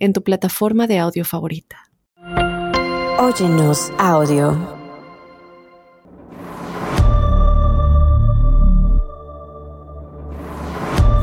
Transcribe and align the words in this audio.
en 0.00 0.12
tu 0.12 0.22
plataforma 0.24 0.86
de 0.86 0.98
audio 0.98 1.24
favorita. 1.24 1.76
Óyenos 3.18 3.92
audio. 3.98 4.56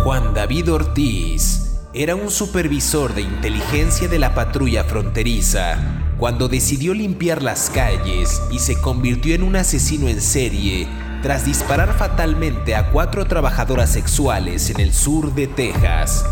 Juan 0.03 0.33
David 0.33 0.71
Ortiz 0.71 1.81
era 1.93 2.15
un 2.15 2.29
supervisor 2.29 3.13
de 3.15 3.23
inteligencia 3.23 4.07
de 4.07 4.19
la 4.19 4.35
patrulla 4.35 4.83
fronteriza 4.83 5.79
cuando 6.19 6.47
decidió 6.47 6.93
limpiar 6.93 7.41
las 7.41 7.71
calles 7.71 8.41
y 8.51 8.59
se 8.59 8.79
convirtió 8.79 9.33
en 9.33 9.43
un 9.43 9.55
asesino 9.55 10.07
en 10.07 10.21
serie 10.21 10.87
tras 11.23 11.45
disparar 11.45 11.93
fatalmente 11.97 12.75
a 12.75 12.91
cuatro 12.91 13.25
trabajadoras 13.25 13.91
sexuales 13.91 14.69
en 14.69 14.79
el 14.79 14.93
sur 14.93 15.33
de 15.33 15.47
Texas. 15.47 16.23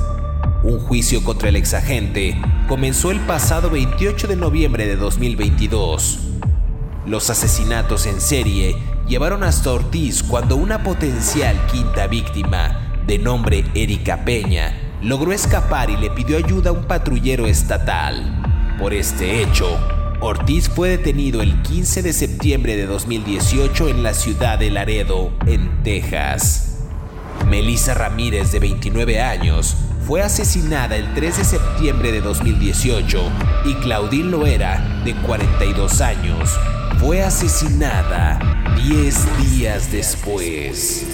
Un 0.65 0.79
juicio 0.79 1.23
contra 1.23 1.49
el 1.49 1.57
exagente 1.57 2.41
comenzó 2.67 3.11
el 3.11 3.19
pasado 3.19 3.69
28 3.69 4.25
de 4.25 4.35
noviembre 4.35 4.87
de 4.87 4.95
2022. 4.95 6.21
Los 7.05 7.29
asesinatos 7.29 8.07
en 8.07 8.20
serie 8.20 8.75
llevaron 9.07 9.43
hasta 9.43 9.71
Ortiz 9.71 10.23
cuando 10.23 10.55
una 10.55 10.81
potencial 10.81 11.55
quinta 11.67 12.07
víctima, 12.07 12.99
de 13.05 13.20
nombre 13.20 13.63
Erika 13.75 14.25
Peña, 14.25 14.75
logró 15.03 15.34
escapar 15.34 15.91
y 15.91 15.98
le 15.98 16.09
pidió 16.09 16.35
ayuda 16.35 16.71
a 16.71 16.73
un 16.73 16.85
patrullero 16.85 17.45
estatal. 17.45 18.75
Por 18.79 18.95
este 18.95 19.43
hecho, 19.43 19.68
Ortiz 20.20 20.68
fue 20.68 20.90
detenido 20.90 21.43
el 21.43 21.62
15 21.62 22.01
de 22.01 22.12
septiembre 22.12 22.75
de 22.75 22.87
2018 22.87 23.87
en 23.87 24.01
la 24.01 24.15
ciudad 24.15 24.57
de 24.57 24.71
Laredo, 24.71 25.31
en 25.45 25.84
Texas. 25.84 26.79
Melissa 27.47 27.93
Ramírez, 27.93 28.51
de 28.51 28.57
29 28.57 29.21
años, 29.21 29.77
fue 30.05 30.21
asesinada 30.21 30.95
el 30.98 31.11
3 31.15 31.37
de 31.37 31.43
septiembre 31.43 32.11
de 32.11 32.21
2018 32.21 33.31
y 33.65 33.73
Claudine 33.75 34.29
Loera, 34.29 35.01
de 35.03 35.15
42 35.15 35.99
años, 36.01 36.51
fue 36.99 37.23
asesinada 37.23 38.39
10 38.87 39.51
días 39.51 39.91
después. 39.91 41.07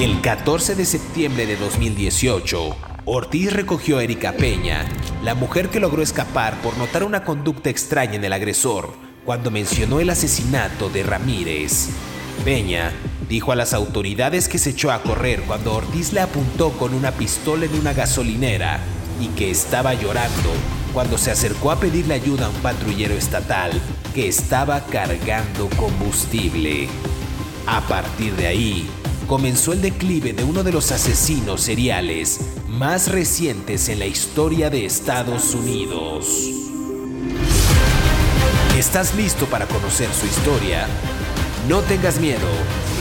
El 0.00 0.20
14 0.20 0.74
de 0.74 0.84
septiembre 0.84 1.46
de 1.46 1.56
2018, 1.56 2.76
Ortiz 3.04 3.52
recogió 3.52 3.98
a 3.98 4.02
Erika 4.02 4.32
Peña, 4.32 4.84
la 5.22 5.36
mujer 5.36 5.68
que 5.68 5.78
logró 5.78 6.02
escapar 6.02 6.60
por 6.62 6.76
notar 6.76 7.04
una 7.04 7.22
conducta 7.22 7.70
extraña 7.70 8.14
en 8.16 8.24
el 8.24 8.32
agresor 8.32 8.92
cuando 9.24 9.52
mencionó 9.52 10.00
el 10.00 10.10
asesinato 10.10 10.90
de 10.90 11.04
Ramírez. 11.04 11.90
Peña 12.44 12.90
dijo 13.30 13.52
a 13.52 13.56
las 13.56 13.74
autoridades 13.74 14.48
que 14.48 14.58
se 14.58 14.70
echó 14.70 14.90
a 14.90 15.02
correr 15.04 15.42
cuando 15.42 15.72
Ortiz 15.72 16.12
le 16.12 16.20
apuntó 16.20 16.72
con 16.72 16.92
una 16.92 17.12
pistola 17.12 17.64
en 17.64 17.74
una 17.74 17.92
gasolinera 17.92 18.80
y 19.20 19.28
que 19.28 19.52
estaba 19.52 19.94
llorando 19.94 20.50
cuando 20.92 21.16
se 21.16 21.30
acercó 21.30 21.70
a 21.70 21.78
pedirle 21.78 22.14
ayuda 22.14 22.46
a 22.46 22.48
un 22.48 22.56
patrullero 22.56 23.14
estatal 23.14 23.70
que 24.16 24.26
estaba 24.26 24.84
cargando 24.86 25.68
combustible. 25.76 26.88
A 27.68 27.80
partir 27.82 28.34
de 28.34 28.48
ahí, 28.48 28.90
comenzó 29.28 29.74
el 29.74 29.80
declive 29.80 30.32
de 30.32 30.42
uno 30.42 30.64
de 30.64 30.72
los 30.72 30.90
asesinos 30.90 31.60
seriales 31.60 32.40
más 32.68 33.06
recientes 33.12 33.88
en 33.88 34.00
la 34.00 34.06
historia 34.06 34.70
de 34.70 34.86
Estados 34.86 35.54
Unidos. 35.54 36.26
¿Estás 38.76 39.14
listo 39.14 39.46
para 39.46 39.66
conocer 39.66 40.08
su 40.12 40.26
historia? 40.26 40.88
No 41.68 41.80
tengas 41.82 42.18
miedo, 42.18 42.48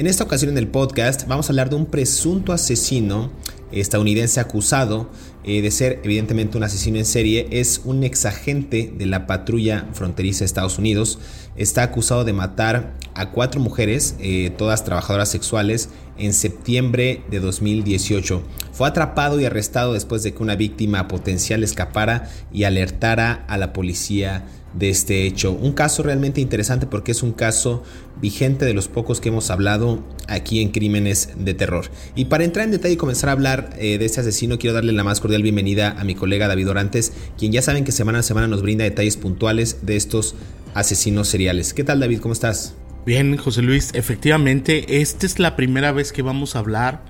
En 0.00 0.06
esta 0.06 0.24
ocasión 0.24 0.52
en 0.52 0.56
el 0.56 0.66
podcast 0.66 1.28
vamos 1.28 1.46
a 1.46 1.52
hablar 1.52 1.68
de 1.68 1.76
un 1.76 1.84
presunto 1.84 2.54
asesino 2.54 3.30
estadounidense 3.70 4.40
acusado 4.40 5.10
eh, 5.44 5.60
de 5.60 5.70
ser 5.70 6.00
evidentemente 6.04 6.56
un 6.56 6.64
asesino 6.64 6.96
en 6.96 7.04
serie, 7.04 7.48
es 7.50 7.82
un 7.84 8.02
exagente 8.02 8.94
de 8.96 9.04
la 9.04 9.26
patrulla 9.26 9.88
fronteriza 9.92 10.38
de 10.38 10.46
Estados 10.46 10.78
Unidos. 10.78 11.18
Está 11.54 11.82
acusado 11.82 12.24
de 12.24 12.32
matar 12.32 12.94
a 13.14 13.30
cuatro 13.30 13.60
mujeres, 13.60 14.16
eh, 14.20 14.50
todas 14.56 14.84
trabajadoras 14.84 15.28
sexuales, 15.28 15.90
en 16.16 16.32
septiembre 16.32 17.22
de 17.30 17.40
2018. 17.40 18.42
Fue 18.72 18.88
atrapado 18.88 19.38
y 19.38 19.44
arrestado 19.44 19.92
después 19.92 20.22
de 20.22 20.32
que 20.32 20.42
una 20.42 20.56
víctima 20.56 21.08
potencial 21.08 21.62
escapara 21.62 22.30
y 22.50 22.64
alertara 22.64 23.44
a 23.48 23.58
la 23.58 23.74
policía 23.74 24.44
de 24.74 24.90
este 24.90 25.26
hecho. 25.26 25.52
Un 25.52 25.72
caso 25.72 26.02
realmente 26.02 26.40
interesante 26.40 26.86
porque 26.86 27.12
es 27.12 27.22
un 27.22 27.32
caso 27.32 27.82
vigente 28.20 28.64
de 28.64 28.74
los 28.74 28.88
pocos 28.88 29.20
que 29.20 29.30
hemos 29.30 29.50
hablado 29.50 30.04
aquí 30.28 30.60
en 30.60 30.70
Crímenes 30.70 31.30
de 31.36 31.54
Terror. 31.54 31.86
Y 32.14 32.26
para 32.26 32.44
entrar 32.44 32.64
en 32.64 32.72
detalle 32.72 32.94
y 32.94 32.96
comenzar 32.96 33.30
a 33.30 33.32
hablar 33.32 33.70
eh, 33.78 33.98
de 33.98 34.04
este 34.04 34.20
asesino, 34.20 34.58
quiero 34.58 34.74
darle 34.74 34.92
la 34.92 35.04
más 35.04 35.20
cordial 35.20 35.42
bienvenida 35.42 35.96
a 35.98 36.04
mi 36.04 36.14
colega 36.14 36.48
David 36.48 36.70
Orantes, 36.70 37.12
quien 37.38 37.52
ya 37.52 37.62
saben 37.62 37.84
que 37.84 37.92
semana 37.92 38.20
a 38.20 38.22
semana 38.22 38.46
nos 38.46 38.62
brinda 38.62 38.84
detalles 38.84 39.16
puntuales 39.16 39.78
de 39.82 39.96
estos 39.96 40.34
asesinos 40.74 41.28
seriales. 41.28 41.74
¿Qué 41.74 41.84
tal 41.84 42.00
David? 42.00 42.20
¿Cómo 42.20 42.32
estás? 42.32 42.74
Bien, 43.06 43.36
José 43.36 43.62
Luis, 43.62 43.90
efectivamente, 43.94 45.00
esta 45.00 45.24
es 45.24 45.38
la 45.38 45.56
primera 45.56 45.90
vez 45.90 46.12
que 46.12 46.22
vamos 46.22 46.54
a 46.54 46.58
hablar 46.58 47.02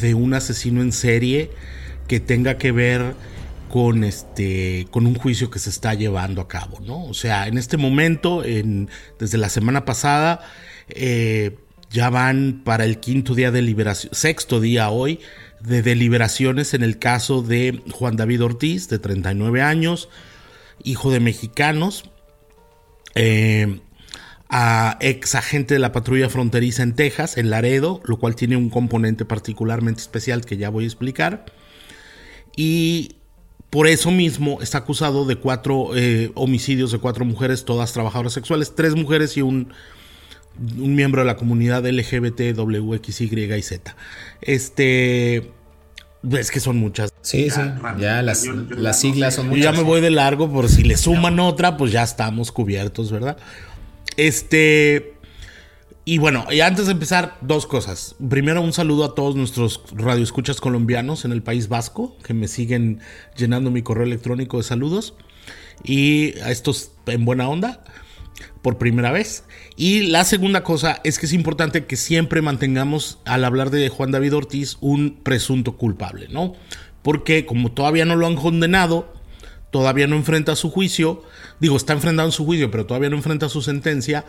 de 0.00 0.14
un 0.14 0.34
asesino 0.34 0.82
en 0.82 0.92
serie 0.92 1.50
que 2.08 2.18
tenga 2.18 2.58
que 2.58 2.72
ver 2.72 3.14
con 3.72 4.04
este 4.04 4.86
con 4.90 5.06
un 5.06 5.14
juicio 5.14 5.48
que 5.48 5.58
se 5.58 5.70
está 5.70 5.94
llevando 5.94 6.42
a 6.42 6.46
cabo, 6.46 6.78
¿no? 6.80 7.06
O 7.06 7.14
sea, 7.14 7.48
en 7.48 7.56
este 7.56 7.78
momento, 7.78 8.44
en, 8.44 8.90
desde 9.18 9.38
la 9.38 9.48
semana 9.48 9.86
pasada, 9.86 10.40
eh, 10.90 11.56
ya 11.88 12.10
van 12.10 12.60
para 12.66 12.84
el 12.84 13.00
quinto 13.00 13.34
día 13.34 13.50
de 13.50 13.62
liberación, 13.62 14.12
sexto 14.12 14.60
día 14.60 14.90
hoy 14.90 15.20
de 15.60 15.80
deliberaciones 15.80 16.74
en 16.74 16.82
el 16.82 16.98
caso 16.98 17.40
de 17.40 17.82
Juan 17.92 18.16
David 18.16 18.44
Ortiz, 18.44 18.90
de 18.90 18.98
39 18.98 19.62
años, 19.62 20.10
hijo 20.84 21.10
de 21.10 21.20
mexicanos. 21.20 22.10
Eh, 23.14 23.80
ex 25.00 25.34
agente 25.34 25.72
de 25.72 25.80
la 25.80 25.92
patrulla 25.92 26.28
fronteriza 26.28 26.82
en 26.82 26.94
Texas, 26.94 27.38
en 27.38 27.48
Laredo, 27.48 28.02
lo 28.04 28.18
cual 28.18 28.36
tiene 28.36 28.58
un 28.58 28.68
componente 28.68 29.24
particularmente 29.24 30.02
especial 30.02 30.44
que 30.44 30.58
ya 30.58 30.68
voy 30.68 30.84
a 30.84 30.88
explicar. 30.88 31.46
Y 32.54 33.16
por 33.72 33.86
eso 33.86 34.10
mismo 34.10 34.58
está 34.60 34.76
acusado 34.76 35.24
de 35.24 35.36
cuatro 35.36 35.96
eh, 35.96 36.30
homicidios 36.34 36.92
de 36.92 36.98
cuatro 36.98 37.24
mujeres, 37.24 37.64
todas 37.64 37.94
trabajadoras 37.94 38.34
sexuales, 38.34 38.74
tres 38.76 38.94
mujeres 38.94 39.34
y 39.38 39.40
un, 39.40 39.72
un 40.76 40.94
miembro 40.94 41.22
de 41.22 41.26
la 41.26 41.36
comunidad 41.36 41.82
LGBT, 41.86 42.54
WXY 42.54 43.54
y 43.56 43.62
Z. 43.62 43.96
Este. 44.42 45.50
Es 46.30 46.50
que 46.50 46.60
son 46.60 46.76
muchas. 46.76 47.14
Sí, 47.22 47.48
sí. 47.48 47.62
Ya 47.98 48.20
las, 48.20 48.44
las 48.44 49.00
siglas 49.00 49.36
son 49.36 49.48
muchas. 49.48 49.64
ya 49.64 49.72
me 49.72 49.84
voy 49.84 50.02
de 50.02 50.10
largo 50.10 50.52
por 50.52 50.68
si 50.68 50.82
le 50.84 50.98
suman 50.98 51.40
otra, 51.40 51.78
pues 51.78 51.92
ya 51.92 52.02
estamos 52.02 52.52
cubiertos, 52.52 53.10
¿verdad? 53.10 53.38
Este. 54.18 55.14
Y 56.04 56.18
bueno, 56.18 56.46
y 56.50 56.60
antes 56.60 56.86
de 56.86 56.92
empezar, 56.92 57.38
dos 57.42 57.66
cosas. 57.66 58.16
Primero, 58.28 58.60
un 58.60 58.72
saludo 58.72 59.04
a 59.04 59.14
todos 59.14 59.36
nuestros 59.36 59.82
radioescuchas 59.92 60.60
colombianos 60.60 61.24
en 61.24 61.30
el 61.30 61.42
País 61.42 61.68
Vasco, 61.68 62.16
que 62.24 62.34
me 62.34 62.48
siguen 62.48 62.98
llenando 63.36 63.70
mi 63.70 63.82
correo 63.82 64.04
electrónico 64.04 64.56
de 64.56 64.64
saludos. 64.64 65.14
Y 65.84 66.38
a 66.40 66.50
estos 66.50 66.90
en 67.06 67.24
buena 67.24 67.48
onda, 67.48 67.84
por 68.62 68.78
primera 68.78 69.12
vez. 69.12 69.44
Y 69.76 70.02
la 70.02 70.24
segunda 70.24 70.64
cosa 70.64 71.00
es 71.04 71.20
que 71.20 71.26
es 71.26 71.32
importante 71.32 71.86
que 71.86 71.96
siempre 71.96 72.42
mantengamos, 72.42 73.18
al 73.24 73.44
hablar 73.44 73.70
de 73.70 73.88
Juan 73.88 74.10
David 74.10 74.34
Ortiz, 74.34 74.78
un 74.80 75.20
presunto 75.22 75.76
culpable, 75.76 76.26
¿no? 76.30 76.54
Porque 77.02 77.46
como 77.46 77.70
todavía 77.70 78.04
no 78.04 78.16
lo 78.16 78.26
han 78.26 78.34
condenado, 78.34 79.12
todavía 79.70 80.08
no 80.08 80.16
enfrenta 80.16 80.56
su 80.56 80.68
juicio, 80.70 81.22
digo, 81.60 81.76
está 81.76 81.92
enfrentando 81.92 82.32
su 82.32 82.44
juicio, 82.44 82.72
pero 82.72 82.86
todavía 82.86 83.10
no 83.10 83.16
enfrenta 83.16 83.48
su 83.48 83.62
sentencia, 83.62 84.24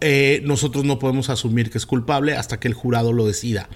eh, 0.00 0.40
nosotros 0.44 0.84
no 0.84 0.98
podemos 0.98 1.30
asumir 1.30 1.70
que 1.70 1.78
es 1.78 1.86
culpable 1.86 2.34
hasta 2.34 2.60
que 2.60 2.68
el 2.68 2.74
jurado 2.74 3.12
lo 3.12 3.26
decida. 3.26 3.68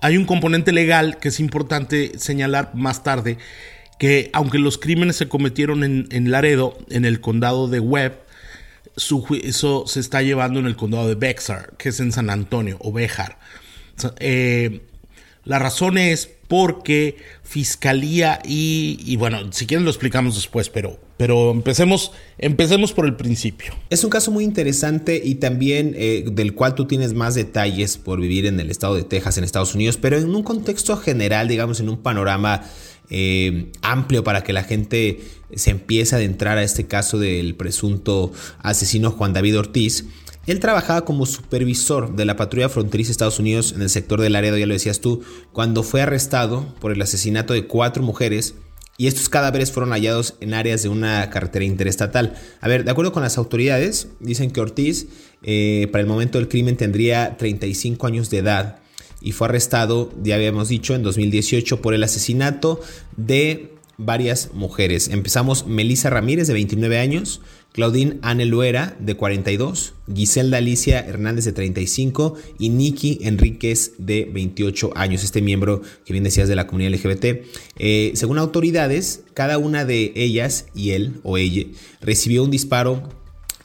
Hay 0.00 0.16
un 0.16 0.24
componente 0.24 0.72
legal 0.72 1.18
que 1.18 1.28
es 1.28 1.40
importante 1.40 2.12
señalar 2.18 2.74
más 2.74 3.02
tarde, 3.02 3.38
que 3.98 4.30
aunque 4.32 4.58
los 4.58 4.78
crímenes 4.78 5.16
se 5.16 5.28
cometieron 5.28 5.84
en, 5.84 6.30
Laredo, 6.30 6.78
en 6.88 7.04
el 7.04 7.20
condado 7.20 7.68
de 7.68 7.80
Webb, 7.80 8.14
su 8.96 9.20
juicio 9.20 9.84
se 9.86 10.00
está 10.00 10.22
llevando 10.22 10.58
en 10.58 10.66
el 10.66 10.76
condado 10.76 11.06
de 11.06 11.14
Bexar, 11.14 11.74
que 11.76 11.90
es 11.90 12.00
en 12.00 12.12
San 12.12 12.30
Antonio, 12.30 12.78
o 12.80 12.92
Bejar. 12.92 13.38
Eh, 14.18 14.80
la 15.44 15.58
razón 15.58 15.98
es 15.98 16.30
porque 16.48 17.16
Fiscalía 17.42 18.40
y, 18.44 19.16
bueno, 19.16 19.52
si 19.52 19.66
quieren 19.66 19.84
lo 19.84 19.90
explicamos 19.90 20.34
después, 20.34 20.68
pero, 20.70 20.98
pero 21.20 21.50
empecemos, 21.50 22.12
empecemos 22.38 22.94
por 22.94 23.04
el 23.04 23.14
principio. 23.14 23.74
Es 23.90 24.04
un 24.04 24.08
caso 24.08 24.30
muy 24.30 24.42
interesante 24.42 25.20
y 25.22 25.34
también 25.34 25.92
eh, 25.94 26.24
del 26.32 26.54
cual 26.54 26.74
tú 26.74 26.86
tienes 26.86 27.12
más 27.12 27.34
detalles 27.34 27.98
por 27.98 28.22
vivir 28.22 28.46
en 28.46 28.58
el 28.58 28.70
estado 28.70 28.94
de 28.94 29.02
Texas, 29.02 29.36
en 29.36 29.44
Estados 29.44 29.74
Unidos, 29.74 29.98
pero 29.98 30.16
en 30.16 30.34
un 30.34 30.42
contexto 30.42 30.96
general, 30.96 31.46
digamos, 31.46 31.78
en 31.78 31.90
un 31.90 31.98
panorama 31.98 32.62
eh, 33.10 33.70
amplio 33.82 34.24
para 34.24 34.42
que 34.42 34.54
la 34.54 34.62
gente 34.62 35.20
se 35.54 35.72
empiece 35.72 36.14
a 36.14 36.18
adentrar 36.18 36.56
a 36.56 36.62
este 36.62 36.86
caso 36.86 37.18
del 37.18 37.54
presunto 37.54 38.32
asesino 38.62 39.10
Juan 39.10 39.34
David 39.34 39.58
Ortiz. 39.58 40.06
Él 40.46 40.58
trabajaba 40.58 41.04
como 41.04 41.26
supervisor 41.26 42.16
de 42.16 42.24
la 42.24 42.36
patrulla 42.36 42.70
fronteriza 42.70 43.08
de 43.08 43.12
Estados 43.12 43.38
Unidos 43.38 43.74
en 43.76 43.82
el 43.82 43.90
sector 43.90 44.22
de 44.22 44.30
Laredo, 44.30 44.56
ya 44.56 44.64
lo 44.64 44.72
decías 44.72 45.02
tú, 45.02 45.22
cuando 45.52 45.82
fue 45.82 46.00
arrestado 46.00 46.74
por 46.80 46.92
el 46.92 47.02
asesinato 47.02 47.52
de 47.52 47.66
cuatro 47.66 48.02
mujeres 48.02 48.54
y 49.00 49.06
estos 49.06 49.30
cadáveres 49.30 49.72
fueron 49.72 49.92
hallados 49.92 50.34
en 50.40 50.52
áreas 50.52 50.82
de 50.82 50.90
una 50.90 51.30
carretera 51.30 51.64
interestatal. 51.64 52.34
A 52.60 52.68
ver, 52.68 52.84
de 52.84 52.90
acuerdo 52.90 53.12
con 53.12 53.22
las 53.22 53.38
autoridades, 53.38 54.08
dicen 54.20 54.50
que 54.50 54.60
Ortiz 54.60 55.06
eh, 55.42 55.88
para 55.90 56.02
el 56.02 56.06
momento 56.06 56.36
del 56.36 56.48
crimen 56.48 56.76
tendría 56.76 57.38
35 57.38 58.06
años 58.06 58.28
de 58.28 58.36
edad 58.36 58.80
y 59.22 59.32
fue 59.32 59.46
arrestado, 59.46 60.12
ya 60.22 60.34
habíamos 60.34 60.68
dicho, 60.68 60.94
en 60.94 61.02
2018 61.02 61.80
por 61.80 61.94
el 61.94 62.04
asesinato 62.04 62.82
de 63.16 63.72
varias 63.96 64.50
mujeres. 64.52 65.08
Empezamos 65.08 65.66
Melissa 65.66 66.10
Ramírez 66.10 66.46
de 66.46 66.52
29 66.52 66.98
años, 66.98 67.40
Claudine 67.72 68.18
Anne 68.22 68.46
Luera, 68.46 68.96
de 68.98 69.14
42, 69.14 69.94
Giselda 70.12 70.58
Alicia 70.58 71.00
Hernández, 71.00 71.44
de 71.44 71.52
35, 71.52 72.34
y 72.58 72.70
Nikki 72.70 73.18
Enríquez, 73.22 73.92
de 73.98 74.28
28 74.32 74.92
años, 74.96 75.22
este 75.22 75.40
miembro 75.40 75.82
que 76.04 76.12
bien 76.12 76.24
decías 76.24 76.48
de 76.48 76.56
la 76.56 76.66
comunidad 76.66 76.92
LGBT. 76.92 77.44
Eh, 77.78 78.12
según 78.14 78.38
autoridades, 78.38 79.22
cada 79.34 79.58
una 79.58 79.84
de 79.84 80.12
ellas 80.16 80.66
y 80.74 80.90
él 80.90 81.20
o 81.22 81.38
ella 81.38 81.66
recibió 82.00 82.42
un 82.42 82.50
disparo 82.50 83.08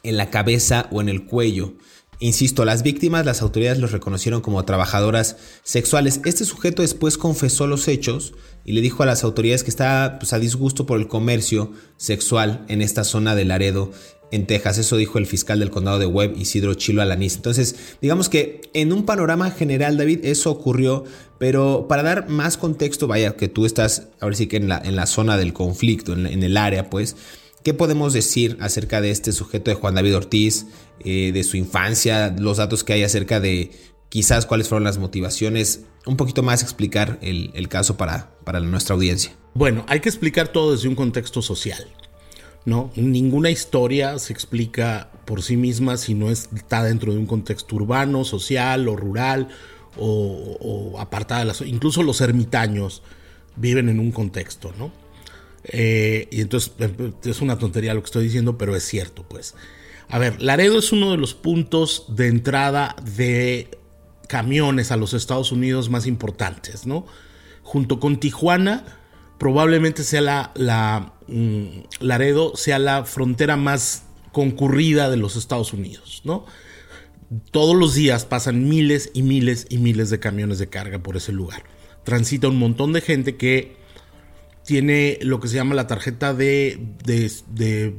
en 0.02 0.16
la 0.16 0.30
cabeza 0.30 0.88
o 0.92 1.00
en 1.00 1.08
el 1.08 1.24
cuello. 1.24 1.74
Insisto, 2.18 2.64
las 2.64 2.82
víctimas, 2.82 3.26
las 3.26 3.42
autoridades 3.42 3.78
los 3.78 3.92
reconocieron 3.92 4.40
como 4.40 4.64
trabajadoras 4.64 5.36
sexuales. 5.64 6.20
Este 6.24 6.46
sujeto 6.46 6.80
después 6.80 7.18
confesó 7.18 7.66
los 7.66 7.88
hechos 7.88 8.32
y 8.64 8.72
le 8.72 8.80
dijo 8.80 9.02
a 9.02 9.06
las 9.06 9.22
autoridades 9.22 9.62
que 9.62 9.70
estaba 9.70 10.18
pues, 10.18 10.32
a 10.32 10.38
disgusto 10.38 10.86
por 10.86 10.98
el 10.98 11.08
comercio 11.08 11.72
sexual 11.98 12.64
en 12.68 12.80
esta 12.80 13.04
zona 13.04 13.34
de 13.34 13.44
Laredo, 13.44 13.92
en 14.32 14.46
Texas. 14.46 14.78
Eso 14.78 14.96
dijo 14.96 15.18
el 15.18 15.26
fiscal 15.26 15.58
del 15.58 15.70
condado 15.70 15.98
de 15.98 16.06
Webb, 16.06 16.38
Isidro 16.38 16.72
Chilo 16.72 17.02
Alanís. 17.02 17.36
Entonces, 17.36 17.76
digamos 18.00 18.30
que 18.30 18.62
en 18.72 18.94
un 18.94 19.04
panorama 19.04 19.50
general, 19.50 19.98
David, 19.98 20.24
eso 20.24 20.50
ocurrió, 20.50 21.04
pero 21.38 21.86
para 21.86 22.02
dar 22.02 22.30
más 22.30 22.56
contexto, 22.56 23.06
vaya, 23.06 23.36
que 23.36 23.48
tú 23.48 23.66
estás 23.66 24.08
ahora 24.20 24.36
sí 24.36 24.46
que 24.46 24.56
en 24.56 24.68
la, 24.68 24.78
en 24.82 24.96
la 24.96 25.06
zona 25.06 25.36
del 25.36 25.52
conflicto, 25.52 26.14
en, 26.14 26.26
en 26.26 26.42
el 26.42 26.56
área, 26.56 26.88
pues. 26.88 27.14
¿Qué 27.62 27.74
podemos 27.74 28.12
decir 28.12 28.56
acerca 28.60 29.00
de 29.00 29.10
este 29.10 29.32
sujeto 29.32 29.72
de 29.72 29.74
Juan 29.74 29.96
David 29.96 30.16
Ortiz, 30.16 30.66
eh, 31.00 31.32
de 31.32 31.44
su 31.44 31.56
infancia, 31.56 32.34
los 32.38 32.58
datos 32.58 32.84
que 32.84 32.92
hay 32.92 33.02
acerca 33.02 33.40
de 33.40 33.70
quizás 34.08 34.46
cuáles 34.46 34.68
fueron 34.68 34.84
las 34.84 34.98
motivaciones? 34.98 35.82
Un 36.06 36.16
poquito 36.16 36.42
más 36.42 36.62
explicar 36.62 37.18
el, 37.22 37.68
caso 37.68 37.96
para, 37.96 38.30
para 38.44 38.60
nuestra 38.60 38.94
audiencia. 38.94 39.32
Bueno, 39.54 39.84
hay 39.88 40.00
que 40.00 40.08
explicar 40.08 40.48
todo 40.48 40.72
desde 40.72 40.88
un 40.88 40.94
contexto 40.94 41.42
social. 41.42 41.86
¿no? 42.66 42.90
Ninguna 42.96 43.48
historia 43.48 44.18
se 44.18 44.32
explica 44.32 45.08
por 45.24 45.42
sí 45.42 45.56
misma 45.56 45.96
si 45.96 46.14
no 46.14 46.30
está 46.30 46.82
dentro 46.82 47.12
de 47.12 47.18
un 47.18 47.26
contexto 47.26 47.76
urbano, 47.76 48.24
social 48.24 48.88
o 48.88 48.96
rural 48.96 49.48
o, 49.96 50.96
apartada 50.98 51.40
de 51.40 51.46
las... 51.46 51.60
Incluso 51.62 52.02
los 52.02 52.20
ermitaños 52.20 53.02
viven 53.54 53.88
en 53.88 54.00
un 54.00 54.12
contexto, 54.12 54.74
¿no? 54.78 54.92
Eh, 55.64 56.28
y 56.30 56.40
entonces 56.40 56.72
eh, 56.78 57.12
es 57.24 57.40
una 57.40 57.58
tontería 57.58 57.94
lo 57.94 58.02
que 58.02 58.06
estoy 58.06 58.24
diciendo, 58.24 58.58
pero 58.58 58.76
es 58.76 58.84
cierto, 58.84 59.24
pues. 59.28 59.54
A 60.08 60.18
ver, 60.18 60.40
Laredo 60.40 60.78
es 60.78 60.92
uno 60.92 61.10
de 61.10 61.16
los 61.16 61.34
puntos 61.34 62.04
de 62.08 62.28
entrada 62.28 62.94
de 63.16 63.70
camiones 64.28 64.92
a 64.92 64.96
los 64.96 65.14
Estados 65.14 65.52
Unidos 65.52 65.90
más 65.90 66.06
importantes, 66.06 66.86
¿no? 66.86 67.06
Junto 67.62 67.98
con 67.98 68.18
Tijuana, 68.18 68.84
probablemente 69.38 70.04
sea 70.04 70.52
la, 70.54 71.12
mm, 71.26 71.66
Laredo 72.00 72.56
sea 72.56 72.78
la 72.78 73.04
frontera 73.04 73.56
más 73.56 74.04
concurrida 74.32 75.10
de 75.10 75.16
los 75.16 75.36
Estados 75.36 75.72
Unidos, 75.72 76.22
¿no? 76.24 76.44
Todos 77.50 77.74
los 77.74 77.94
días 77.94 78.24
pasan 78.24 78.68
miles 78.68 79.10
y 79.12 79.22
miles 79.22 79.66
y 79.68 79.78
miles 79.78 80.10
de 80.10 80.20
camiones 80.20 80.58
de 80.58 80.68
carga 80.68 81.00
por 81.00 81.16
ese 81.16 81.32
lugar. 81.32 81.64
Transita 82.04 82.48
un 82.48 82.58
montón 82.58 82.92
de 82.92 83.00
gente 83.00 83.36
que 83.36 83.76
tiene 84.66 85.18
lo 85.22 85.40
que 85.40 85.48
se 85.48 85.54
llama 85.54 85.74
la 85.74 85.86
tarjeta 85.86 86.34
de, 86.34 86.78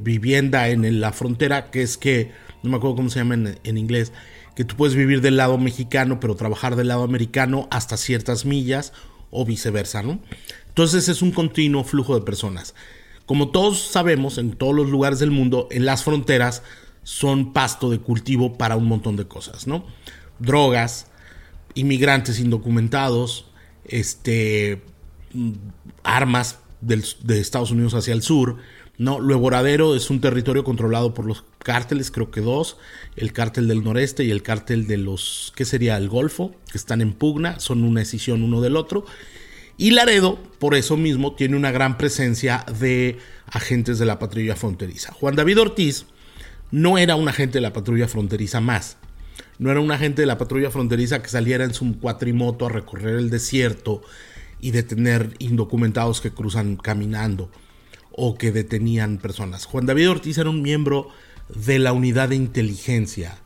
vivienda 0.02 0.68
en 0.68 1.00
la 1.00 1.12
frontera, 1.12 1.70
que 1.70 1.82
es 1.82 1.96
que, 1.96 2.30
no 2.62 2.70
me 2.70 2.76
acuerdo 2.76 2.96
cómo 2.96 3.10
se 3.10 3.20
llama 3.20 3.34
en, 3.64 3.78
inglés, 3.78 4.12
que 4.54 4.64
tú 4.64 4.76
puedes 4.76 4.94
vivir 4.94 5.22
del 5.22 5.38
lado 5.38 5.56
mexicano, 5.56 6.20
pero 6.20 6.36
trabajar 6.36 6.76
del 6.76 6.88
lado 6.88 7.04
americano 7.04 7.68
hasta 7.70 7.96
ciertas 7.96 8.44
millas 8.44 8.92
o 9.30 9.46
viceversa, 9.46 10.02
¿no? 10.02 10.20
Entonces 10.68 11.08
es 11.08 11.22
un 11.22 11.32
continuo 11.32 11.84
flujo 11.84 12.14
de 12.14 12.24
personas. 12.24 12.74
Como 13.24 13.48
todos 13.50 13.80
sabemos, 13.80 14.36
en 14.36 14.52
todos 14.52 14.74
los 14.74 14.90
lugares 14.90 15.18
del 15.18 15.30
mundo, 15.30 15.68
en 15.70 15.86
las 15.86 16.04
fronteras 16.04 16.62
son 17.02 17.54
pasto 17.54 17.90
de 17.90 17.98
cultivo 17.98 18.58
para 18.58 18.76
un 18.76 18.84
montón 18.84 19.16
de 19.16 19.26
cosas, 19.26 19.66
¿no? 19.66 19.86
Drogas, 20.38 21.06
inmigrantes 21.74 22.40
indocumentados, 22.40 23.46
este, 23.84 24.82
armas 26.02 26.58
de 26.80 27.40
Estados 27.40 27.70
Unidos 27.70 27.94
hacia 27.94 28.14
el 28.14 28.22
sur. 28.22 28.56
No, 28.98 29.20
Luego 29.20 29.54
es 29.94 30.10
un 30.10 30.20
territorio 30.20 30.64
controlado 30.64 31.14
por 31.14 31.24
los 31.24 31.44
cárteles, 31.58 32.10
creo 32.10 32.32
que 32.32 32.40
dos, 32.40 32.78
el 33.14 33.32
cártel 33.32 33.68
del 33.68 33.84
noreste 33.84 34.24
y 34.24 34.32
el 34.32 34.42
cártel 34.42 34.88
de 34.88 34.96
los, 34.96 35.52
¿qué 35.54 35.64
sería? 35.64 35.96
El 35.96 36.08
Golfo, 36.08 36.52
que 36.72 36.78
están 36.78 37.00
en 37.00 37.12
pugna, 37.12 37.60
son 37.60 37.84
una 37.84 38.00
decisión 38.00 38.42
uno 38.42 38.60
del 38.60 38.76
otro. 38.76 39.06
Y 39.76 39.92
Laredo, 39.92 40.42
por 40.58 40.74
eso 40.74 40.96
mismo, 40.96 41.36
tiene 41.36 41.56
una 41.56 41.70
gran 41.70 41.96
presencia 41.96 42.66
de 42.80 43.18
agentes 43.46 44.00
de 44.00 44.06
la 44.06 44.18
patrulla 44.18 44.56
fronteriza. 44.56 45.12
Juan 45.12 45.36
David 45.36 45.60
Ortiz 45.60 46.06
no 46.72 46.98
era 46.98 47.14
un 47.14 47.28
agente 47.28 47.58
de 47.58 47.62
la 47.62 47.72
patrulla 47.72 48.08
fronteriza 48.08 48.60
más. 48.60 48.96
No 49.60 49.70
era 49.70 49.78
un 49.78 49.92
agente 49.92 50.22
de 50.22 50.26
la 50.26 50.38
patrulla 50.38 50.72
fronteriza 50.72 51.22
que 51.22 51.28
saliera 51.28 51.64
en 51.64 51.72
su 51.72 52.00
cuatrimoto 52.00 52.66
a 52.66 52.70
recorrer 52.70 53.14
el 53.14 53.30
desierto 53.30 54.02
y 54.60 54.70
detener 54.72 55.34
indocumentados 55.38 56.20
que 56.20 56.32
cruzan 56.32 56.76
caminando 56.76 57.50
o 58.12 58.36
que 58.36 58.50
detenían 58.52 59.18
personas. 59.18 59.64
Juan 59.64 59.86
David 59.86 60.10
Ortiz 60.10 60.38
era 60.38 60.50
un 60.50 60.62
miembro 60.62 61.08
de 61.48 61.78
la 61.78 61.92
unidad 61.92 62.30
de 62.30 62.36
inteligencia 62.36 63.38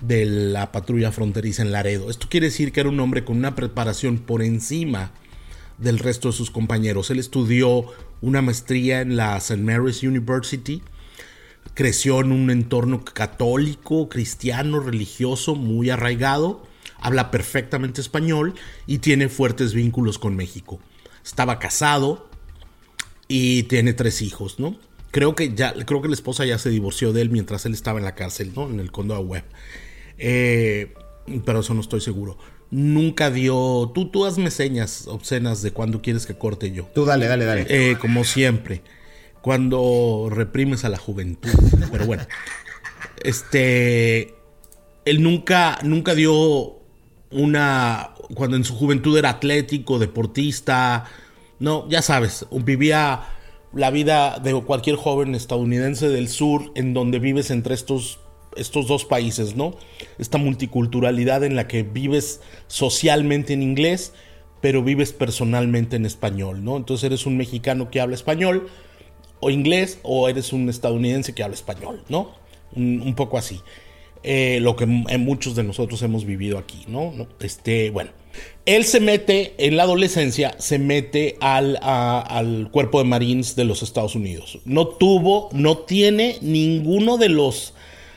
de 0.00 0.24
la 0.26 0.70
patrulla 0.72 1.12
fronteriza 1.12 1.62
en 1.62 1.72
Laredo. 1.72 2.10
Esto 2.10 2.28
quiere 2.28 2.46
decir 2.46 2.72
que 2.72 2.80
era 2.80 2.88
un 2.88 3.00
hombre 3.00 3.24
con 3.24 3.36
una 3.36 3.54
preparación 3.54 4.18
por 4.18 4.42
encima 4.42 5.12
del 5.78 5.98
resto 5.98 6.28
de 6.28 6.36
sus 6.36 6.50
compañeros. 6.50 7.10
Él 7.10 7.18
estudió 7.18 7.86
una 8.20 8.42
maestría 8.42 9.00
en 9.00 9.16
la 9.16 9.36
St. 9.36 9.62
Mary's 9.62 10.02
University, 10.02 10.82
creció 11.74 12.20
en 12.20 12.32
un 12.32 12.50
entorno 12.50 13.04
católico, 13.04 14.08
cristiano, 14.08 14.80
religioso, 14.80 15.54
muy 15.54 15.90
arraigado 15.90 16.62
habla 17.04 17.30
perfectamente 17.30 18.00
español 18.00 18.54
y 18.86 18.98
tiene 18.98 19.28
fuertes 19.28 19.74
vínculos 19.74 20.18
con 20.18 20.34
México. 20.36 20.80
Estaba 21.22 21.58
casado 21.58 22.28
y 23.28 23.64
tiene 23.64 23.92
tres 23.92 24.22
hijos, 24.22 24.58
¿no? 24.58 24.78
Creo 25.10 25.34
que 25.34 25.54
ya, 25.54 25.74
creo 25.84 26.00
que 26.00 26.08
la 26.08 26.14
esposa 26.14 26.46
ya 26.46 26.58
se 26.58 26.70
divorció 26.70 27.12
de 27.12 27.20
él 27.20 27.30
mientras 27.30 27.66
él 27.66 27.74
estaba 27.74 27.98
en 27.98 28.06
la 28.06 28.14
cárcel, 28.14 28.52
¿no? 28.56 28.70
En 28.70 28.80
el 28.80 28.90
condado 28.90 29.20
web. 29.20 29.44
Eh, 30.16 30.94
pero 31.44 31.60
eso 31.60 31.74
no 31.74 31.82
estoy 31.82 32.00
seguro. 32.00 32.38
Nunca 32.70 33.30
dio. 33.30 33.92
Tú, 33.94 34.08
tú 34.08 34.24
hazme 34.24 34.50
señas 34.50 35.06
obscenas 35.06 35.60
de 35.60 35.72
cuando 35.72 36.00
quieres 36.00 36.24
que 36.24 36.38
corte 36.38 36.72
yo. 36.72 36.84
Tú 36.94 37.04
dale, 37.04 37.26
dale, 37.26 37.44
dale. 37.44 37.66
Eh, 37.68 37.98
como 37.98 38.24
siempre. 38.24 38.82
Cuando 39.42 40.28
reprimes 40.30 40.86
a 40.86 40.88
la 40.88 40.96
juventud. 40.96 41.50
Pero 41.92 42.06
bueno. 42.06 42.26
Este. 43.22 44.34
Él 45.04 45.22
nunca, 45.22 45.78
nunca 45.82 46.14
dio 46.14 46.83
una, 47.34 48.14
cuando 48.34 48.56
en 48.56 48.64
su 48.64 48.74
juventud 48.74 49.16
era 49.18 49.30
atlético, 49.30 49.98
deportista, 49.98 51.04
no, 51.58 51.88
ya 51.88 52.02
sabes, 52.02 52.46
vivía 52.50 53.22
la 53.72 53.90
vida 53.90 54.38
de 54.38 54.54
cualquier 54.62 54.96
joven 54.96 55.34
estadounidense 55.34 56.08
del 56.08 56.28
sur 56.28 56.70
en 56.74 56.94
donde 56.94 57.18
vives 57.18 57.50
entre 57.50 57.74
estos, 57.74 58.20
estos 58.56 58.86
dos 58.86 59.04
países, 59.04 59.56
¿no? 59.56 59.74
Esta 60.18 60.38
multiculturalidad 60.38 61.42
en 61.44 61.56
la 61.56 61.66
que 61.66 61.82
vives 61.82 62.40
socialmente 62.68 63.52
en 63.52 63.62
inglés, 63.62 64.12
pero 64.60 64.82
vives 64.82 65.12
personalmente 65.12 65.96
en 65.96 66.06
español, 66.06 66.64
¿no? 66.64 66.76
Entonces 66.76 67.04
eres 67.04 67.26
un 67.26 67.36
mexicano 67.36 67.90
que 67.90 68.00
habla 68.00 68.14
español 68.14 68.68
o 69.40 69.50
inglés 69.50 69.98
o 70.02 70.28
eres 70.28 70.52
un 70.52 70.68
estadounidense 70.68 71.34
que 71.34 71.42
habla 71.42 71.54
español, 71.54 72.02
¿no? 72.08 72.32
Un, 72.76 73.14
poco 73.14 73.38
así. 73.38 73.60
Eh, 74.24 74.58
lo 74.60 74.74
que 74.74 74.86
muchos 74.86 75.54
de 75.54 75.62
nosotros 75.62 76.00
hemos 76.02 76.24
vivido 76.24 76.58
aquí, 76.58 76.84
¿no? 76.88 77.12
Este, 77.40 77.90
bueno. 77.90 78.10
Él 78.66 78.84
se 78.84 78.98
mete, 78.98 79.54
en 79.58 79.76
la 79.76 79.82
adolescencia, 79.82 80.56
se 80.58 80.78
mete 80.78 81.36
al, 81.40 81.78
al, 81.82 82.70
cuerpo 82.72 82.98
de 82.98 83.04
Marines 83.04 83.54
de 83.54 83.64
los 83.64 83.82
Estados 83.82 84.16
Unidos. 84.16 84.58
No 84.64 84.88
tuvo, 84.88 85.50
no 85.52 85.78
tiene 85.78 86.38
ninguno 86.40 87.18
de 87.18 87.28
los 87.28 87.74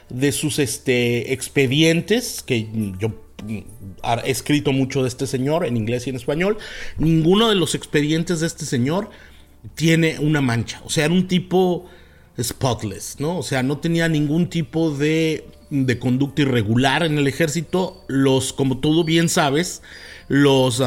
de 0.09 0.31
sus 0.31 0.57
este, 0.59 1.33
expedientes, 1.33 2.41
que 2.41 2.67
yo 2.97 3.11
he 3.45 4.31
escrito 4.31 4.71
mucho 4.71 5.01
de 5.01 5.09
este 5.09 5.27
señor 5.27 5.65
en 5.65 5.77
inglés 5.77 6.07
y 6.07 6.11
en 6.11 6.15
español, 6.15 6.57
ninguno 6.97 7.49
de 7.49 7.55
los 7.55 7.75
expedientes 7.75 8.39
de 8.39 8.47
este 8.47 8.65
señor 8.65 9.09
tiene 9.75 10.17
una 10.19 10.41
mancha. 10.41 10.81
O 10.85 10.89
sea, 10.89 11.05
era 11.05 11.13
un 11.13 11.27
tipo 11.27 11.85
spotless, 12.41 13.17
¿no? 13.19 13.37
O 13.37 13.43
sea, 13.43 13.63
no 13.63 13.79
tenía 13.79 14.07
ningún 14.07 14.49
tipo 14.49 14.91
de, 14.91 15.45
de 15.69 15.99
conducta 15.99 16.43
irregular 16.43 17.03
en 17.03 17.17
el 17.17 17.27
ejército. 17.27 18.03
Los, 18.07 18.53
como 18.53 18.79
tú 18.79 19.03
bien 19.03 19.29
sabes, 19.29 19.81
los, 20.27 20.81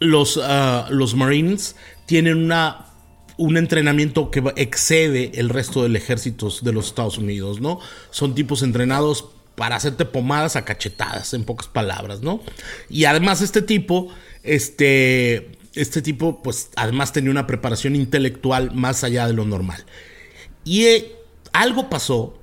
los, 0.00 0.36
uh, 0.36 0.84
los 0.90 1.14
Marines 1.14 1.76
tienen 2.06 2.38
una, 2.38 2.86
un 3.36 3.56
entrenamiento 3.56 4.30
que 4.30 4.42
excede 4.56 5.32
el 5.34 5.48
resto 5.48 5.82
del 5.82 5.96
ejército 5.96 6.48
de 6.62 6.72
los 6.72 6.86
Estados 6.86 7.18
Unidos, 7.18 7.60
¿no? 7.60 7.80
Son 8.10 8.34
tipos 8.34 8.62
entrenados 8.62 9.26
para 9.56 9.76
hacerte 9.76 10.04
pomadas 10.04 10.54
a 10.54 10.64
cachetadas, 10.64 11.34
en 11.34 11.44
pocas 11.44 11.66
palabras, 11.66 12.20
¿no? 12.20 12.40
Y 12.90 13.04
además 13.04 13.40
este 13.40 13.62
tipo, 13.62 14.08
este, 14.42 15.52
este 15.74 16.02
tipo, 16.02 16.42
pues 16.42 16.70
además 16.76 17.12
tenía 17.12 17.30
una 17.30 17.46
preparación 17.46 17.96
intelectual 17.96 18.72
más 18.74 19.02
allá 19.02 19.26
de 19.26 19.32
lo 19.32 19.44
normal. 19.44 19.84
Y 20.64 20.84
eh, 20.84 21.16
algo 21.52 21.88
pasó 21.88 22.38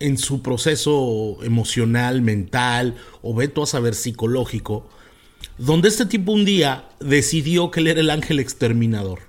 en 0.00 0.18
su 0.18 0.42
proceso 0.42 1.38
emocional, 1.42 2.22
mental, 2.22 2.96
o 3.22 3.34
veto 3.34 3.62
a 3.62 3.66
saber 3.66 3.94
psicológico, 3.94 4.88
donde 5.58 5.88
este 5.88 6.06
tipo 6.06 6.32
un 6.32 6.44
día 6.44 6.88
decidió 6.98 7.70
que 7.70 7.80
él 7.80 7.86
era 7.86 8.00
el 8.00 8.10
ángel 8.10 8.40
exterminador. 8.40 9.20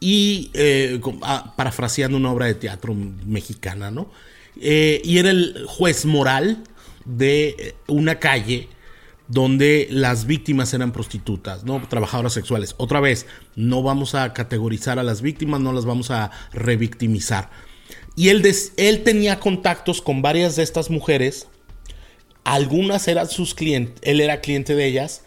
Y 0.00 0.50
eh, 0.54 1.00
ah, 1.22 1.54
parafraseando 1.56 2.16
una 2.16 2.32
obra 2.32 2.46
de 2.46 2.54
teatro 2.54 2.92
mexicana, 2.94 3.92
¿no? 3.92 4.10
Eh, 4.60 5.00
y 5.04 5.18
era 5.18 5.30
el 5.30 5.64
juez 5.68 6.04
moral 6.04 6.64
de 7.04 7.76
una 7.86 8.18
calle 8.18 8.68
donde 9.28 9.86
las 9.90 10.26
víctimas 10.26 10.74
eran 10.74 10.92
prostitutas, 10.92 11.64
¿no? 11.64 11.80
Trabajadoras 11.88 12.32
sexuales. 12.32 12.74
Otra 12.78 13.00
vez, 13.00 13.26
no 13.54 13.82
vamos 13.82 14.14
a 14.16 14.32
categorizar 14.34 14.98
a 14.98 15.04
las 15.04 15.22
víctimas, 15.22 15.60
no 15.60 15.72
las 15.72 15.84
vamos 15.84 16.10
a 16.10 16.32
revictimizar 16.52 17.48
y 18.16 18.28
él, 18.28 18.42
él 18.76 19.02
tenía 19.02 19.40
contactos 19.40 20.02
con 20.02 20.22
varias 20.22 20.56
de 20.56 20.62
estas 20.62 20.90
mujeres. 20.90 21.48
Algunas 22.44 23.08
eran 23.08 23.28
sus 23.28 23.54
clientes, 23.54 23.94
él 24.02 24.20
era 24.20 24.40
cliente 24.40 24.74
de 24.74 24.86
ellas, 24.86 25.22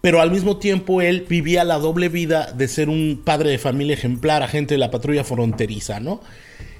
pero 0.00 0.20
al 0.20 0.30
mismo 0.30 0.58
tiempo 0.58 1.00
él 1.00 1.24
vivía 1.28 1.64
la 1.64 1.78
doble 1.78 2.08
vida 2.08 2.52
de 2.52 2.68
ser 2.68 2.88
un 2.88 3.22
padre 3.24 3.50
de 3.50 3.58
familia 3.58 3.94
ejemplar, 3.94 4.42
agente 4.42 4.74
de 4.74 4.78
la 4.78 4.90
patrulla 4.90 5.24
fronteriza, 5.24 6.00
¿no? 6.00 6.20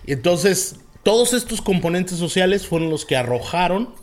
Entonces, 0.06 0.76
todos 1.02 1.32
estos 1.32 1.62
componentes 1.62 2.18
sociales 2.18 2.66
fueron 2.66 2.90
los 2.90 3.04
que 3.04 3.16
arrojaron 3.16 3.94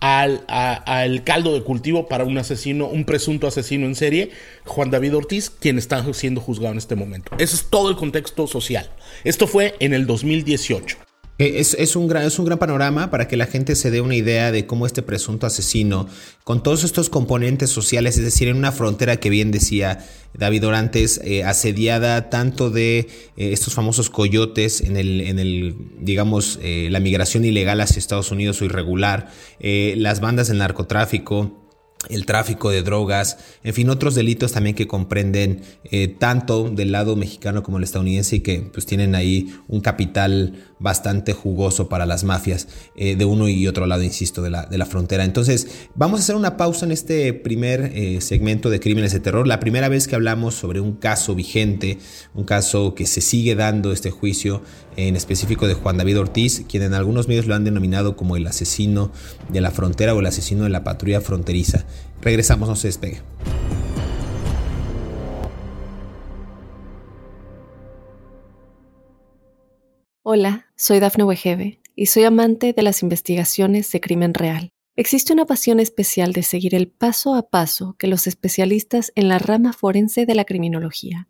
al, 0.00 1.22
caldo 1.24 1.54
de 1.54 1.62
cultivo 1.62 2.08
para 2.08 2.24
un 2.24 2.38
asesino, 2.38 2.86
un 2.86 3.04
presunto 3.04 3.46
asesino 3.46 3.86
en 3.86 3.94
serie, 3.94 4.30
Juan 4.64 4.90
David 4.90 5.16
Ortiz, 5.16 5.50
quien 5.50 5.78
está 5.78 6.04
siendo 6.14 6.40
juzgado 6.40 6.72
en 6.72 6.78
este 6.78 6.96
momento. 6.96 7.32
Ese 7.38 7.56
es 7.56 7.64
todo 7.70 7.90
el 7.90 7.96
contexto 7.96 8.46
social. 8.46 8.90
Esto 9.24 9.46
fue 9.46 9.74
en 9.80 9.92
el 9.92 10.06
2018. 10.06 11.09
Es, 11.40 11.96
un 11.96 12.06
gran, 12.06 12.24
es 12.24 12.38
un 12.38 12.44
gran 12.44 12.58
panorama 12.58 13.10
para 13.10 13.26
que 13.26 13.38
la 13.38 13.46
gente 13.46 13.74
se 13.74 13.90
dé 13.90 14.02
una 14.02 14.14
idea 14.14 14.52
de 14.52 14.66
cómo 14.66 14.84
este 14.84 15.00
presunto 15.00 15.46
asesino, 15.46 16.06
con 16.44 16.62
todos 16.62 16.84
estos 16.84 17.08
componentes 17.08 17.70
sociales, 17.70 18.18
es 18.18 18.24
decir, 18.24 18.48
en 18.48 18.58
una 18.58 18.72
frontera 18.72 19.16
que 19.16 19.30
bien 19.30 19.50
decía 19.50 20.04
David 20.34 20.66
Orantes, 20.66 21.18
eh, 21.24 21.42
asediada 21.42 22.28
tanto 22.28 22.68
de 22.68 22.98
eh, 22.98 23.08
estos 23.36 23.72
famosos 23.72 24.10
coyotes 24.10 24.82
en 24.82 24.98
el, 24.98 25.22
en 25.22 25.38
el 25.38 25.76
digamos, 25.98 26.58
eh, 26.62 26.88
la 26.90 27.00
migración 27.00 27.46
ilegal 27.46 27.80
hacia 27.80 28.00
Estados 28.00 28.30
Unidos 28.30 28.60
o 28.60 28.66
irregular, 28.66 29.30
las 29.60 30.20
bandas 30.20 30.48
del 30.48 30.58
narcotráfico, 30.58 31.69
el 32.08 32.24
tráfico 32.24 32.70
de 32.70 32.82
drogas, 32.82 33.36
en 33.62 33.74
fin, 33.74 33.90
otros 33.90 34.14
delitos 34.14 34.52
también 34.52 34.74
que 34.74 34.86
comprenden 34.86 35.60
eh, 35.84 36.08
tanto 36.08 36.70
del 36.70 36.92
lado 36.92 37.14
mexicano 37.14 37.62
como 37.62 37.76
el 37.76 37.84
estadounidense 37.84 38.36
y 38.36 38.40
que 38.40 38.60
pues 38.72 38.86
tienen 38.86 39.14
ahí 39.14 39.54
un 39.68 39.80
capital 39.80 40.70
bastante 40.78 41.34
jugoso 41.34 41.90
para 41.90 42.06
las 42.06 42.24
mafias 42.24 42.68
eh, 42.96 43.16
de 43.16 43.24
uno 43.26 43.48
y 43.48 43.68
otro 43.68 43.86
lado, 43.86 44.02
insisto, 44.02 44.40
de 44.40 44.48
la, 44.48 44.64
de 44.64 44.78
la, 44.78 44.86
frontera. 44.86 45.24
Entonces, 45.24 45.68
vamos 45.94 46.20
a 46.20 46.22
hacer 46.22 46.36
una 46.36 46.56
pausa 46.56 46.86
en 46.86 46.92
este 46.92 47.34
primer 47.34 47.92
eh, 47.94 48.22
segmento 48.22 48.70
de 48.70 48.80
Crímenes 48.80 49.12
de 49.12 49.20
Terror, 49.20 49.46
la 49.46 49.60
primera 49.60 49.90
vez 49.90 50.08
que 50.08 50.14
hablamos 50.14 50.54
sobre 50.54 50.80
un 50.80 50.94
caso 50.94 51.34
vigente, 51.34 51.98
un 52.34 52.44
caso 52.44 52.94
que 52.94 53.06
se 53.06 53.20
sigue 53.20 53.54
dando 53.54 53.92
este 53.92 54.10
juicio 54.10 54.62
en 54.96 55.16
específico 55.16 55.66
de 55.66 55.74
Juan 55.74 55.96
David 55.96 56.20
Ortiz, 56.20 56.64
quien 56.68 56.82
en 56.82 56.94
algunos 56.94 57.28
medios 57.28 57.46
lo 57.46 57.54
han 57.54 57.64
denominado 57.64 58.16
como 58.16 58.36
el 58.36 58.46
asesino 58.46 59.12
de 59.48 59.60
la 59.60 59.70
frontera 59.70 60.14
o 60.14 60.20
el 60.20 60.26
asesino 60.26 60.64
de 60.64 60.70
la 60.70 60.84
patrulla 60.84 61.20
fronteriza. 61.20 61.84
Regresamos, 62.20 62.68
no 62.68 62.76
se 62.76 62.88
despegue. 62.88 63.22
Hola, 70.22 70.66
soy 70.76 71.00
Dafne 71.00 71.24
Wegebe 71.24 71.80
y 71.96 72.06
soy 72.06 72.24
amante 72.24 72.72
de 72.72 72.82
las 72.82 73.02
investigaciones 73.02 73.90
de 73.90 74.00
crimen 74.00 74.34
real. 74.34 74.70
Existe 74.96 75.32
una 75.32 75.46
pasión 75.46 75.80
especial 75.80 76.32
de 76.32 76.42
seguir 76.42 76.74
el 76.74 76.88
paso 76.88 77.34
a 77.34 77.48
paso 77.48 77.96
que 77.98 78.06
los 78.06 78.26
especialistas 78.26 79.12
en 79.14 79.28
la 79.28 79.38
rama 79.38 79.72
forense 79.72 80.26
de 80.26 80.34
la 80.34 80.44
criminología 80.44 81.29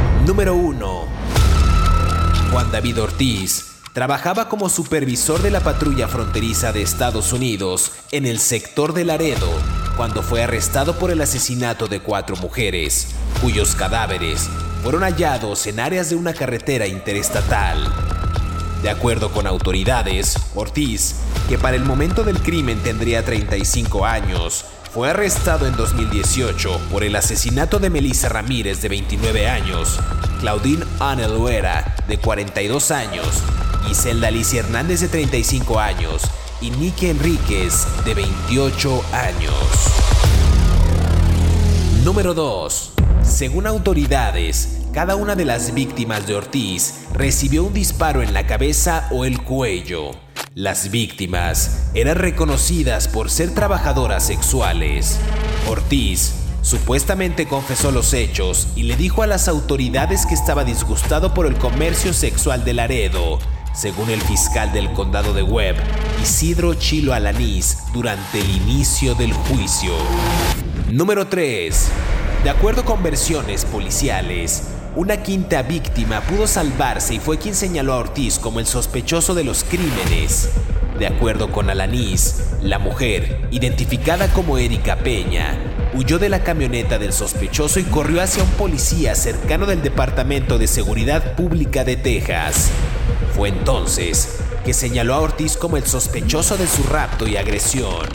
Número 0.25 0.53
1. 0.53 1.07
Juan 2.51 2.71
David 2.71 3.01
Ortiz 3.01 3.71
Trabajaba 3.91 4.49
como 4.49 4.69
supervisor 4.69 5.41
de 5.41 5.49
la 5.49 5.61
patrulla 5.61 6.07
fronteriza 6.07 6.71
de 6.71 6.83
Estados 6.83 7.33
Unidos 7.33 7.91
en 8.11 8.27
el 8.27 8.39
sector 8.39 8.93
de 8.93 9.03
Laredo 9.03 9.49
cuando 9.97 10.21
fue 10.21 10.43
arrestado 10.43 10.97
por 10.97 11.09
el 11.09 11.21
asesinato 11.21 11.87
de 11.87 12.01
cuatro 12.01 12.35
mujeres, 12.35 13.07
cuyos 13.41 13.73
cadáveres 13.73 14.47
fueron 14.83 15.01
hallados 15.01 15.65
en 15.65 15.79
áreas 15.79 16.11
de 16.11 16.15
una 16.15 16.33
carretera 16.33 16.85
interestatal. 16.85 17.91
De 18.83 18.89
acuerdo 18.89 19.31
con 19.31 19.47
autoridades, 19.47 20.37
Ortiz, 20.55 21.15
que 21.49 21.57
para 21.57 21.75
el 21.75 21.83
momento 21.83 22.23
del 22.23 22.39
crimen 22.39 22.79
tendría 22.83 23.25
35 23.25 24.05
años, 24.05 24.65
fue 24.93 25.09
arrestado 25.09 25.67
en 25.67 25.75
2018 25.75 26.79
por 26.91 27.03
el 27.03 27.15
asesinato 27.15 27.79
de 27.79 27.89
Melissa 27.89 28.29
Ramírez 28.29 28.81
de 28.81 28.89
29 28.89 29.47
años, 29.47 29.99
Claudine 30.39 30.85
Aneluera 30.99 31.95
de 32.07 32.17
42 32.17 32.91
años 32.91 33.43
Iselda 33.89 34.27
Alicia 34.27 34.59
Hernández 34.59 35.01
de 35.01 35.07
35 35.07 35.79
años 35.79 36.23
y 36.61 36.71
Nicky 36.71 37.07
Enríquez 37.07 37.85
de 38.05 38.13
28 38.13 39.03
años. 39.13 39.53
Número 42.03 42.33
2. 42.33 42.93
Según 43.23 43.67
autoridades, 43.67 44.79
cada 44.93 45.15
una 45.15 45.35
de 45.35 45.45
las 45.45 45.73
víctimas 45.73 46.27
de 46.27 46.35
Ortiz 46.35 47.05
recibió 47.13 47.63
un 47.63 47.73
disparo 47.73 48.21
en 48.21 48.33
la 48.33 48.45
cabeza 48.45 49.07
o 49.11 49.25
el 49.25 49.41
cuello. 49.41 50.11
Las 50.53 50.91
víctimas 50.91 51.89
eran 51.93 52.17
reconocidas 52.17 53.07
por 53.07 53.29
ser 53.29 53.53
trabajadoras 53.53 54.25
sexuales. 54.25 55.19
Ortiz 55.67 56.33
Supuestamente 56.61 57.47
confesó 57.47 57.91
los 57.91 58.13
hechos 58.13 58.67
y 58.75 58.83
le 58.83 58.95
dijo 58.95 59.23
a 59.23 59.27
las 59.27 59.47
autoridades 59.47 60.27
que 60.27 60.35
estaba 60.35 60.63
disgustado 60.63 61.33
por 61.33 61.47
el 61.47 61.55
comercio 61.55 62.13
sexual 62.13 62.63
de 62.63 62.75
Laredo, 62.75 63.39
según 63.73 64.11
el 64.11 64.21
fiscal 64.21 64.71
del 64.71 64.91
condado 64.93 65.33
de 65.33 65.41
Webb, 65.41 65.77
Isidro 66.21 66.75
Chilo 66.75 67.15
Alanís, 67.15 67.79
durante 67.93 68.39
el 68.39 68.49
inicio 68.49 69.15
del 69.15 69.33
juicio. 69.33 69.93
Número 70.91 71.27
3. 71.27 71.87
De 72.43 72.49
acuerdo 72.51 72.85
con 72.85 73.01
versiones 73.01 73.65
policiales, 73.65 74.67
una 74.95 75.23
quinta 75.23 75.61
víctima 75.61 76.21
pudo 76.21 76.47
salvarse 76.47 77.13
y 77.13 77.19
fue 77.19 77.37
quien 77.37 77.55
señaló 77.55 77.93
a 77.93 77.97
Ortiz 77.97 78.39
como 78.39 78.59
el 78.59 78.65
sospechoso 78.65 79.33
de 79.33 79.43
los 79.43 79.63
crímenes. 79.63 80.49
De 80.99 81.07
acuerdo 81.07 81.51
con 81.51 81.69
Alanís, 81.69 82.43
la 82.61 82.77
mujer, 82.77 83.47
identificada 83.51 84.27
como 84.33 84.57
Erika 84.57 84.97
Peña, 84.97 85.57
huyó 85.93 86.19
de 86.19 86.29
la 86.29 86.43
camioneta 86.43 86.99
del 86.99 87.13
sospechoso 87.13 87.79
y 87.79 87.83
corrió 87.83 88.21
hacia 88.21 88.43
un 88.43 88.49
policía 88.51 89.15
cercano 89.15 89.65
del 89.65 89.81
Departamento 89.81 90.57
de 90.57 90.67
Seguridad 90.67 91.35
Pública 91.35 91.83
de 91.83 91.95
Texas. 91.95 92.69
Fue 93.35 93.49
entonces 93.49 94.39
que 94.65 94.73
señaló 94.73 95.15
a 95.15 95.21
Ortiz 95.21 95.57
como 95.57 95.77
el 95.77 95.85
sospechoso 95.85 96.57
de 96.57 96.67
su 96.67 96.83
rapto 96.83 97.27
y 97.27 97.37
agresión. 97.37 98.07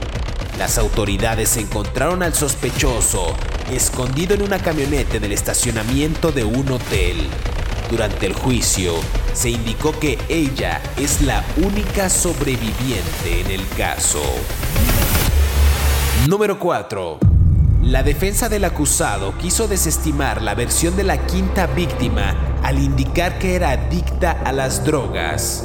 Las 0.58 0.78
autoridades 0.78 1.58
encontraron 1.58 2.22
al 2.22 2.34
sospechoso 2.34 3.34
escondido 3.70 4.34
en 4.34 4.40
una 4.40 4.58
camioneta 4.58 5.18
del 5.18 5.32
estacionamiento 5.32 6.32
de 6.32 6.44
un 6.44 6.70
hotel. 6.70 7.28
Durante 7.90 8.24
el 8.24 8.32
juicio, 8.32 8.94
se 9.34 9.50
indicó 9.50 9.98
que 9.98 10.18
ella 10.30 10.80
es 10.96 11.20
la 11.20 11.44
única 11.58 12.08
sobreviviente 12.08 13.42
en 13.42 13.50
el 13.50 13.68
caso. 13.76 14.22
Número 16.26 16.58
4. 16.58 17.18
La 17.82 18.02
defensa 18.02 18.48
del 18.48 18.64
acusado 18.64 19.36
quiso 19.36 19.68
desestimar 19.68 20.40
la 20.40 20.54
versión 20.54 20.96
de 20.96 21.04
la 21.04 21.26
quinta 21.26 21.66
víctima 21.66 22.34
al 22.62 22.78
indicar 22.78 23.38
que 23.38 23.56
era 23.56 23.72
adicta 23.72 24.32
a 24.32 24.52
las 24.52 24.84
drogas. 24.84 25.64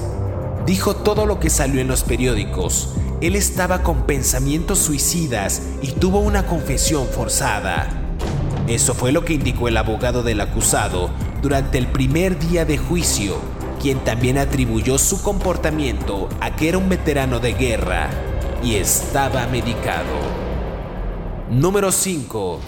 Dijo 0.66 0.98
todo 0.98 1.26
lo 1.26 1.40
que 1.40 1.50
salió 1.50 1.80
en 1.80 1.88
los 1.88 2.04
periódicos. 2.04 2.90
Él 3.22 3.36
estaba 3.36 3.84
con 3.84 4.08
pensamientos 4.08 4.80
suicidas 4.80 5.62
y 5.84 5.92
tuvo 5.92 6.18
una 6.22 6.48
confesión 6.48 7.06
forzada. 7.08 7.88
Eso 8.68 8.96
fue 8.96 9.12
lo 9.12 9.24
que 9.24 9.34
indicó 9.34 9.68
el 9.68 9.78
abogado 9.78 10.24
del 10.24 10.42
acusado 10.42 11.12
durante 11.40 11.78
el 11.78 11.86
primer 11.86 12.40
día 12.40 12.66
de 12.66 12.80
juicio, 12.80 13.36
quien 13.80 14.00
también 14.00 14.40
atribuyó 14.40 14.98
su 14.98 15.22
comportamiento 15.22 16.30
a 16.40 16.56
que 16.56 16.70
era 16.70 16.80
un 16.80 16.90
veterano 16.90 17.40
de 17.40 17.54
guerra 17.54 18.10
y 18.63 18.78
estaba 18.78 19.46
medicado. 19.46 20.18
Número 21.51 21.92
5. 21.92 22.60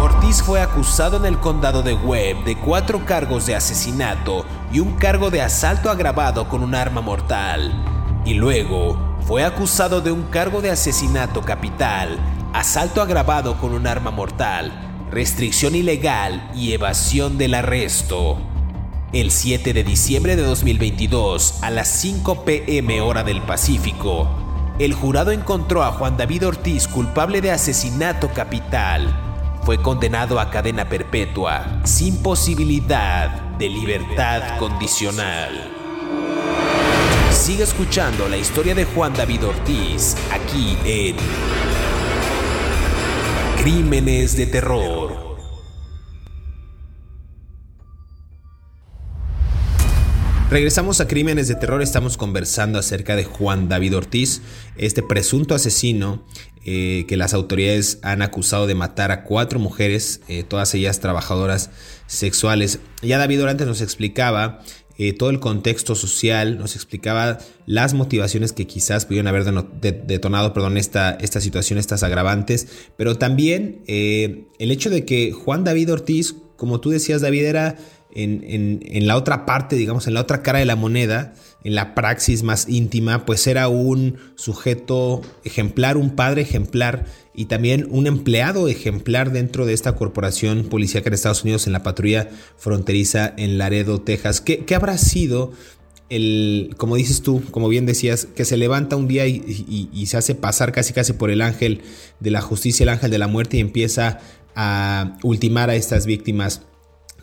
Ortiz 0.00 0.42
fue 0.42 0.60
acusado 0.60 1.16
en 1.16 1.24
el 1.24 1.40
condado 1.40 1.82
de 1.82 1.94
Webb 1.94 2.44
de 2.44 2.56
cuatro 2.56 3.04
cargos 3.04 3.46
de 3.46 3.56
asesinato 3.56 4.44
y 4.72 4.78
un 4.78 4.92
cargo 4.92 5.30
de 5.30 5.42
asalto 5.42 5.90
agravado 5.90 6.48
con 6.48 6.62
un 6.62 6.76
arma 6.76 7.00
mortal. 7.00 7.72
Y 8.24 8.34
luego 8.34 9.07
fue 9.28 9.44
acusado 9.44 10.00
de 10.00 10.10
un 10.10 10.22
cargo 10.22 10.62
de 10.62 10.70
asesinato 10.70 11.42
capital, 11.42 12.18
asalto 12.54 13.02
agravado 13.02 13.58
con 13.58 13.74
un 13.74 13.86
arma 13.86 14.10
mortal, 14.10 14.72
restricción 15.10 15.74
ilegal 15.74 16.50
y 16.54 16.72
evasión 16.72 17.36
del 17.36 17.52
arresto. 17.52 18.38
El 19.12 19.30
7 19.30 19.74
de 19.74 19.84
diciembre 19.84 20.34
de 20.34 20.44
2022, 20.44 21.62
a 21.62 21.68
las 21.68 21.88
5 21.88 22.46
pm 22.46 23.02
hora 23.02 23.22
del 23.22 23.42
Pacífico, 23.42 24.30
el 24.78 24.94
jurado 24.94 25.30
encontró 25.30 25.84
a 25.84 25.92
Juan 25.92 26.16
David 26.16 26.46
Ortiz 26.46 26.88
culpable 26.88 27.42
de 27.42 27.50
asesinato 27.50 28.30
capital. 28.32 29.14
Fue 29.62 29.82
condenado 29.82 30.40
a 30.40 30.48
cadena 30.48 30.88
perpetua, 30.88 31.82
sin 31.84 32.22
posibilidad 32.22 33.28
de 33.58 33.68
libertad 33.68 34.56
condicional. 34.58 35.77
Sigue 37.30 37.62
escuchando 37.62 38.28
la 38.28 38.36
historia 38.36 38.74
de 38.74 38.84
Juan 38.84 39.14
David 39.14 39.44
Ortiz 39.46 40.16
aquí 40.30 40.76
en 40.84 41.16
Crímenes 43.62 44.36
de 44.36 44.46
Terror. 44.46 45.28
Regresamos 50.50 51.00
a 51.00 51.08
Crímenes 51.08 51.46
de 51.48 51.56
Terror, 51.56 51.82
estamos 51.82 52.16
conversando 52.16 52.78
acerca 52.78 53.16
de 53.16 53.24
Juan 53.24 53.68
David 53.68 53.96
Ortiz, 53.96 54.40
este 54.76 55.02
presunto 55.02 55.54
asesino 55.54 56.26
eh, 56.64 57.04
que 57.06 57.18
las 57.18 57.34
autoridades 57.34 57.98
han 58.02 58.22
acusado 58.22 58.66
de 58.66 58.74
matar 58.74 59.12
a 59.12 59.24
cuatro 59.24 59.58
mujeres, 59.58 60.22
eh, 60.28 60.44
todas 60.44 60.74
ellas 60.74 61.00
trabajadoras 61.00 61.70
sexuales. 62.06 62.80
Ya 63.02 63.18
David 63.18 63.42
Orantes 63.42 63.66
nos 63.66 63.80
explicaba 63.82 64.62
eh, 64.98 65.12
todo 65.12 65.30
el 65.30 65.40
contexto 65.40 65.94
social, 65.94 66.58
nos 66.58 66.74
explicaba 66.74 67.38
las 67.66 67.94
motivaciones 67.94 68.52
que 68.52 68.66
quizás 68.66 69.06
pudieron 69.06 69.28
haber 69.28 69.44
detonado 69.80 70.52
perdón, 70.52 70.76
esta, 70.76 71.12
esta 71.12 71.40
situación, 71.40 71.78
estas 71.78 72.02
agravantes, 72.02 72.68
pero 72.96 73.16
también 73.16 73.82
el 73.86 74.70
hecho 74.70 74.90
de 74.90 75.04
que 75.04 75.32
Juan 75.32 75.64
David 75.64 75.92
Ortiz, 75.92 76.34
como 76.56 76.80
tú 76.80 76.90
decías 76.90 77.20
David, 77.20 77.44
era 77.44 77.76
en, 78.14 79.06
la 79.06 79.16
otra 79.16 79.46
parte, 79.46 79.76
digamos, 79.76 80.06
en 80.06 80.14
la 80.14 80.20
otra 80.20 80.42
cara 80.42 80.58
de 80.58 80.64
la 80.64 80.76
moneda, 80.76 81.34
en 81.64 81.74
la 81.74 81.94
praxis 81.94 82.42
más 82.42 82.68
íntima, 82.68 83.26
pues 83.26 83.46
era 83.46 83.68
un 83.68 84.16
sujeto 84.36 85.22
ejemplar, 85.44 85.96
un 85.96 86.10
padre 86.10 86.42
ejemplar 86.42 87.04
y 87.34 87.46
también 87.46 87.86
un 87.90 88.06
empleado 88.06 88.68
ejemplar 88.68 89.32
dentro 89.32 89.66
de 89.66 89.74
esta 89.74 89.94
corporación 89.94 90.64
policíaca 90.64 91.08
en 91.08 91.14
Estados 91.14 91.44
Unidos 91.44 91.66
en 91.66 91.72
la 91.72 91.82
patrulla 91.82 92.30
fronteriza 92.56 93.32
en 93.36 93.58
Laredo, 93.58 94.00
Texas. 94.00 94.40
¿Qué, 94.40 94.64
habrá 94.74 94.96
sido 94.98 95.52
el, 96.08 96.74
como 96.78 96.96
dices 96.96 97.22
tú, 97.22 97.42
como 97.50 97.68
bien 97.68 97.86
decías, 97.86 98.26
que 98.26 98.44
se 98.44 98.56
levanta 98.56 98.96
un 98.96 99.08
día 99.08 99.26
y, 99.26 99.88
y, 99.92 100.06
se 100.06 100.16
hace 100.16 100.34
pasar 100.34 100.72
casi 100.72 100.94
casi 100.94 101.12
por 101.12 101.30
el 101.30 101.42
ángel 101.42 101.82
de 102.18 102.30
la 102.30 102.40
justicia, 102.40 102.84
el 102.84 102.88
ángel 102.88 103.10
de 103.10 103.18
la 103.18 103.28
muerte 103.28 103.58
y 103.58 103.60
empieza 103.60 104.20
a 104.56 105.18
ultimar 105.22 105.70
a 105.70 105.76
estas 105.76 106.06
víctimas 106.06 106.62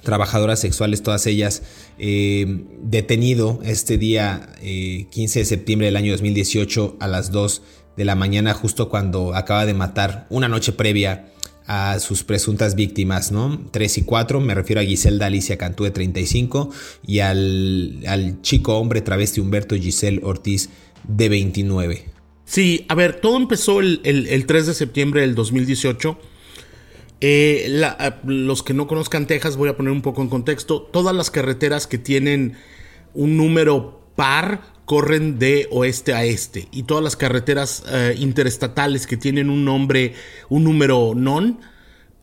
trabajadoras 0.06 0.62
sexuales, 0.62 1.04
todas 1.04 1.28
ellas, 1.28 1.64
eh, 2.00 2.64
detenido 2.82 3.60
este 3.66 3.98
día 3.98 4.56
15 4.62 4.64
eh, 4.64 5.42
de 5.42 5.46
septiembre 5.46 5.88
del 5.88 5.98
año 5.98 6.14
2018 6.14 6.96
a 7.02 7.08
las 7.08 7.34
2 7.34 7.62
de 7.98 8.06
la 8.06 8.16
mañana, 8.16 8.54
justo 8.54 8.88
cuando 8.88 9.36
acaba 9.36 9.66
de 9.66 9.74
matar 9.74 10.28
una 10.30 10.48
noche 10.48 10.72
previa 10.72 11.34
a 11.68 12.00
sus 12.00 12.24
presuntas 12.24 12.76
víctimas, 12.76 13.32
¿no? 13.32 13.60
3 13.72 13.98
y 13.98 14.02
4, 14.04 14.40
me 14.40 14.54
refiero 14.54 14.82
a 14.82 14.86
Giselda 14.86 15.26
Alicia 15.26 15.58
Cantú 15.58 15.84
de 15.84 15.92
35 15.92 16.70
y 17.06 17.20
al, 17.20 18.04
al 18.08 18.42
chico 18.42 18.78
hombre 18.78 19.02
travesti 19.02 19.42
Humberto 19.42 19.76
Giselle 19.76 20.22
Ortiz 20.24 20.70
de 21.08 21.28
29. 21.28 22.06
Sí, 22.46 22.86
a 22.88 22.96
ver, 22.96 23.20
todo 23.20 23.38
empezó 23.38 23.80
el, 23.80 24.02
el, 24.04 24.28
el 24.28 24.46
3 24.46 24.68
de 24.68 24.74
septiembre 24.76 25.22
del 25.22 25.34
2018 25.34 26.18
eh, 27.28 27.82
los 28.24 28.62
que 28.62 28.76
no 28.76 28.86
conozcan 28.86 29.26
Texas, 29.26 29.58
voy 29.58 29.70
a 29.70 29.76
poner 29.76 29.92
un 29.92 30.04
poco 30.04 30.22
en 30.22 30.30
contexto. 30.30 30.84
Todas 30.84 31.16
las 31.16 31.32
carreteras 31.32 31.88
que 31.88 31.98
tienen 31.98 32.54
un 33.16 33.36
número 33.36 34.00
par 34.16 34.62
corren 34.86 35.40
de 35.40 35.68
oeste 35.72 36.14
a 36.14 36.24
este. 36.24 36.68
Y 36.72 36.84
todas 36.84 37.04
las 37.04 37.16
carreteras 37.16 37.84
eh, 37.92 38.16
interestatales 38.20 39.08
que 39.08 39.18
tienen 39.18 39.50
un 39.50 39.66
nombre, 39.66 40.14
un 40.50 40.66
número 40.66 41.14
non, 41.16 41.58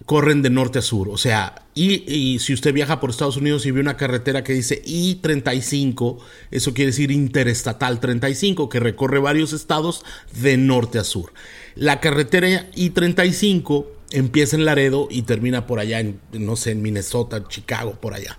corren 0.06 0.40
de 0.40 0.50
norte 0.50 0.78
a 0.78 0.82
sur. 0.82 1.08
O 1.08 1.18
sea, 1.18 1.66
y, 1.74 2.38
si 2.38 2.52
usted 2.52 2.72
viaja 2.72 3.00
por 3.00 3.10
Estados 3.10 3.36
Unidos 3.36 3.66
y 3.66 3.72
ve 3.72 3.80
una 3.80 3.96
carretera 3.96 4.44
que 4.44 4.52
dice 4.52 4.82
I-35, 4.84 6.18
eso 6.52 6.74
quiere 6.74 6.92
decir 6.92 7.10
Interestatal 7.10 7.98
35, 7.98 8.68
que 8.68 8.78
recorre 8.78 9.18
varios 9.18 9.52
estados 9.52 10.04
de 10.40 10.56
norte 10.56 11.00
a 11.00 11.04
sur. 11.04 11.32
La 11.74 11.98
carretera 11.98 12.68
I-35 12.76 13.86
empieza 14.12 14.56
en 14.56 14.64
Laredo 14.64 15.08
y 15.10 15.22
termina 15.22 15.66
por 15.66 15.78
allá, 15.78 16.00
en, 16.00 16.20
no 16.32 16.56
sé, 16.56 16.72
en 16.72 16.82
Minnesota, 16.82 17.46
Chicago, 17.48 17.98
por 18.00 18.14
allá. 18.14 18.38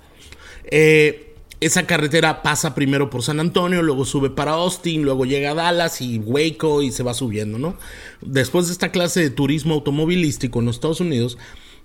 Eh, 0.66 1.34
esa 1.60 1.86
carretera 1.86 2.42
pasa 2.42 2.76
primero 2.76 3.10
por 3.10 3.24
San 3.24 3.40
Antonio, 3.40 3.82
luego 3.82 4.06
sube 4.06 4.30
para 4.30 4.52
Austin, 4.52 5.04
luego 5.04 5.26
llega 5.26 5.52
a 5.52 5.56
Dallas 5.56 6.02
y 6.02 6.20
Waco 6.20 6.82
y 6.82 6.92
se 6.92 7.04
va 7.04 7.14
subiendo, 7.14 7.58
¿no? 7.58 7.78
Después 8.22 8.68
de 8.68 8.74
esta 8.74 8.92
clase 8.92 9.22
de 9.22 9.30
turismo 9.30 9.76
automovilístico 9.76 10.60
en 10.60 10.66
los 10.66 10.76
Estados 10.76 11.00
Unidos, 11.00 11.38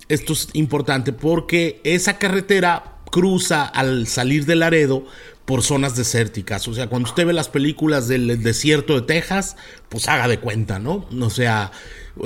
esto 0.09 0.33
es 0.33 0.49
importante 0.55 1.13
porque 1.13 1.81
esa 1.85 2.19
carretera 2.19 2.99
cruza 3.11 3.65
al 3.65 4.07
salir 4.07 4.47
de 4.47 4.57
Laredo 4.57 5.05
por 5.45 5.63
zonas 5.63 5.97
desérticas. 5.97 6.67
O 6.69 6.75
sea, 6.75 6.89
cuando 6.89 7.09
usted 7.09 7.27
ve 7.27 7.33
las 7.33 7.49
películas 7.49 8.09
del 8.09 8.43
desierto 8.43 8.95
de 8.95 9.03
Texas, 9.03 9.57
pues 9.89 10.09
haga 10.09 10.29
de 10.29 10.41
cuenta, 10.41 10.79
¿no? 10.79 11.07
O 11.21 11.31
sea, 11.31 11.73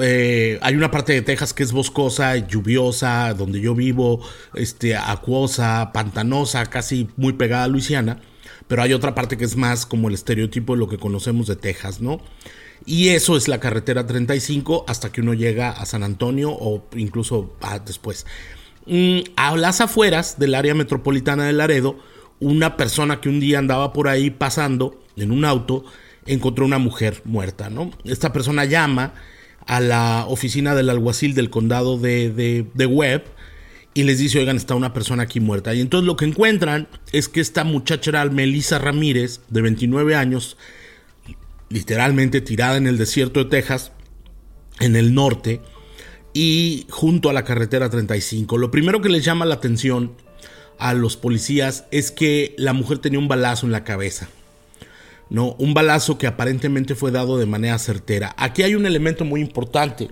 eh, 0.00 0.58
hay 0.62 0.74
una 0.74 0.90
parte 0.90 1.12
de 1.12 1.22
Texas 1.22 1.52
que 1.52 1.62
es 1.62 1.72
boscosa, 1.72 2.36
lluviosa, 2.36 3.34
donde 3.34 3.60
yo 3.60 3.74
vivo, 3.74 4.20
este, 4.54 4.96
acuosa, 4.96 5.90
pantanosa, 5.92 6.66
casi 6.66 7.08
muy 7.16 7.34
pegada 7.34 7.64
a 7.64 7.68
Luisiana. 7.68 8.20
pero 8.68 8.82
hay 8.82 8.92
otra 8.94 9.14
parte 9.14 9.36
que 9.36 9.44
es 9.44 9.56
más 9.56 9.84
como 9.84 10.08
el 10.08 10.14
estereotipo 10.14 10.72
de 10.74 10.78
lo 10.78 10.88
que 10.88 10.96
conocemos 10.96 11.46
de 11.46 11.56
Texas, 11.56 12.00
¿no? 12.00 12.20
Y 12.86 13.10
eso 13.10 13.36
es 13.36 13.48
la 13.48 13.60
carretera 13.60 14.06
35 14.06 14.84
hasta 14.88 15.12
que 15.12 15.20
uno 15.20 15.34
llega 15.34 15.70
a 15.70 15.86
San 15.86 16.02
Antonio 16.02 16.50
o 16.50 16.84
incluso 16.96 17.56
después. 17.84 18.26
Mm, 18.86 19.20
a 19.36 19.56
las 19.56 19.80
afueras 19.80 20.38
del 20.38 20.54
área 20.54 20.74
metropolitana 20.74 21.44
de 21.44 21.52
Laredo, 21.52 21.98
una 22.40 22.76
persona 22.76 23.20
que 23.20 23.28
un 23.28 23.40
día 23.40 23.58
andaba 23.58 23.92
por 23.92 24.08
ahí 24.08 24.30
pasando 24.30 25.00
en 25.16 25.30
un 25.30 25.44
auto 25.44 25.84
encontró 26.26 26.64
una 26.64 26.78
mujer 26.78 27.22
muerta, 27.24 27.70
¿no? 27.70 27.90
Esta 28.04 28.32
persona 28.32 28.64
llama 28.64 29.14
a 29.66 29.80
la 29.80 30.26
oficina 30.28 30.74
del 30.74 30.90
alguacil 30.90 31.34
del 31.34 31.50
condado 31.50 31.98
de, 31.98 32.64
de, 32.74 32.86
Webb 32.86 33.24
y 33.94 34.04
les 34.04 34.18
dice, 34.18 34.38
oigan, 34.38 34.56
está 34.56 34.74
una 34.74 34.92
persona 34.92 35.24
aquí 35.24 35.40
muerta. 35.40 35.74
Y 35.74 35.80
entonces 35.80 36.06
lo 36.06 36.16
que 36.16 36.24
encuentran 36.24 36.88
es 37.12 37.28
que 37.28 37.40
esta 37.40 37.64
muchacha 37.64 38.10
era 38.10 38.24
Melissa 38.26 38.78
Ramírez, 38.78 39.40
de 39.48 39.62
29 39.62 40.14
años, 40.14 40.56
literalmente 41.68 42.40
tirada 42.40 42.76
en 42.76 42.86
el 42.86 42.98
desierto 42.98 43.44
de 43.44 43.50
Texas, 43.50 43.92
en 44.80 44.96
el 44.96 45.14
norte, 45.14 45.60
y 46.34 46.86
junto 46.90 47.28
a 47.28 47.32
la 47.32 47.44
carretera 47.44 47.90
35. 47.90 48.56
Lo 48.58 48.70
primero 48.70 49.02
que 49.02 49.10
les 49.10 49.24
llama 49.24 49.44
la 49.44 49.54
atención 49.54 50.12
a 50.78 50.94
los 50.94 51.16
policías 51.16 51.84
es 51.90 52.10
que 52.10 52.54
la 52.58 52.72
mujer 52.72 52.98
tenía 52.98 53.18
un 53.18 53.28
balazo 53.28 53.66
en 53.66 53.72
la 53.72 53.84
cabeza. 53.84 54.28
¿No? 55.32 55.56
Un 55.58 55.72
balazo 55.72 56.18
que 56.18 56.26
aparentemente 56.26 56.94
fue 56.94 57.10
dado 57.10 57.38
de 57.38 57.46
manera 57.46 57.78
certera. 57.78 58.34
Aquí 58.36 58.62
hay 58.62 58.74
un 58.74 58.84
elemento 58.84 59.24
muy 59.24 59.40
importante. 59.40 60.10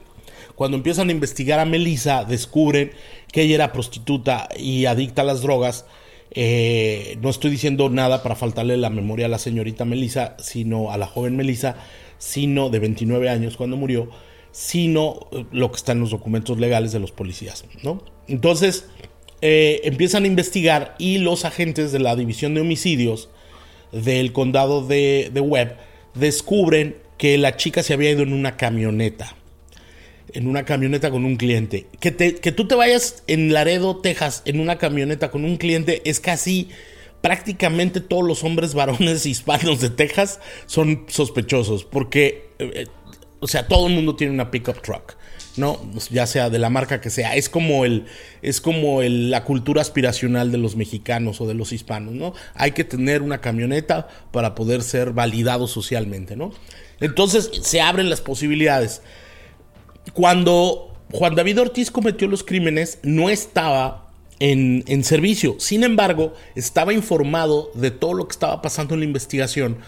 Cuando 0.55 0.79
empiezan 0.79 1.11
a 1.11 1.13
investigar 1.13 1.61
a 1.61 1.67
Melissa, 1.67 2.25
descubren 2.25 2.93
que 3.31 3.43
ella 3.43 3.57
era 3.57 3.73
prostituta 3.73 4.49
y 4.59 4.87
adicta 4.87 5.21
a 5.21 5.27
las 5.27 5.43
drogas. 5.43 5.85
Eh, 6.31 7.19
no 7.21 7.29
estoy 7.29 7.51
diciendo 7.51 7.91
nada 7.91 8.23
para 8.23 8.35
faltarle 8.35 8.79
la 8.79 8.89
memoria 8.89 9.27
a 9.27 9.29
la 9.29 9.39
señorita 9.39 9.85
Melissa, 9.85 10.37
sino 10.39 10.91
a 10.91 10.97
la 10.97 11.07
joven 11.07 11.37
Melissa, 11.37 11.77
sino 12.17 12.71
de 12.71 12.79
29 12.79 13.29
años 13.29 13.59
cuando 13.59 13.77
murió, 13.77 14.09
sino 14.53 15.29
eh, 15.33 15.45
lo 15.53 15.71
que 15.71 15.77
está 15.77 15.93
en 15.93 16.01
los 16.01 16.13
documentos 16.13 16.59
legales 16.59 16.93
de 16.93 17.01
los 17.01 17.13
policías, 17.13 17.67
¿no? 17.83 18.03
Entonces, 18.27 18.87
eh, 19.43 19.83
empiezan 19.85 20.25
a 20.25 20.29
investigar 20.29 20.95
y 20.99 21.19
los 21.19 21.45
agentes 21.45 21.93
de 21.93 21.99
la 21.99 22.17
División 22.17 22.55
de 22.55 22.63
Homicidios 22.63 23.29
del 23.93 24.33
condado 24.33 24.87
de, 24.87 25.31
de 25.33 25.41
Webb 25.41 25.77
descubren 26.15 26.97
que 27.19 27.39
la 27.39 27.57
chica 27.57 27.83
se 27.83 27.93
había 27.93 28.11
ido 28.11 28.23
en 28.23 28.33
una 28.33 28.57
camioneta 28.57 29.37
en 30.33 30.47
una 30.47 30.65
camioneta 30.65 31.11
con 31.11 31.25
un 31.25 31.37
cliente. 31.37 31.87
Que, 31.99 32.15
que 32.15 32.53
tú 32.53 32.67
te 32.67 32.75
vayas 32.75 33.23
en 33.27 33.53
Laredo, 33.53 33.97
Texas, 33.97 34.43
en 34.45 34.61
una 34.61 34.79
camioneta 34.79 35.31
con 35.31 35.45
un 35.45 35.57
cliente 35.57 36.03
es 36.05 36.21
casi 36.21 36.69
prácticamente 37.21 38.01
todos 38.01 38.25
los 38.25 38.45
hombres 38.45 38.75
varones 38.75 39.27
hispanos 39.27 39.81
de 39.81 39.91
Texas 39.91 40.41
son 40.67 41.05
sospechosos 41.09 41.85
porque, 41.85 42.51
eh, 42.59 42.87
o 43.41 43.47
sea, 43.47 43.67
todo 43.67 43.87
el 43.87 43.95
mundo 43.95 44.17
tiene 44.17 44.33
una 44.33 44.51
pickup 44.51 44.83
truck. 44.83 45.17
¿No? 45.61 45.79
Ya 46.11 46.27
sea 46.27 46.51
de 46.51 46.59
la 46.59 46.71
marca 46.71 47.01
que 47.01 47.11
sea. 47.11 47.37
Es 47.37 47.49
como 47.49 47.85
el, 47.85 48.07
es 48.43 48.61
como 48.61 49.03
la 49.03 49.45
cultura 49.45 49.83
aspiracional 49.83 50.51
de 50.51 50.59
los 50.59 50.75
mexicanos 50.75 51.41
o 51.41 51.47
de 51.47 51.55
los 51.55 51.73
hispanos, 51.73 52.15
¿no? 52.15 52.35
Hay 52.55 52.73
que 52.73 52.85
tener 52.85 53.23
una 53.23 53.41
camioneta 53.41 54.09
para 54.33 54.55
poder 54.55 54.83
ser 54.83 55.13
validado 55.13 55.69
socialmente, 55.69 56.35
¿no? 56.35 56.53
Entonces 57.01 57.51
se 57.63 57.81
abren 57.81 58.11
las 58.11 58.21
posibilidades. 58.21 59.03
Cuando 60.13 60.97
Juan 61.13 61.35
David 61.35 61.61
Ortiz 61.61 61.91
cometió 61.91 62.27
los 62.29 62.43
crímenes, 62.43 62.99
no 63.03 63.31
estaba 63.31 64.09
en, 64.39 64.85
en, 64.87 65.05
servicio. 65.05 65.57
Sin 65.59 65.85
embargo, 65.85 66.35
estaba 66.55 66.93
informado 66.93 67.71
de 67.75 67.91
todo 67.91 68.15
lo 68.15 68.27
que 68.27 68.33
estaba 68.33 68.63
pasando 68.63 68.95
en 68.95 69.01
la 69.01 69.07
investigación, 69.07 69.79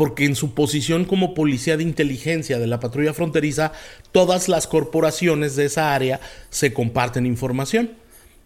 porque 0.00 0.24
en 0.24 0.34
su 0.34 0.54
posición 0.54 1.04
como 1.04 1.34
policía 1.34 1.76
de 1.76 1.82
inteligencia 1.82 2.58
de 2.58 2.66
la 2.66 2.80
patrulla 2.80 3.12
fronteriza, 3.12 3.72
todas 4.12 4.48
las 4.48 4.66
corporaciones 4.66 5.56
de 5.56 5.66
esa 5.66 5.94
área 5.94 6.20
se 6.48 6.72
comparten 6.72 7.26
información. 7.26 7.90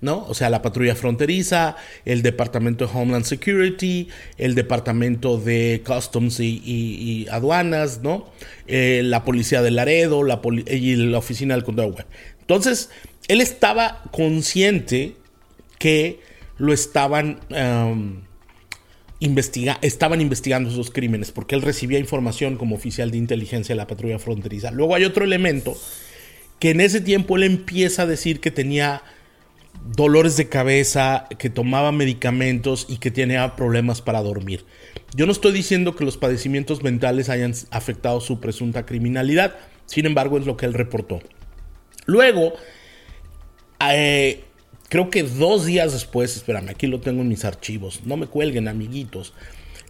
¿no? 0.01 0.27
O 0.29 0.35
sea, 0.35 0.51
la 0.51 0.62
patrulla 0.62 0.97
fronteriza, 0.97 1.77
el 2.05 2.23
Departamento 2.23 2.88
de 2.88 2.93
Homeland 2.93 3.25
Security, 3.25 4.09
el 4.37 4.57
Departamento 4.57 5.38
de 5.38 5.85
Customs 5.87 6.40
y, 6.40 7.29
aduanas, 7.31 8.01
¿no? 8.03 8.27
Eh, 8.67 9.03
la 9.05 9.23
policía 9.23 9.62
de 9.62 9.71
Laredo 9.71 10.25
la 10.25 10.40
y 10.67 10.97
la 10.97 11.19
oficina 11.19 11.55
del 11.55 11.62
condado 11.62 11.95
Entonces, 12.40 12.90
él 13.29 13.40
estaba 13.40 14.03
consciente 14.11 15.14
que 15.79 16.19
lo 16.59 16.73
estaban, 16.73 17.38
estaban 19.20 20.20
investigando 20.20 20.70
esos 20.70 20.90
crímenes, 20.90 21.31
porque 21.33 21.55
él 21.55 21.62
recibía 21.62 21.98
información 21.98 22.57
como 22.57 22.74
oficial 22.74 23.11
de 23.11 23.18
inteligencia 23.18 23.74
de 23.74 23.79
la 23.79 23.87
patrulla 23.87 24.18
fronteriza. 24.18 24.70
Luego 24.70 24.94
hay 24.94 25.05
otro 25.05 25.24
elemento 25.24 25.77
que 26.59 26.70
en 26.70 26.81
ese 26.81 27.00
tiempo 27.00 27.37
él 27.37 27.44
empieza 27.44 28.03
a 28.03 28.07
decir 28.07 28.40
que 28.40 28.50
tenía 28.50 29.03
dolores 29.96 30.37
de 30.37 30.48
cabeza, 30.48 31.27
que 31.38 31.50
tomaba 31.50 31.92
medicamentos 31.92 32.87
y 32.88 32.98
que 32.98 33.11
tenía 33.11 33.57
problemas 33.57 34.00
para 34.03 34.22
dormir. 34.22 34.64
Yo 35.14 35.27
no 35.27 35.33
estoy 35.33 35.53
diciendo 35.53 35.94
que 35.94 36.05
los 36.05 36.16
padecimientos 36.16 36.83
mentales 36.83 37.29
hayan 37.29 37.55
afectado 37.70 38.20
su 38.20 38.40
presunta 38.40 38.87
criminalidad, 38.87 39.57
sin 39.87 40.07
embargo 40.07 40.38
es 40.38 40.46
lo 40.46 40.57
que 40.57 40.66
él 40.66 40.74
reportó. 40.74 41.20
Luego, 42.07 42.55
eh, 43.90 44.43
creo 44.94 45.11
que 45.11 45.24
dos 45.24 45.66
días 45.66 45.92
después, 45.92 46.37
espérame, 46.37 46.68
aquí 46.68 46.87
lo 46.87 47.00
tengo 47.00 47.22
en 47.22 47.28
mis 47.28 47.44
archivos, 47.44 48.02
no 48.04 48.16
me 48.16 48.28
cuelguen 48.28 48.68
amiguitos, 48.68 49.33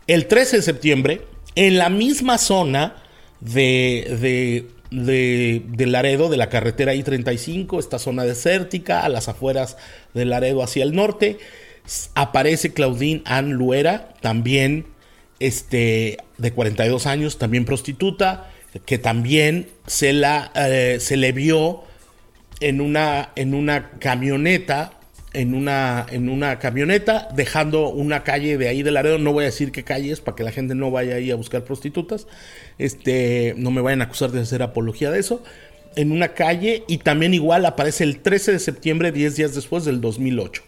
el 0.07 0.29
13 0.29 0.57
de 0.57 0.63
septiembre, 0.63 1.21
en 1.57 1.77
la 1.77 1.91
misma 1.91 2.39
zona 2.39 2.97
de, 3.39 4.67
de, 4.91 5.87
Laredo, 5.87 6.31
de 6.31 6.39
la 6.39 6.49
carretera 6.49 6.95
I-35, 6.95 7.79
esta 7.79 7.99
zona 7.99 8.25
desértica, 8.25 9.05
a 9.05 9.11
las 9.11 9.29
afueras 9.29 9.77
de 10.15 10.25
Laredo 10.25 10.63
hacia 10.63 10.85
el 10.85 10.95
norte. 10.95 11.37
Aparece 12.15 12.73
Claudine 12.73 13.21
Ann 13.27 13.53
Luera, 13.53 14.15
también 14.23 14.87
este, 15.39 16.17
de 16.39 16.53
42 16.53 17.07
años, 17.07 17.37
también 17.37 17.67
prostituta, 17.67 18.51
que 18.87 18.97
también 18.97 19.69
se, 19.87 20.15
la, 20.15 20.51
eh, 20.55 20.97
se 20.99 21.19
le 21.19 21.33
vio 21.33 21.83
en 22.61 22.81
una, 22.81 23.31
en 23.37 23.53
una 23.53 23.91
camioneta 23.99 24.94
en 25.35 25.53
una, 25.53 26.07
en 26.11 26.29
una 26.29 26.59
camioneta, 26.61 27.29
dejando 27.35 27.89
una 27.89 28.23
calle 28.23 28.57
de 28.57 28.69
ahí 28.69 28.83
de 28.83 28.93
Laredo. 28.93 29.19
No 29.19 29.33
voy 29.33 29.43
a 29.43 29.47
decir 29.47 29.73
qué 29.73 29.83
calle 29.83 30.13
es 30.13 30.21
para 30.21 30.37
que 30.37 30.45
la 30.45 30.53
gente 30.53 30.75
no 30.75 30.91
vaya 30.91 31.17
ahí 31.17 31.31
a 31.31 31.35
buscar 31.35 31.65
prostitutas. 31.65 32.27
Este, 32.79 33.55
no 33.59 33.71
me 33.71 33.81
vayan 33.81 34.01
a 34.01 34.05
acusar 34.05 34.31
de 34.31 34.41
hacer 34.41 34.63
apología 34.63 35.11
de 35.11 35.19
eso. 35.19 35.43
En 35.97 36.13
una 36.13 36.35
calle 36.35 36.85
y 36.87 36.99
también 36.99 37.35
igual 37.35 37.67
aparece 37.67 38.05
el 38.05 38.21
13 38.21 38.53
de 38.53 38.59
septiembre, 38.61 39.13
10 39.13 39.37
días 39.37 39.55
después 39.55 39.85
del 39.85 40.01
2008. 40.01 40.63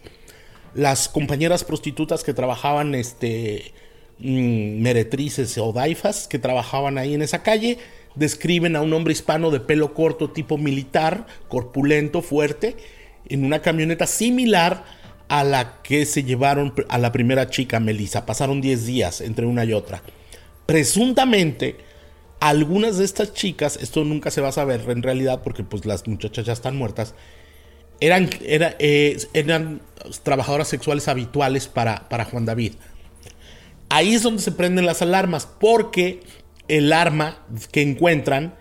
Las 0.75 1.07
compañeras 1.09 1.63
prostitutas 1.63 2.23
que 2.23 2.33
trabajaban, 2.33 2.93
este, 2.93 3.71
mm, 4.19 4.81
meretrices 4.81 5.57
o 5.57 5.71
daifas 5.71 6.27
que 6.27 6.39
trabajaban 6.39 6.97
ahí 6.97 7.13
en 7.13 7.21
esa 7.21 7.41
calle, 7.41 7.77
describen 8.15 8.75
a 8.75 8.81
un 8.81 8.91
hombre 8.93 9.13
hispano 9.13 9.49
de 9.49 9.61
pelo 9.61 9.93
corto, 9.93 10.29
tipo 10.31 10.57
militar, 10.57 11.25
corpulento, 11.47 12.21
fuerte 12.21 12.75
en 13.29 13.45
una 13.45 13.59
camioneta 13.59 14.07
similar 14.07 14.83
a 15.27 15.43
la 15.43 15.81
que 15.81 16.05
se 16.05 16.23
llevaron 16.23 16.73
a 16.89 16.97
la 16.97 17.11
primera 17.11 17.49
chica, 17.49 17.79
Melissa. 17.79 18.25
Pasaron 18.25 18.61
10 18.61 18.85
días 18.85 19.21
entre 19.21 19.45
una 19.45 19.65
y 19.65 19.73
otra. 19.73 20.01
Presuntamente, 20.65 21.77
algunas 22.39 22.97
de 22.97 23.05
estas 23.05 23.33
chicas, 23.33 23.77
esto 23.81 24.03
nunca 24.03 24.31
se 24.31 24.41
va 24.41 24.49
a 24.49 24.53
saber 24.53 24.83
en 24.89 25.03
realidad 25.03 25.41
porque 25.43 25.63
pues 25.63 25.85
las 25.85 26.07
muchachas 26.07 26.45
ya 26.45 26.53
están 26.53 26.77
muertas, 26.77 27.13
eran, 27.99 28.29
eh, 28.41 29.17
eran 29.33 29.81
trabajadoras 30.23 30.67
sexuales 30.67 31.07
habituales 31.07 31.67
para, 31.67 32.07
para 32.09 32.25
Juan 32.25 32.45
David. 32.45 32.73
Ahí 33.89 34.13
es 34.13 34.23
donde 34.23 34.41
se 34.41 34.51
prenden 34.51 34.85
las 34.85 35.01
alarmas 35.01 35.47
porque 35.59 36.21
el 36.67 36.93
arma 36.93 37.39
que 37.71 37.81
encuentran 37.81 38.53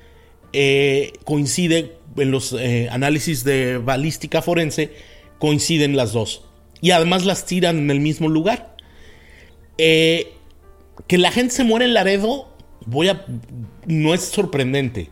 eh, 0.58 1.12
coincide 1.24 1.98
en 2.16 2.30
los 2.30 2.54
eh, 2.54 2.88
análisis 2.90 3.44
de 3.44 3.76
balística 3.76 4.40
forense, 4.40 4.90
coinciden 5.38 5.96
las 5.96 6.14
dos. 6.14 6.44
Y 6.80 6.92
además 6.92 7.26
las 7.26 7.44
tiran 7.44 7.76
en 7.76 7.90
el 7.90 8.00
mismo 8.00 8.30
lugar. 8.30 8.74
Eh, 9.76 10.32
que 11.06 11.18
la 11.18 11.30
gente 11.30 11.54
se 11.54 11.62
muere 11.62 11.84
en 11.84 11.92
Laredo, 11.92 12.48
voy 12.86 13.08
a. 13.08 13.26
no 13.84 14.14
es 14.14 14.22
sorprendente. 14.22 15.10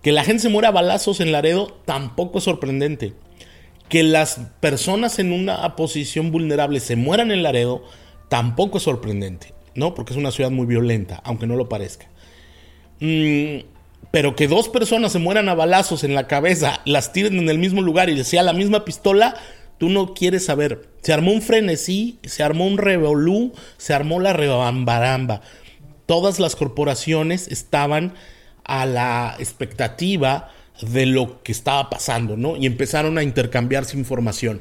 Que 0.00 0.12
la 0.12 0.22
gente 0.22 0.42
se 0.42 0.48
muera 0.48 0.68
a 0.68 0.70
balazos 0.70 1.18
en 1.18 1.32
Laredo, 1.32 1.76
tampoco 1.84 2.38
es 2.38 2.44
sorprendente. 2.44 3.14
Que 3.88 4.04
las 4.04 4.38
personas 4.60 5.18
en 5.18 5.32
una 5.32 5.74
posición 5.74 6.30
vulnerable 6.30 6.78
se 6.78 6.94
mueran 6.94 7.32
en 7.32 7.42
Laredo, 7.42 7.82
tampoco 8.28 8.78
es 8.78 8.84
sorprendente. 8.84 9.54
¿No? 9.74 9.94
Porque 9.94 10.12
es 10.12 10.18
una 10.18 10.30
ciudad 10.30 10.52
muy 10.52 10.66
violenta, 10.66 11.20
aunque 11.24 11.48
no 11.48 11.56
lo 11.56 11.68
parezca. 11.68 12.06
Mm, 13.00 13.58
pero 14.10 14.36
que 14.36 14.48
dos 14.48 14.68
personas 14.68 15.12
se 15.12 15.18
mueran 15.18 15.48
a 15.48 15.54
balazos 15.54 16.04
en 16.04 16.14
la 16.14 16.26
cabeza, 16.26 16.80
las 16.84 17.12
tiren 17.12 17.38
en 17.38 17.48
el 17.48 17.58
mismo 17.58 17.82
lugar 17.82 18.08
y 18.08 18.24
sea 18.24 18.42
la 18.42 18.52
misma 18.52 18.84
pistola, 18.84 19.36
Tú 19.78 19.88
no 19.88 20.12
quieres 20.12 20.44
saber. 20.44 20.88
Se 21.02 21.12
armó 21.12 21.32
un 21.32 21.40
frenesí, 21.40 22.18
se 22.24 22.42
armó 22.42 22.66
un 22.66 22.78
revolú, 22.78 23.52
se 23.78 23.94
armó 23.94 24.20
la 24.20 24.32
rebambaramba. 24.32 25.40
Todas 26.06 26.40
las 26.40 26.56
corporaciones 26.56 27.48
estaban 27.48 28.14
a 28.64 28.86
la 28.86 29.36
expectativa 29.38 30.50
de 30.82 31.06
lo 31.06 31.42
que 31.42 31.52
estaba 31.52 31.90
pasando, 31.90 32.36
¿no? 32.36 32.56
Y 32.56 32.66
empezaron 32.66 33.18
a 33.18 33.22
intercambiarse 33.22 33.96
información. 33.96 34.60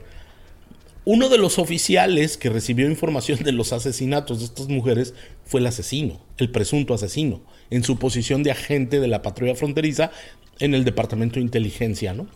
Uno 1.04 1.30
de 1.30 1.38
los 1.38 1.58
oficiales 1.58 2.38
que 2.38 2.50
recibió 2.50 2.88
información 2.88 3.39
de 3.41 3.54
los 3.54 3.73
asesinatos 3.73 4.39
de 4.39 4.45
estas 4.45 4.67
mujeres 4.67 5.13
fue 5.45 5.62
el 5.62 5.67
asesino, 5.67 6.19
el 6.38 6.52
presunto 6.52 6.93
asesino, 6.93 7.41
en 7.70 7.84
su 7.84 7.98
posición 7.98 8.44
de 8.44 8.52
agente 8.52 9.00
de 9.00 9.08
la 9.08 9.22
patrulla 9.22 9.56
fronteriza 9.56 10.12
en 10.60 10.74
el 10.74 10.86
Departamento 10.86 11.36
de 11.36 11.42
Inteligencia, 11.42 12.14
¿no? 12.14 12.28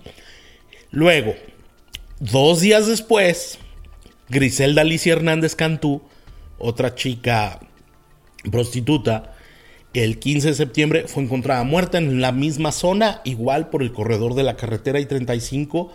Luego, 0.91 1.35
dos 2.19 2.61
días 2.61 2.87
después, 2.87 3.57
Griselda 4.29 4.81
Alicia 4.81 5.13
Hernández 5.13 5.55
Cantú, 5.55 6.01
otra 6.57 6.95
chica 6.95 7.59
prostituta, 8.51 9.35
el 9.93 10.19
15 10.19 10.49
de 10.49 10.53
septiembre 10.53 11.07
fue 11.07 11.23
encontrada 11.23 11.63
muerta 11.63 11.97
en 11.97 12.21
la 12.21 12.31
misma 12.31 12.71
zona, 12.71 13.21
igual 13.25 13.69
por 13.69 13.83
el 13.83 13.91
corredor 13.91 14.35
de 14.35 14.43
la 14.43 14.55
carretera 14.55 14.99
I-35, 14.99 15.89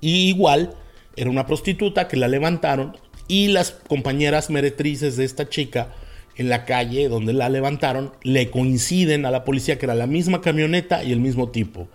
y 0.00 0.28
igual 0.28 0.74
era 1.16 1.30
una 1.30 1.46
prostituta 1.46 2.08
que 2.08 2.16
la 2.16 2.28
levantaron 2.28 2.96
y 3.28 3.48
las 3.48 3.70
compañeras 3.70 4.50
meretrices 4.50 5.16
de 5.16 5.24
esta 5.24 5.48
chica 5.48 5.94
en 6.36 6.48
la 6.48 6.64
calle 6.64 7.08
donde 7.08 7.32
la 7.32 7.48
levantaron 7.48 8.12
le 8.22 8.50
coinciden 8.50 9.26
a 9.26 9.30
la 9.30 9.44
policía 9.44 9.78
que 9.78 9.86
era 9.86 9.94
la 9.94 10.06
misma 10.06 10.40
camioneta 10.40 11.04
y 11.04 11.12
el 11.12 11.20
mismo 11.20 11.50
tipo. 11.50 11.88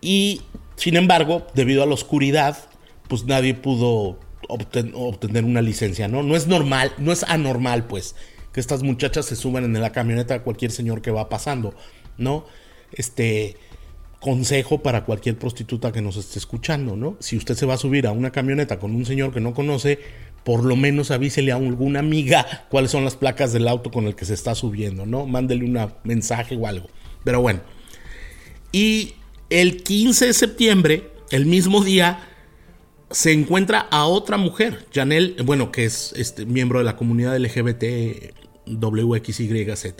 Y 0.00 0.42
sin 0.76 0.96
embargo, 0.96 1.46
debido 1.54 1.82
a 1.82 1.86
la 1.86 1.94
oscuridad, 1.94 2.58
pues 3.08 3.24
nadie 3.24 3.54
pudo 3.54 4.18
obtener 4.48 5.44
una 5.44 5.62
licencia, 5.62 6.08
¿no? 6.08 6.22
No 6.22 6.36
es 6.36 6.46
normal, 6.46 6.92
no 6.98 7.12
es 7.12 7.22
anormal, 7.22 7.86
pues 7.86 8.14
que 8.52 8.60
estas 8.60 8.82
muchachas 8.82 9.26
se 9.26 9.36
suban 9.36 9.64
en 9.64 9.80
la 9.80 9.92
camioneta 9.92 10.34
a 10.34 10.42
cualquier 10.42 10.72
señor 10.72 11.00
que 11.00 11.10
va 11.10 11.28
pasando, 11.28 11.74
¿no? 12.18 12.44
Este 12.92 13.56
consejo 14.20 14.82
para 14.82 15.04
cualquier 15.04 15.38
prostituta 15.38 15.90
que 15.90 16.02
nos 16.02 16.16
esté 16.16 16.38
escuchando, 16.38 16.96
¿no? 16.96 17.16
Si 17.20 17.36
usted 17.36 17.54
se 17.54 17.66
va 17.66 17.74
a 17.74 17.78
subir 17.78 18.06
a 18.06 18.12
una 18.12 18.30
camioneta 18.30 18.78
con 18.78 18.94
un 18.94 19.06
señor 19.06 19.32
que 19.32 19.40
no 19.40 19.54
conoce, 19.54 19.98
por 20.44 20.64
lo 20.64 20.76
menos 20.76 21.10
avísele 21.10 21.52
a 21.52 21.56
alguna 21.56 22.00
amiga 22.00 22.66
cuáles 22.68 22.90
son 22.90 23.04
las 23.04 23.16
placas 23.16 23.52
del 23.52 23.68
auto 23.68 23.90
con 23.90 24.06
el 24.06 24.14
que 24.14 24.24
se 24.24 24.34
está 24.34 24.54
subiendo, 24.54 25.06
¿no? 25.06 25.26
Mándele 25.26 25.64
un 25.64 25.78
mensaje 26.04 26.56
o 26.56 26.66
algo. 26.66 26.88
Pero 27.24 27.40
bueno. 27.40 27.60
Y 28.72 29.14
el 29.50 29.82
15 29.82 30.26
de 30.26 30.32
septiembre, 30.32 31.10
el 31.30 31.46
mismo 31.46 31.84
día, 31.84 32.28
se 33.10 33.32
encuentra 33.32 33.80
a 33.90 34.06
otra 34.06 34.38
mujer, 34.38 34.86
Janelle, 34.92 35.36
bueno, 35.42 35.70
que 35.70 35.84
es 35.84 36.14
este, 36.16 36.46
miembro 36.46 36.78
de 36.78 36.86
la 36.86 36.96
comunidad 36.96 37.38
LGBT 37.38 38.32
WXYZ. 38.66 39.94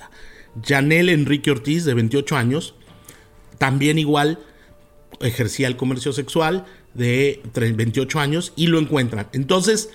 Janelle 0.65 1.13
Enrique 1.13 1.51
Ortiz, 1.51 1.85
de 1.85 1.95
28 1.95 2.37
años, 2.37 2.75
también 3.59 3.99
igual 3.99 4.39
ejercía 5.21 5.69
el 5.69 5.77
comercio 5.77 6.13
sexual 6.13 6.65
de 6.95 7.43
28 7.55 8.21
años 8.21 8.53
y 8.57 8.67
lo 8.67 8.79
encuentran. 8.79 9.29
Entonces, 9.33 9.91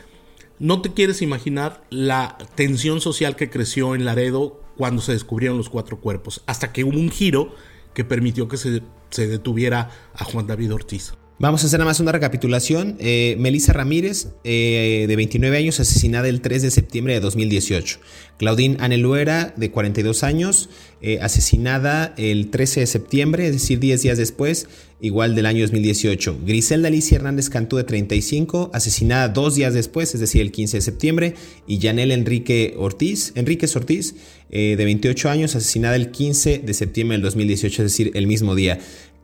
no 0.60 0.82
te 0.82 0.94
quieres 0.94 1.22
imaginar 1.22 1.84
la 1.90 2.38
tensión 2.56 3.02
social 3.02 3.36
que 3.36 3.50
creció 3.50 3.96
en 3.96 4.06
Laredo 4.06 4.62
cuando 4.76 5.02
se 5.02 5.14
descubrieron 5.14 5.58
los 5.58 5.70
cuatro 5.70 6.00
cuerpos, 6.00 6.42
hasta 6.46 6.72
que 6.72 6.84
hubo 6.84 6.98
un 6.98 7.12
giro 7.12 7.54
que 7.94 8.04
permitió 8.06 8.48
que 8.48 8.58
se, 8.58 8.84
se 9.10 9.28
detuviera 9.28 9.90
a 10.14 10.24
Juan 10.24 10.48
David 10.48 10.74
Ortiz. 10.74 11.14
Vamos 11.40 11.64
a 11.64 11.68
hacer 11.68 11.78
nada 11.78 11.92
más 11.92 12.00
una 12.00 12.12
recapitulación. 12.12 12.96
Eh, 13.00 13.36
Melissa 13.38 13.72
Ramírez, 13.72 14.30
eh, 14.44 15.06
de 15.08 15.16
29 15.16 15.56
años, 15.56 15.80
asesinada 15.80 16.28
el 16.30 16.42
3 16.42 16.64
de 16.64 16.72
septiembre 16.72 17.14
de 17.14 17.20
2018. 17.20 18.00
Claudine 18.40 18.78
Aneluera, 18.80 19.54
de 19.56 19.70
42 19.70 20.24
años, 20.24 20.68
eh, 21.00 21.20
asesinada 21.22 22.16
el 22.18 22.50
13 22.50 22.80
de 22.80 22.88
septiembre, 22.88 23.46
es 23.46 23.54
decir, 23.54 23.80
10 23.80 24.02
días 24.02 24.18
después, 24.18 24.68
igual 25.00 25.36
del 25.36 25.46
año 25.46 25.62
2018. 25.62 26.40
Griselda 26.44 26.88
Alicia 26.88 27.18
Hernández 27.18 27.52
Cantú, 27.52 27.78
de 27.78 27.84
35, 27.84 28.72
asesinada 28.74 29.30
dos 29.30 29.54
días 29.54 29.76
después, 29.76 30.16
es 30.16 30.20
decir, 30.20 30.42
el 30.42 30.52
15 30.52 30.78
de 30.78 30.82
septiembre. 30.82 31.36
Y 31.68 31.80
Janelle 31.80 32.16
Enrique 32.16 32.74
Ortiz, 32.80 33.34
Enríquez 33.36 33.76
Ortiz, 33.76 34.16
de 34.50 34.76
28 34.78 35.30
años, 35.30 35.56
asesinada 35.56 35.98
el 35.98 36.10
15 36.10 36.60
de 36.60 36.74
septiembre 36.74 37.18
del 37.18 37.22
2018, 37.24 37.84
es 37.84 37.92
decir, 37.92 38.12
el 38.16 38.28
mismo 38.28 38.56
día. 38.56 38.80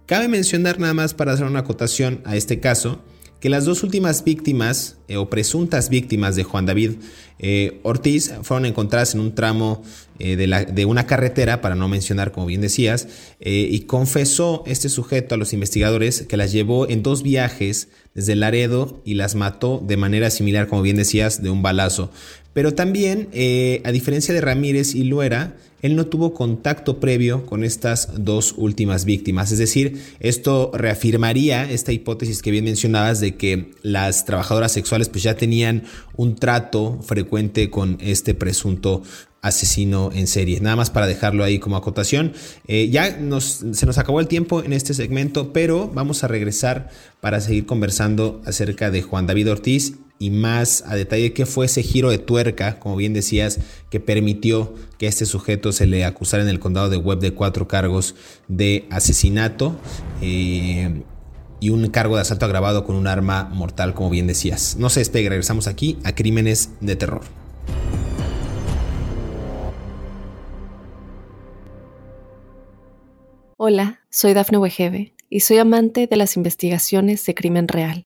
Cabe 0.06 0.28
mencionar 0.28 0.80
nada 0.80 0.94
más 0.94 1.13
para 1.13 1.32
hacer 1.32 1.46
una 1.46 1.60
acotación 1.60 2.22
a 2.26 2.36
este 2.36 2.60
caso 2.60 3.02
que 3.44 3.50
las 3.50 3.66
dos 3.66 3.84
últimas 3.84 4.24
víctimas 4.24 4.96
eh, 5.10 5.18
o 5.18 5.30
presuntas 5.30 5.89
víctimas 5.89 6.38
de 6.38 6.46
Juan 6.46 6.66
David 6.66 6.92
eh, 7.39 7.82
Ortiz 7.84 8.34
fueron 8.42 8.66
encontradas 8.66 9.16
en 9.16 9.20
un 9.20 9.36
tramo 9.36 9.84
eh, 10.18 10.38
de, 10.38 10.48
de, 10.72 10.86
una 10.86 11.06
carretera, 11.08 11.60
para 11.60 11.76
no 11.76 11.89
mencionar 11.89 12.32
como 12.32 12.46
bien 12.46 12.62
decías, 12.62 13.10
y 13.42 13.82
confesó 13.82 14.63
este 14.66 14.88
sujeto 14.88 15.36
a 15.36 15.38
los 15.38 15.52
investigadores 15.52 16.22
que 16.22 16.38
las 16.38 16.54
llevó 16.54 16.88
en 16.88 17.04
dos 17.04 17.22
viajes 17.22 17.89
desde 18.13 18.38
Laredo 18.38 19.02
y 19.04 19.16
las 19.16 19.36
mató 19.36 19.84
de 19.86 19.98
manera 19.98 20.30
similar, 20.30 20.68
como 20.68 20.82
bien 20.82 20.96
decías, 20.96 21.44
de 21.44 21.50
un 21.50 21.62
balazo. 21.62 22.12
Pero 22.54 22.74
también, 22.74 23.30
a 23.84 23.92
diferencia 23.92 24.34
de 24.34 24.42
Ramírez 24.42 24.96
y 24.96 25.04
Luera, 25.04 25.56
él 25.84 25.98
no 25.98 26.08
tuvo 26.08 26.34
contacto 26.34 27.00
previo 27.02 27.46
con 27.46 27.63
estas 27.66 28.10
dos 28.18 28.56
últimas 28.58 29.04
víctimas. 29.04 29.52
Es 29.52 29.58
decir, 29.58 30.02
esto 30.22 30.72
reafirmaría 30.74 31.70
esta 31.70 31.92
hipótesis 31.92 32.42
que 32.42 32.52
bien 32.52 32.63
mencionabas 32.63 33.20
de 33.20 33.36
que 33.36 33.74
las 33.82 34.24
trabajadoras 34.24 34.72
sexuales 34.72 35.10
pues 35.10 35.24
ya 35.24 35.36
tenían 35.36 35.84
un 36.16 36.38
trato 36.38 37.02
frecuente 37.04 37.70
con 37.70 37.98
este 38.00 38.34
presunto 38.34 39.04
asesino 39.42 40.10
en 40.13 40.28
serie. 40.28 40.62
Nada 40.62 40.78
más 40.78 40.89
para 40.89 41.06
dejarlo 41.06 41.44
ahí 41.44 41.60
como 41.60 41.76
acotación. 41.76 42.32
Eh, 42.66 42.89
ya 42.89 43.20
se 43.74 43.86
nos 43.86 43.98
acabó 43.98 44.22
el 44.22 44.30
tiempo 44.30 44.63
en 44.63 44.72
este 44.72 44.94
segmento, 44.94 45.52
pero 45.52 45.92
vamos 45.94 46.24
a 46.24 46.30
regresar 46.30 46.92
para 47.20 47.42
seguir 47.42 47.66
conversando 47.66 48.42
acerca 48.46 48.89
de 48.89 49.02
Juan 49.02 49.28
David 49.28 49.52
Ortiz 49.52 49.96
y 50.24 50.30
más 50.30 50.86
a 50.88 50.96
detalle 50.96 51.34
qué 51.34 51.46
fue 51.46 51.66
ese 51.66 51.84
giro 51.84 52.10
de 52.10 52.18
tuerca, 52.18 52.80
como 52.80 52.96
bien 52.96 53.12
decías, 53.12 53.60
que 53.90 54.00
permitió 54.00 54.74
que 54.98 55.06
a 55.06 55.10
este 55.10 55.26
sujeto 55.26 55.74
se 55.74 55.86
le 55.86 56.06
acusara 56.06 56.44
en 56.44 56.48
el 56.48 56.62
condado 56.62 56.90
de 56.90 56.96
Webb 56.96 57.20
de 57.20 57.34
cuatro 57.34 57.68
cargos 57.68 58.16
de 58.48 58.88
asesinato 58.90 59.76
eh, 60.22 61.04
y 61.60 61.72
un 61.72 61.90
cargo 61.90 62.16
de 62.16 62.22
asalto 62.22 62.46
agravado 62.46 62.86
con 62.86 62.96
un 62.96 63.08
arma 63.08 63.50
mortal, 63.52 63.94
como 63.94 64.10
bien 64.10 64.26
decías. 64.26 64.78
No 64.78 64.90
se 64.90 65.02
despegue, 65.02 65.28
regresamos 65.28 65.68
aquí 65.68 65.98
a 66.06 66.16
Crímenes 66.16 66.70
de 66.80 66.96
Terror. 66.96 67.24
Hola, 73.58 74.00
soy 74.10 74.34
Dafne 74.34 74.58
Wegebe 74.58 75.16
y 75.30 75.42
soy 75.42 75.58
amante 75.58 76.08
de 76.08 76.16
las 76.16 76.38
investigaciones 76.38 77.26
de 77.26 77.36
crimen 77.36 77.68
real. 77.68 78.06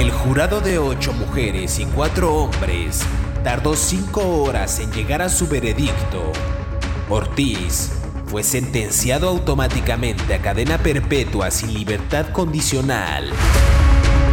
El 0.00 0.10
jurado 0.10 0.62
de 0.62 0.78
ocho 0.78 1.12
mujeres 1.12 1.78
y 1.78 1.84
cuatro 1.84 2.34
hombres 2.34 3.02
tardó 3.44 3.76
cinco 3.76 4.26
horas 4.42 4.78
en 4.78 4.90
llegar 4.92 5.20
a 5.20 5.28
su 5.28 5.46
veredicto. 5.46 6.32
Ortiz 7.10 7.92
fue 8.24 8.42
sentenciado 8.42 9.28
automáticamente 9.28 10.32
a 10.34 10.40
cadena 10.40 10.78
perpetua 10.78 11.50
sin 11.50 11.74
libertad 11.74 12.30
condicional. 12.32 13.30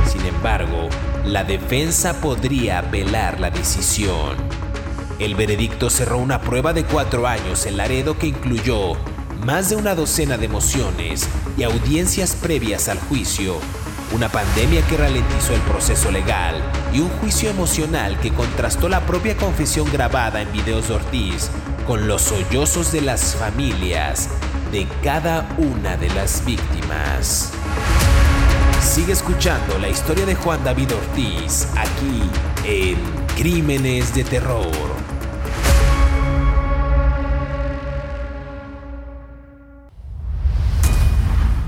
Sin 0.10 0.26
embargo, 0.26 0.88
la 1.26 1.44
defensa 1.44 2.22
podría 2.22 2.80
apelar 2.80 3.42
la 3.42 3.50
decisión. 3.50 4.38
El 5.20 5.36
veredicto 5.36 5.90
cerró 5.90 6.20
una 6.20 6.40
prueba 6.40 6.72
de 6.72 6.86
cuatro 6.86 7.28
años 7.28 7.66
en 7.66 7.76
Laredo 7.76 8.18
que 8.18 8.28
incluyó 8.28 8.94
más 9.44 9.70
de 9.70 9.76
una 9.76 9.96
docena 9.96 10.38
de 10.38 10.48
mociones 10.48 11.28
y 11.58 11.64
audiencias 11.64 12.38
previas 12.38 12.88
al 12.88 13.00
juicio 13.00 13.60
una 14.14 14.30
pandemia 14.30 14.82
que 14.88 14.98
ralentizó 14.98 15.54
el 15.54 15.62
proceso 15.62 16.12
legal 16.12 16.62
y 16.94 17.00
un 17.00 17.10
juicio 17.10 17.50
emocional 17.50 18.20
que 18.20 18.32
contrastó 18.32 18.90
la 18.90 19.06
propia 19.06 19.36
confesión 19.36 19.92
grabada 19.92 20.42
en 20.42 20.52
videos 20.52 20.88
de 20.88 20.96
Ortiz 20.96 21.50
con 21.86 22.08
los 22.08 22.22
sollozos 22.22 22.92
de 22.92 23.02
las 23.02 23.36
familias 23.36 24.30
de 24.72 24.88
cada 25.04 25.48
una 25.58 25.98
de 25.98 26.10
las 26.10 26.44
víctimas. 26.46 27.52
Sigue 28.82 29.14
escuchando 29.14 29.78
la 29.80 29.90
historia 29.90 30.26
de 30.26 30.36
Juan 30.36 30.64
David 30.64 30.94
Ortiz 30.94 31.68
aquí 31.76 32.30
en 32.66 32.98
Crímenes 33.36 34.14
de 34.16 34.24
Terror. 34.24 35.17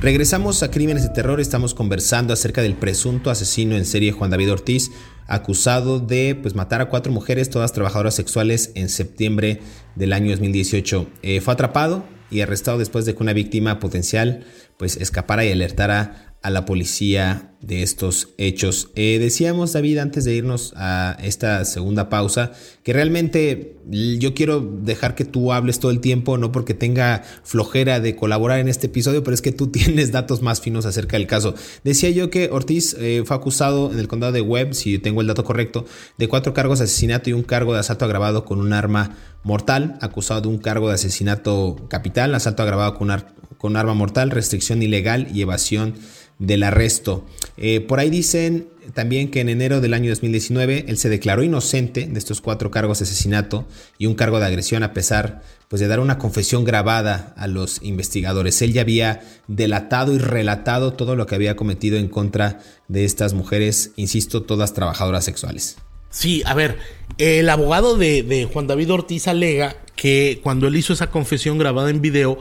Regresamos 0.01 0.63
a 0.63 0.71
Crímenes 0.71 1.03
de 1.03 1.09
Terror, 1.09 1.41
estamos 1.41 1.73
conversando 1.73 2.31
acerca 2.31 2.62
del 2.62 2.75
presunto 2.75 3.29
asesino 3.29 3.75
en 3.75 3.83
serie 3.83 4.13
Juan 4.13 4.31
David 4.31 4.53
Ortiz, 4.53 4.91
acusado 5.27 5.99
de 5.99 6.39
pues, 6.41 6.55
matar 6.55 6.79
a 6.79 6.85
cuatro 6.85 7.12
mujeres, 7.12 7.49
todas 7.49 7.73
trabajadoras 7.73 8.15
sexuales, 8.15 8.71
en 8.75 8.88
septiembre 8.88 9.59
del 9.95 10.13
año 10.13 10.29
2018. 10.31 11.05
Eh, 11.21 11.41
fue 11.41 11.53
atrapado 11.53 12.05
y 12.31 12.39
arrestado 12.39 12.77
después 12.77 13.05
de 13.05 13.13
que 13.13 13.21
una 13.21 13.33
víctima 13.33 13.79
potencial 13.79 14.45
pues, 14.77 14.95
escapara 14.95 15.43
y 15.43 15.51
alertara 15.51 16.28
a 16.41 16.49
la 16.49 16.65
policía 16.65 17.52
de 17.62 17.84
estos 17.84 18.30
hechos. 18.38 18.89
Eh, 18.95 19.17
decíamos, 19.19 19.73
David, 19.73 19.97
antes 19.97 20.23
de 20.23 20.34
irnos 20.34 20.73
a 20.78 21.17
esta 21.21 21.65
segunda 21.65 22.08
pausa, 22.08 22.54
que 22.84 22.93
realmente 22.93 23.75
yo 23.89 24.34
quiero 24.34 24.62
dejar 24.62 25.15
que 25.15 25.25
tú 25.25 25.52
hables 25.52 25.80
todo 25.80 25.91
el 25.91 25.99
tiempo, 25.99 26.38
no 26.38 26.54
porque 26.54 26.73
tenga 26.73 27.23
flojera 27.43 27.99
de 27.99 28.15
colaborar 28.15 28.60
en 28.60 28.69
este 28.69 28.88
episodio, 28.88 29.23
pero 29.23 29.36
es 29.36 29.41
que 29.41 29.52
tú 29.52 29.67
tienes 29.71 30.13
datos 30.13 30.41
más 30.41 30.62
finos 30.62 30.86
acerca 30.86 31.17
del 31.17 31.28
caso. 31.28 31.54
Decía 31.84 32.10
yo 32.12 32.30
que 32.30 32.49
Ortiz 32.52 32.95
eh, 32.97 33.23
fue 33.25 33.36
acusado 33.36 33.91
en 33.91 33.99
el 33.99 34.08
condado 34.08 34.32
de 34.32 34.41
Webb, 34.41 34.73
si 34.73 34.97
tengo 34.99 35.19
el 35.19 35.28
dato 35.28 35.43
correcto, 35.43 35.86
de 36.17 36.30
cuatro 36.30 36.54
cargos 36.54 36.80
de 36.80 36.86
asesinato 36.86 37.30
y 37.30 37.34
un 37.34 37.43
cargo 37.43 37.73
de 37.73 37.80
asalto 37.80 38.06
agravado 38.06 38.45
con 38.45 38.62
un 38.62 38.71
arma 38.71 39.17
mortal, 39.43 39.97
acusado 40.02 40.41
de 40.41 40.47
un 40.47 40.58
cargo 40.58 40.88
de 40.88 40.95
asesinato 40.95 41.88
capital, 41.89 42.34
asalto 42.34 42.63
agravado 42.63 42.95
con, 42.95 43.12
con 43.58 43.75
arma 43.75 43.93
mortal, 43.93 44.32
restricción 44.32 44.82
ilegal 44.82 45.28
y 45.34 45.41
evasión 45.41 45.95
del 46.39 46.63
arresto. 46.63 47.25
Eh, 47.58 47.82
por 47.82 47.99
ahí 47.99 48.10
dicen 48.10 48.69
también 48.93 49.30
que 49.30 49.41
en 49.41 49.49
enero 49.49 49.82
del 49.82 49.93
año 49.93 50.10
2019 50.10 50.86
él 50.88 50.97
se 50.97 51.10
declaró 51.10 51.43
inocente 51.43 52.08
de 52.08 52.17
estos 52.17 52.41
cuatro 52.41 52.71
cargos 52.71 52.99
de 52.99 53.04
asesinato 53.04 53.67
y 53.97 54.08
un 54.08 54.15
cargo 54.15 54.39
de 54.39 54.47
agresión 54.47 54.82
a 54.82 54.93
pesar 54.93 55.43
pues, 55.67 55.80
de 55.80 55.88
dar 55.88 55.99
una 55.99 56.17
confesión 56.17 56.63
grabada 56.63 57.34
a 57.38 57.47
los 57.47 57.84
investigadores. 57.84 58.62
Él 58.62 58.73
ya 58.73 58.82
había 58.82 59.21
delatado 59.47 60.13
y 60.13 60.17
relatado 60.17 60.93
todo 60.93 61.15
lo 61.15 61.28
que 61.28 61.36
había 61.36 61.56
cometido 61.56 61.97
en 61.97 62.08
contra 62.08 62.60
de 62.88 63.06
estas 63.06 63.34
mujeres, 63.34 63.91
insisto, 63.95 64.41
todas 64.41 64.73
trabajadoras 64.73 65.25
sexuales. 65.25 65.78
Sí, 66.10 66.41
a 66.45 66.56
ver, 66.56 66.80
el 67.19 67.47
abogado 67.49 67.95
de, 67.95 68.23
de 68.23 68.45
Juan 68.45 68.65
David 68.65 68.91
Ortiz 68.91 69.28
alega 69.28 69.75
que 69.95 70.39
cuando 70.41 70.67
él 70.67 70.75
hizo 70.75 70.93
esa 70.93 71.12
confesión 71.12 71.60
grabada 71.60 71.91
en 71.91 72.02
video, 72.02 72.39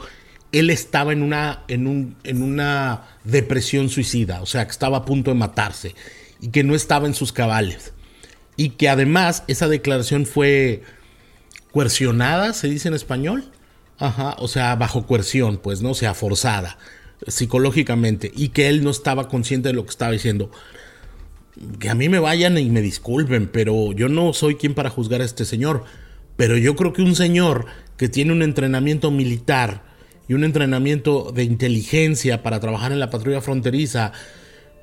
él 0.52 0.70
estaba 0.70 1.12
en 1.12 1.22
una, 1.22 1.64
en, 1.68 1.86
un, 1.86 2.16
en 2.24 2.42
una 2.42 3.04
depresión 3.24 3.88
suicida, 3.88 4.40
o 4.40 4.46
sea, 4.46 4.64
que 4.64 4.72
estaba 4.72 4.98
a 4.98 5.04
punto 5.04 5.30
de 5.30 5.36
matarse 5.36 5.94
y 6.40 6.48
que 6.48 6.64
no 6.64 6.74
estaba 6.74 7.06
en 7.06 7.14
sus 7.14 7.32
cabales. 7.32 7.92
Y 8.56 8.70
que 8.70 8.88
además 8.88 9.44
esa 9.46 9.68
declaración 9.68 10.26
fue 10.26 10.82
coercionada, 11.70 12.52
se 12.54 12.68
dice 12.68 12.88
en 12.88 12.94
español. 12.94 13.52
Ajá, 13.98 14.36
o 14.38 14.48
sea, 14.48 14.74
bajo 14.76 15.06
coerción, 15.06 15.58
pues, 15.58 15.82
¿no? 15.82 15.90
O 15.90 15.94
sea, 15.94 16.14
forzada 16.14 16.78
psicológicamente. 17.26 18.30
Y 18.34 18.48
que 18.48 18.68
él 18.68 18.84
no 18.84 18.90
estaba 18.90 19.28
consciente 19.28 19.68
de 19.68 19.74
lo 19.74 19.84
que 19.84 19.90
estaba 19.90 20.12
diciendo. 20.12 20.50
Que 21.80 21.90
a 21.90 21.94
mí 21.94 22.08
me 22.08 22.20
vayan 22.20 22.56
y 22.58 22.70
me 22.70 22.80
disculpen, 22.80 23.48
pero 23.48 23.92
yo 23.92 24.08
no 24.08 24.32
soy 24.32 24.54
quien 24.54 24.74
para 24.74 24.90
juzgar 24.90 25.20
a 25.20 25.24
este 25.24 25.44
señor. 25.44 25.84
Pero 26.36 26.56
yo 26.56 26.76
creo 26.76 26.92
que 26.92 27.02
un 27.02 27.16
señor 27.16 27.66
que 27.96 28.08
tiene 28.08 28.32
un 28.32 28.42
entrenamiento 28.42 29.10
militar, 29.10 29.82
y 30.28 30.34
un 30.34 30.44
entrenamiento 30.44 31.32
de 31.32 31.44
inteligencia 31.44 32.42
para 32.42 32.60
trabajar 32.60 32.92
en 32.92 33.00
la 33.00 33.10
patrulla 33.10 33.40
fronteriza, 33.40 34.12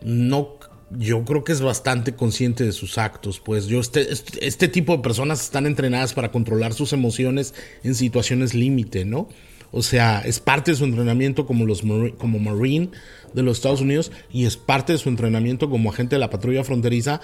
no, 0.02 0.58
yo 0.92 1.24
creo 1.24 1.44
que 1.44 1.52
es 1.52 1.62
bastante 1.62 2.16
consciente 2.16 2.64
de 2.64 2.72
sus 2.72 2.98
actos. 2.98 3.40
Pues 3.40 3.68
yo, 3.68 3.80
este, 3.80 4.12
este, 4.12 4.46
este 4.46 4.68
tipo 4.68 4.98
de 4.98 5.04
personas 5.04 5.42
están 5.42 5.66
entrenadas 5.66 6.14
para 6.14 6.32
controlar 6.32 6.74
sus 6.74 6.94
emociones 6.94 7.54
en 7.84 7.96
situaciones 7.96 8.54
límite, 8.54 9.06
¿no? 9.06 9.30
O 9.72 9.84
sea, 9.84 10.22
es 10.22 10.40
parte 10.40 10.72
de 10.72 10.78
su 10.78 10.86
entrenamiento 10.86 11.46
como, 11.46 11.66
los, 11.66 11.84
como 12.18 12.40
Marine 12.40 12.90
de 13.34 13.44
los 13.44 13.58
Estados 13.58 13.82
Unidos 13.82 14.12
y 14.32 14.46
es 14.46 14.58
parte 14.58 14.94
de 14.94 15.00
su 15.00 15.10
entrenamiento 15.10 15.70
como 15.70 15.90
agente 15.90 16.16
de 16.16 16.20
la 16.20 16.30
patrulla 16.30 16.64
fronteriza 16.64 17.20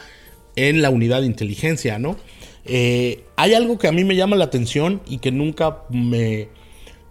en 0.56 0.82
la 0.82 0.90
unidad 0.90 1.22
de 1.22 1.28
inteligencia, 1.28 1.98
¿no? 1.98 2.18
Eh, 2.66 3.24
hay 3.38 3.54
algo 3.54 3.80
que 3.80 3.88
a 3.88 3.92
mí 3.92 4.04
me 4.04 4.16
llama 4.16 4.36
la 4.36 4.46
atención 4.46 5.02
y 5.08 5.20
que 5.20 5.32
nunca 5.32 5.84
me, 5.90 6.50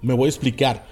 me 0.03 0.15
voy 0.15 0.27
a 0.27 0.29
explicar 0.29 0.87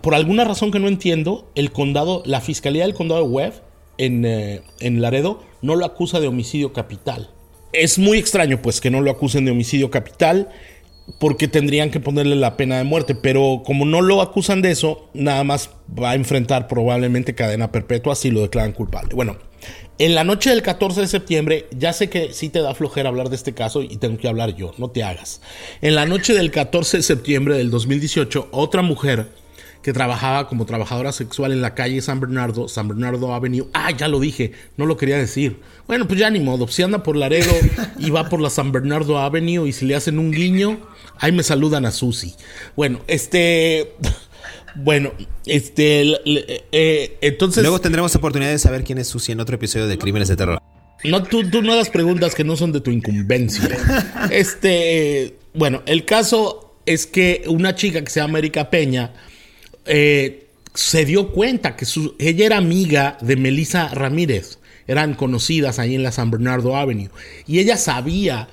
por 0.00 0.14
alguna 0.14 0.44
razón 0.44 0.70
que 0.70 0.78
no 0.78 0.88
entiendo, 0.88 1.50
el 1.54 1.72
condado, 1.72 2.22
la 2.24 2.40
fiscalía 2.40 2.84
del 2.84 2.94
condado 2.94 3.22
de 3.22 3.28
Webb 3.28 3.62
en, 3.98 4.24
eh, 4.24 4.62
en 4.80 5.00
Laredo 5.02 5.42
no 5.62 5.76
lo 5.76 5.84
acusa 5.84 6.20
de 6.20 6.28
homicidio 6.28 6.72
capital. 6.72 7.30
Es 7.72 7.98
muy 7.98 8.18
extraño, 8.18 8.62
pues, 8.62 8.80
que 8.80 8.90
no 8.90 9.00
lo 9.00 9.10
acusen 9.10 9.44
de 9.44 9.50
homicidio 9.50 9.90
capital 9.90 10.48
porque 11.18 11.48
tendrían 11.48 11.90
que 11.90 12.00
ponerle 12.00 12.36
la 12.36 12.56
pena 12.56 12.78
de 12.78 12.84
muerte, 12.84 13.14
pero 13.14 13.62
como 13.64 13.84
no 13.84 14.02
lo 14.02 14.20
acusan 14.20 14.62
de 14.62 14.70
eso, 14.70 15.08
nada 15.14 15.42
más 15.44 15.70
va 15.98 16.10
a 16.10 16.14
enfrentar 16.14 16.68
probablemente 16.68 17.34
cadena 17.34 17.72
perpetua 17.72 18.14
si 18.14 18.30
lo 18.30 18.42
declaran 18.42 18.72
culpable. 18.72 19.14
Bueno, 19.14 19.36
en 19.98 20.14
la 20.14 20.24
noche 20.24 20.50
del 20.50 20.62
14 20.62 21.00
de 21.00 21.08
septiembre, 21.08 21.66
ya 21.76 21.92
sé 21.92 22.08
que 22.08 22.32
sí 22.32 22.48
te 22.48 22.60
da 22.60 22.74
flojera 22.74 23.08
hablar 23.08 23.30
de 23.30 23.36
este 23.36 23.54
caso 23.54 23.82
y 23.82 23.96
tengo 23.96 24.18
que 24.18 24.28
hablar 24.28 24.54
yo, 24.54 24.72
no 24.78 24.90
te 24.90 25.02
hagas. 25.02 25.40
En 25.82 25.94
la 25.94 26.06
noche 26.06 26.34
del 26.34 26.50
14 26.50 26.98
de 26.98 27.02
septiembre 27.02 27.56
del 27.56 27.70
2018, 27.70 28.48
otra 28.52 28.82
mujer 28.82 29.28
que 29.82 29.92
trabajaba 29.92 30.48
como 30.48 30.66
trabajadora 30.66 31.12
sexual 31.12 31.52
en 31.52 31.62
la 31.62 31.74
calle 31.74 32.00
San 32.00 32.20
Bernardo, 32.20 32.68
San 32.68 32.88
Bernardo 32.88 33.32
Avenue. 33.32 33.68
Ah, 33.72 33.90
ya 33.90 34.08
lo 34.08 34.20
dije, 34.20 34.52
no 34.76 34.86
lo 34.86 34.96
quería 34.96 35.18
decir. 35.18 35.60
Bueno, 35.86 36.06
pues 36.06 36.18
ya 36.18 36.30
ni 36.30 36.40
modo. 36.40 36.68
Si 36.68 36.82
anda 36.82 37.02
por 37.02 37.16
Laredo 37.16 37.52
y 37.98 38.10
va 38.10 38.28
por 38.28 38.40
la 38.40 38.50
San 38.50 38.72
Bernardo 38.72 39.18
Avenue 39.18 39.66
y 39.68 39.72
si 39.72 39.86
le 39.86 39.94
hacen 39.94 40.18
un 40.18 40.30
guiño, 40.30 40.78
ahí 41.18 41.32
me 41.32 41.42
saludan 41.42 41.86
a 41.86 41.90
Susi. 41.90 42.34
Bueno, 42.76 43.00
este. 43.06 43.94
Bueno, 44.78 45.12
este. 45.46 46.02
Eh, 46.72 47.18
entonces. 47.20 47.62
Luego 47.62 47.80
tendremos 47.80 48.14
oportunidad 48.14 48.50
de 48.50 48.58
saber 48.58 48.84
quién 48.84 48.98
es 48.98 49.08
Susi 49.08 49.32
en 49.32 49.40
otro 49.40 49.56
episodio 49.56 49.86
de 49.86 49.98
Crímenes 49.98 50.28
de 50.28 50.36
Terror. 50.36 50.62
No, 51.04 51.22
tú, 51.22 51.48
tú 51.48 51.62
no 51.62 51.72
hagas 51.72 51.90
preguntas 51.90 52.34
que 52.34 52.44
no 52.44 52.56
son 52.56 52.72
de 52.72 52.80
tu 52.80 52.90
incumbencia. 52.90 53.68
Este. 54.30 55.36
Bueno, 55.54 55.82
el 55.86 56.04
caso 56.04 56.76
es 56.86 57.06
que 57.06 57.44
una 57.48 57.74
chica 57.74 58.02
que 58.02 58.10
se 58.10 58.20
llama 58.20 58.38
Erika 58.38 58.70
Peña 58.70 59.12
eh, 59.84 60.46
se 60.74 61.04
dio 61.04 61.32
cuenta 61.32 61.74
que 61.74 61.86
ella 62.18 62.46
era 62.46 62.56
amiga 62.56 63.18
de 63.20 63.36
Melissa 63.36 63.88
Ramírez. 63.88 64.58
Eran 64.86 65.14
conocidas 65.14 65.78
ahí 65.78 65.96
en 65.96 66.02
la 66.02 66.12
San 66.12 66.30
Bernardo 66.30 66.76
Avenue. 66.76 67.10
Y 67.46 67.58
ella 67.58 67.76
sabía 67.76 68.48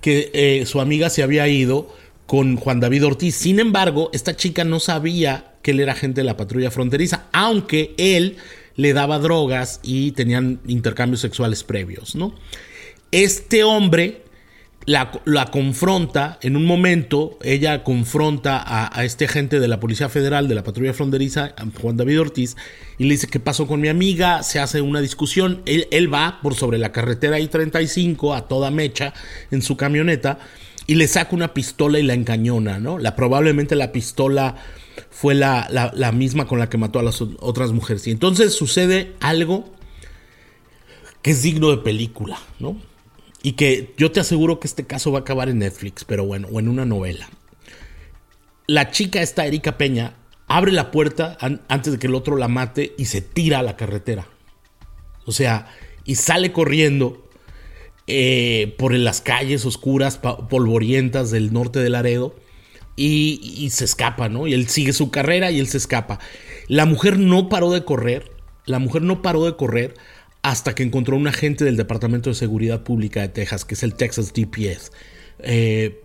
que 0.00 0.30
eh, 0.34 0.66
su 0.66 0.80
amiga 0.80 1.10
se 1.10 1.22
había 1.22 1.46
ido 1.46 1.94
con 2.26 2.56
Juan 2.56 2.80
David 2.80 3.06
Ortiz. 3.06 3.36
Sin 3.36 3.60
embargo, 3.60 4.10
esta 4.12 4.36
chica 4.36 4.64
no 4.64 4.80
sabía 4.80 5.49
que 5.62 5.72
él 5.72 5.80
era 5.80 5.92
agente 5.92 6.20
de 6.20 6.24
la 6.24 6.36
patrulla 6.36 6.70
fronteriza, 6.70 7.26
aunque 7.32 7.94
él 7.98 8.36
le 8.76 8.92
daba 8.92 9.18
drogas 9.18 9.80
y 9.82 10.12
tenían 10.12 10.60
intercambios 10.66 11.20
sexuales 11.20 11.64
previos, 11.64 12.14
¿no? 12.14 12.34
Este 13.10 13.64
hombre 13.64 14.22
la, 14.86 15.46
confronta, 15.52 16.38
en 16.42 16.56
un 16.56 16.64
momento, 16.64 17.38
ella 17.42 17.84
confronta 17.84 18.62
a, 18.66 19.04
este 19.04 19.26
agente 19.26 19.60
de 19.60 19.68
la 19.68 19.78
Policía 19.78 20.08
Federal, 20.08 20.48
de 20.48 20.54
la 20.54 20.64
Patrulla 20.64 20.94
Fronteriza, 20.94 21.54
Juan 21.80 21.96
David 21.96 22.20
Ortiz, 22.20 22.56
y 22.98 23.04
le 23.04 23.10
dice, 23.10 23.28
¿qué 23.28 23.40
pasó 23.40 23.66
con 23.66 23.80
mi 23.80 23.88
amiga? 23.88 24.42
Se 24.42 24.58
hace 24.58 24.80
una 24.80 25.00
discusión, 25.00 25.62
él, 25.66 26.12
va 26.12 26.40
por 26.42 26.54
sobre 26.54 26.78
la 26.78 26.92
carretera 26.92 27.38
I-35 27.38 28.36
a 28.36 28.48
toda 28.48 28.70
mecha 28.70 29.12
en 29.50 29.62
su 29.62 29.76
camioneta 29.76 30.38
y 30.86 30.94
le 30.96 31.06
saca 31.06 31.36
una 31.36 31.54
pistola 31.54 31.98
y 31.98 32.02
la 32.02 32.14
encañona, 32.14 32.78
¿no? 32.78 32.98
La, 32.98 33.14
probablemente 33.14 33.76
la 33.76 33.92
pistola 33.92 34.56
fue 35.10 35.34
la, 35.34 35.68
la 35.94 36.12
misma 36.12 36.46
con 36.46 36.58
la 36.58 36.68
que 36.68 36.78
mató 36.78 36.98
a 36.98 37.02
las 37.02 37.20
otras 37.22 37.72
mujeres. 37.72 38.06
Y 38.06 38.10
entonces 38.10 38.52
sucede 38.54 39.14
algo 39.20 39.72
que 41.22 41.30
es 41.30 41.42
digno 41.42 41.70
de 41.70 41.78
película, 41.78 42.38
¿no? 42.58 42.76
Y 43.42 43.52
que 43.52 43.94
yo 43.96 44.10
te 44.12 44.20
aseguro 44.20 44.60
que 44.60 44.66
este 44.66 44.86
caso 44.86 45.12
va 45.12 45.18
a 45.18 45.22
acabar 45.22 45.48
en 45.48 45.58
Netflix, 45.58 46.04
pero 46.04 46.24
bueno, 46.24 46.48
o 46.50 46.60
en 46.60 46.68
una 46.68 46.84
novela. 46.84 47.28
La 48.66 48.90
chica 48.90 49.22
esta, 49.22 49.46
Erika 49.46 49.78
Peña, 49.78 50.14
abre 50.46 50.72
la 50.72 50.90
puerta 50.90 51.36
antes 51.68 51.92
de 51.92 51.98
que 51.98 52.06
el 52.06 52.14
otro 52.14 52.36
la 52.36 52.48
mate 52.48 52.94
y 52.98 53.06
se 53.06 53.20
tira 53.20 53.60
a 53.60 53.62
la 53.62 53.76
carretera. 53.76 54.26
O 55.24 55.32
sea, 55.32 55.68
y 56.04 56.16
sale 56.16 56.52
corriendo 56.52 57.28
eh, 58.06 58.74
por 58.78 58.92
las 58.92 59.20
calles 59.20 59.64
oscuras, 59.64 60.18
polvorientas 60.18 61.30
del 61.30 61.52
norte 61.52 61.78
de 61.78 61.90
Laredo. 61.90 62.34
Y, 63.02 63.70
se 63.70 63.86
escapa, 63.86 64.28
¿no? 64.28 64.46
Y 64.46 64.52
él 64.52 64.68
sigue 64.68 64.92
su 64.92 65.10
carrera 65.10 65.50
y 65.50 65.58
él 65.58 65.68
se 65.68 65.78
escapa. 65.78 66.18
La 66.68 66.84
mujer 66.84 67.18
no 67.18 67.48
paró 67.48 67.70
de 67.70 67.84
correr. 67.84 68.30
La 68.66 68.78
mujer 68.78 69.02
no 69.02 69.22
paró 69.22 69.46
de 69.46 69.56
correr 69.56 69.94
hasta 70.42 70.74
que 70.74 70.82
encontró 70.82 71.16
un 71.16 71.26
agente 71.26 71.64
del 71.64 71.76
Departamento 71.76 72.28
de 72.28 72.34
Seguridad 72.34 72.82
Pública 72.82 73.22
de 73.22 73.28
Texas, 73.28 73.64
que 73.64 73.74
es 73.74 73.82
el 73.82 73.94
Texas 73.94 74.32
DPS, 74.34 74.92
eh, 75.38 76.02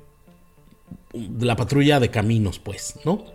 la 1.39 1.55
patrulla 1.55 1.99
de 1.99 2.09
caminos, 2.11 2.59
pues, 2.59 2.95
¿no? 3.05 3.25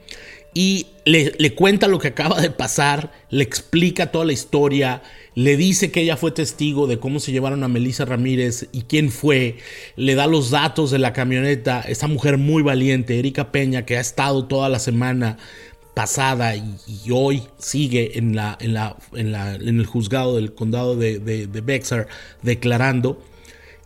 y 0.53 0.87
le, 1.05 1.55
cuenta 1.55 1.87
lo 1.87 1.99
que 1.99 2.09
acaba 2.09 2.41
de 2.41 2.51
pasar, 2.51 3.13
le 3.31 3.45
explica 3.45 4.11
toda 4.11 4.25
la 4.25 4.33
historia, 4.33 5.03
le 5.35 5.57
dice 5.57 5.91
que 5.91 6.03
ella 6.03 6.17
fue 6.17 6.33
testigo 6.33 6.87
de 6.87 6.99
cómo 6.99 7.21
se 7.21 7.33
llevaron 7.33 7.63
a 7.63 7.69
Melissa 7.69 8.05
Ramírez 8.05 8.69
y 8.73 8.83
quién 8.83 9.11
fue, 9.11 9.59
le 9.97 10.15
da 10.15 10.27
los 10.27 10.51
datos 10.51 10.91
de 10.91 10.99
la 10.99 11.13
camioneta, 11.13 11.83
esta 11.83 12.09
mujer 12.09 12.37
muy 12.39 12.63
valiente, 12.63 13.19
Erika 13.19 13.53
Peña, 13.53 13.85
que 13.85 13.97
ha 13.97 14.01
estado 14.01 14.47
toda 14.47 14.69
la 14.69 14.79
semana 14.79 15.39
pasada 15.95 16.57
y, 16.57 16.65
hoy 17.13 17.43
sigue 17.59 18.19
en, 18.19 18.35
la, 18.35 18.57
en, 18.61 18.73
la, 18.73 18.97
en, 19.13 19.35
el 19.81 19.87
juzgado 19.87 20.37
del 20.37 20.55
condado 20.55 20.97
de, 20.97 21.19
de, 21.19 21.61
Bexar 21.61 22.09
declarando 22.43 23.23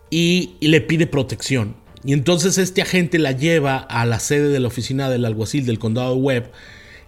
y 0.09 0.55
le 0.61 0.81
pide 0.81 1.07
protección. 1.07 1.75
Y 2.03 2.13
entonces 2.13 2.57
este 2.59 2.81
agente 2.81 3.17
la 3.17 3.31
lleva 3.31 3.77
a 3.77 4.05
la 4.05 4.19
sede 4.19 4.49
de 4.49 4.59
la 4.59 4.67
oficina 4.67 5.09
del 5.09 5.25
alguacil 5.25 5.65
del 5.65 5.79
condado 5.79 6.15
de 6.15 6.21
Webb 6.21 6.51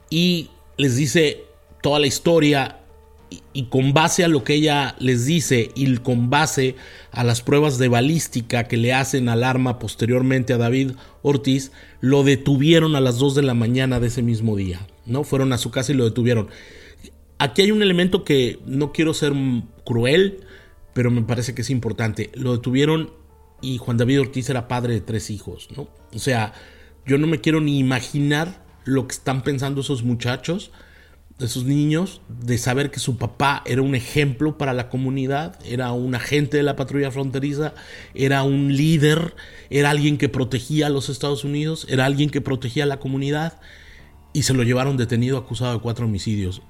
y 0.10 0.50
les 0.78 0.96
dice 0.96 1.44
toda 1.82 2.00
la 2.00 2.08
historia 2.08 2.80
y, 3.58 3.66
con 3.66 3.91
base 3.91 4.24
a 4.24 4.28
lo 4.28 4.43
que 4.43 4.53
ella 4.53 4.95
les 4.99 5.26
dice 5.26 5.72
y 5.74 5.97
con 5.97 6.30
base 6.30 6.76
a 7.12 7.24
las 7.24 7.41
pruebas 7.41 7.80
de 7.80 7.88
balística 7.88 8.68
que 8.68 8.78
le 8.78 8.93
hacen 8.93 9.30
al 9.30 9.43
arma 9.43 9.80
posteriormente 9.80 10.53
a 10.53 10.58
David 10.58 10.91
Ortiz, 11.24 11.72
lo 11.99 12.24
detuvieron 12.24 12.95
a 12.95 13.01
las 13.01 13.18
2 13.18 13.34
de 13.34 13.41
la 13.41 13.55
mañana 13.55 13.99
de 13.99 14.08
ese 14.08 14.22
mismo 14.22 14.55
día, 14.55 14.86
¿no? 15.08 15.24
Fueron 15.24 15.53
a 15.53 15.58
su 15.58 15.72
casa 15.72 15.91
y 15.91 15.95
lo 15.95 16.05
detuvieron. 16.05 16.49
Aquí 17.39 17.64
hay 17.64 17.72
un 17.72 17.82
elemento 17.82 18.24
que 18.24 18.60
no 18.68 18.91
quiero 18.91 19.16
ser 19.16 19.34
cruel, 19.84 20.41
pero 20.93 21.10
me 21.10 21.24
parece 21.24 21.55
que 21.55 21.64
es 21.64 21.72
importante. 21.72 22.30
Lo 22.36 22.51
detuvieron 22.53 23.12
y 23.62 23.80
Juan 23.80 23.97
David 23.97 24.22
Ortiz 24.22 24.51
era 24.51 24.68
padre 24.68 24.93
de 24.93 25.01
tres 25.01 25.32
hijos, 25.32 25.70
¿no? 25.76 25.89
O 26.14 26.20
sea, 26.20 26.53
yo 27.08 27.18
no 27.18 27.26
me 27.26 27.41
quiero 27.41 27.60
ni 27.60 27.80
imaginar 27.80 28.64
lo 28.86 29.08
que 29.08 29.14
están 29.14 29.41
pensando 29.41 29.82
esos 29.82 30.03
muchachos, 30.03 30.72
esos 31.40 31.66
niños, 31.66 32.22
de 32.28 32.58
saber 32.58 32.90
que 32.90 33.00
su 33.00 33.18
papá 33.18 33.62
era 33.66 33.84
un 33.84 33.94
ejemplo 33.94 34.58
para 34.58 34.74
la 34.74 34.90
comunidad, 34.90 35.60
era 35.64 35.92
un 35.92 36.16
agente 36.16 36.58
de 36.58 36.64
la 36.64 36.76
patrulla 36.76 37.12
fronteriza, 37.12 37.74
era 38.16 38.42
un 38.44 38.76
líder, 38.76 39.36
era 39.70 39.92
alguien 39.92 40.18
que 40.18 40.30
protegía 40.30 40.88
a 40.88 40.90
los 40.90 41.10
Estados 41.10 41.44
Unidos, 41.44 41.86
era 41.90 42.06
alguien 42.06 42.32
que 42.32 42.42
protegía 42.42 42.86
a 42.86 42.88
la 42.88 43.00
comunidad 43.00 43.60
y 44.34 44.44
se 44.44 44.54
lo 44.54 44.64
llevaron 44.64 44.98
detenido 44.98 45.38
acusado 45.38 45.74
de 45.74 45.80
cuatro 45.80 46.06
homicidios. 46.06 46.64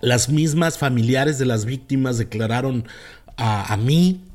Las 0.00 0.28
mismas 0.28 0.78
familiares 0.78 1.38
de 1.38 1.46
las 1.46 1.64
víctimas 1.64 2.16
declararon 2.16 2.86
a, 3.36 3.72
a 3.72 3.76
mí 3.76 4.29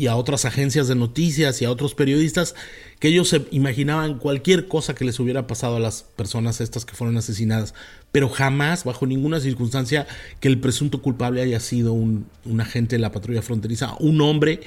y 0.00 0.06
a 0.06 0.16
otras 0.16 0.46
agencias 0.46 0.88
de 0.88 0.94
noticias 0.94 1.60
y 1.60 1.66
a 1.66 1.70
otros 1.70 1.94
periodistas 1.94 2.54
que 3.00 3.08
ellos 3.08 3.28
se 3.28 3.44
imaginaban 3.50 4.18
cualquier 4.18 4.66
cosa 4.66 4.94
que 4.94 5.04
les 5.04 5.20
hubiera 5.20 5.46
pasado 5.46 5.76
a 5.76 5.78
las 5.78 6.04
personas 6.16 6.62
estas 6.62 6.86
que 6.86 6.94
fueron 6.94 7.18
asesinadas, 7.18 7.74
pero 8.10 8.30
jamás, 8.30 8.84
bajo 8.84 9.04
ninguna 9.04 9.40
circunstancia, 9.40 10.06
que 10.40 10.48
el 10.48 10.58
presunto 10.58 11.02
culpable 11.02 11.42
haya 11.42 11.60
sido 11.60 11.92
un, 11.92 12.26
agente 12.60 12.96
de 12.96 13.00
la 13.00 13.12
patrulla 13.12 13.42
fronteriza, 13.42 13.94
un 14.00 14.22
hombre 14.22 14.60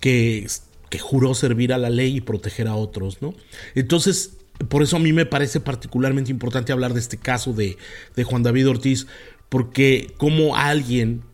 que, 0.00 0.46
que 0.88 0.98
juró 0.98 1.34
servir 1.34 1.74
a 1.74 1.78
la 1.78 1.90
ley 1.90 2.16
y 2.16 2.20
proteger 2.22 2.66
a 2.66 2.74
otros, 2.74 3.20
¿no? 3.20 3.34
Entonces, 3.74 4.38
por 4.70 4.82
eso 4.82 4.96
a 4.96 5.00
mí 5.00 5.12
me 5.12 5.26
parece 5.26 5.60
particularmente 5.60 6.30
importante 6.30 6.72
hablar 6.72 6.94
de 6.94 7.00
este 7.00 7.18
caso 7.18 7.52
de, 7.52 7.76
de 8.16 8.24
Juan 8.24 8.42
David 8.42 8.70
Ortiz, 8.70 9.06
porque 9.50 10.14
como 10.16 10.56
alguien 10.56 11.24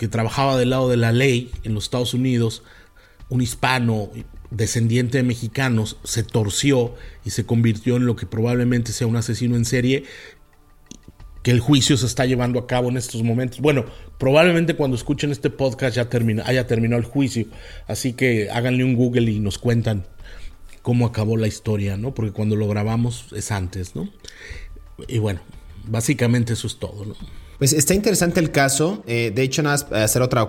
que 0.00 0.08
trabajaba 0.08 0.56
del 0.56 0.70
lado 0.70 0.88
de 0.88 0.96
la 0.96 1.12
ley 1.12 1.50
en 1.62 1.74
los 1.74 1.84
Estados 1.84 2.14
Unidos, 2.14 2.62
un 3.28 3.42
hispano 3.42 4.08
descendiente 4.50 5.18
de 5.18 5.24
mexicanos, 5.24 5.98
se 6.04 6.22
torció 6.22 6.94
y 7.22 7.30
se 7.30 7.44
convirtió 7.44 7.96
en 7.96 8.06
lo 8.06 8.16
que 8.16 8.24
probablemente 8.24 8.92
sea 8.92 9.06
un 9.06 9.16
asesino 9.16 9.56
en 9.56 9.66
serie 9.66 10.04
que 11.42 11.50
el 11.50 11.60
juicio 11.60 11.98
se 11.98 12.06
está 12.06 12.24
llevando 12.24 12.58
a 12.58 12.66
cabo 12.66 12.88
en 12.88 12.96
estos 12.96 13.22
momentos. 13.22 13.60
Bueno, 13.60 13.84
probablemente 14.16 14.74
cuando 14.74 14.96
escuchen 14.96 15.32
este 15.32 15.50
podcast 15.50 15.96
ya 15.96 16.08
termina, 16.08 16.44
haya 16.46 16.66
terminado 16.66 16.98
el 16.98 17.06
juicio, 17.06 17.48
así 17.86 18.14
que 18.14 18.48
háganle 18.50 18.84
un 18.84 18.94
Google 18.94 19.30
y 19.30 19.38
nos 19.38 19.58
cuentan 19.58 20.06
cómo 20.80 21.04
acabó 21.04 21.36
la 21.36 21.46
historia, 21.46 21.98
¿no? 21.98 22.14
Porque 22.14 22.32
cuando 22.32 22.56
lo 22.56 22.68
grabamos 22.68 23.26
es 23.36 23.52
antes, 23.52 23.94
¿no? 23.94 24.08
Y 25.08 25.18
bueno, 25.18 25.40
básicamente 25.84 26.54
eso 26.54 26.68
es 26.68 26.78
todo, 26.78 27.04
¿no? 27.04 27.39
Pues 27.60 27.74
está 27.74 27.92
interesante 27.92 28.40
el 28.40 28.52
caso. 28.52 29.04
Eh, 29.06 29.32
de 29.34 29.42
hecho, 29.42 29.62
nada 29.62 29.76
más 29.76 29.92
hacer 29.92 30.22
otra, 30.22 30.48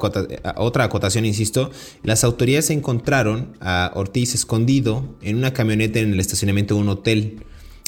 otra 0.56 0.86
acotación, 0.86 1.26
insisto. 1.26 1.70
Las 2.04 2.24
autoridades 2.24 2.70
encontraron 2.70 3.50
a 3.60 3.92
Ortiz 3.96 4.34
escondido 4.34 5.18
en 5.22 5.36
una 5.36 5.52
camioneta 5.52 6.00
en 6.00 6.14
el 6.14 6.22
estacionamiento 6.22 6.76
de 6.76 6.80
un 6.80 6.88
hotel. 6.88 7.44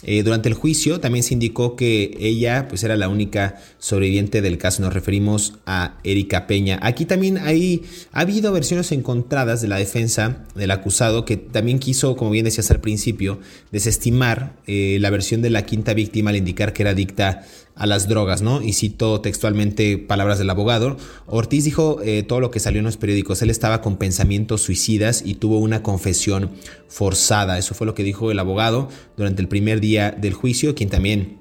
Eh, 0.05 0.23
durante 0.23 0.49
el 0.49 0.55
juicio 0.55 0.99
también 0.99 1.23
se 1.23 1.33
indicó 1.33 1.77
que 1.77 2.17
ella 2.19 2.67
pues 2.67 2.83
era 2.83 2.97
la 2.97 3.07
única 3.07 3.61
sobreviviente 3.77 4.41
del 4.41 4.57
caso. 4.57 4.81
Nos 4.81 4.93
referimos 4.93 5.53
a 5.65 5.99
Erika 6.03 6.45
Peña. 6.45 6.77
Aquí 6.81 7.05
también 7.05 7.37
hay, 7.37 7.83
ha 8.11 8.19
habido 8.19 8.51
versiones 8.51 8.91
encontradas 8.91 9.61
de 9.61 9.69
la 9.69 9.77
defensa 9.77 10.43
del 10.55 10.71
acusado 10.71 11.23
que 11.23 11.37
también 11.37 11.79
quiso, 11.79 12.17
como 12.17 12.31
bien 12.31 12.43
decías 12.43 12.69
al 12.71 12.81
principio, 12.81 13.39
desestimar 13.71 14.57
eh, 14.67 14.97
la 14.99 15.09
versión 15.09 15.41
de 15.41 15.49
la 15.49 15.65
quinta 15.65 15.93
víctima 15.93 16.31
al 16.31 16.35
indicar 16.35 16.73
que 16.73 16.83
era 16.83 16.91
adicta 16.91 17.45
a 17.75 17.87
las 17.87 18.07
drogas, 18.07 18.41
¿no? 18.41 18.61
Y 18.61 18.73
cito 18.73 19.21
textualmente 19.21 19.97
palabras 19.97 20.37
del 20.37 20.49
abogado. 20.49 20.97
Ortiz 21.25 21.63
dijo 21.63 21.99
eh, 22.03 22.23
todo 22.23 22.39
lo 22.39 22.51
que 22.51 22.59
salió 22.59 22.79
en 22.79 22.85
los 22.85 22.97
periódicos. 22.97 23.41
Él 23.41 23.49
estaba 23.49 23.81
con 23.81 23.97
pensamientos 23.97 24.61
suicidas 24.61 25.23
y 25.25 25.35
tuvo 25.35 25.59
una 25.59 25.81
confesión 25.81 26.51
forzada. 26.87 27.57
Eso 27.57 27.73
fue 27.73 27.87
lo 27.87 27.95
que 27.95 28.03
dijo 28.03 28.31
el 28.31 28.39
abogado 28.39 28.89
durante 29.17 29.41
el 29.41 29.47
primer 29.47 29.79
día 29.79 30.11
del 30.11 30.33
juicio, 30.33 30.75
quien 30.75 30.89
también 30.89 31.39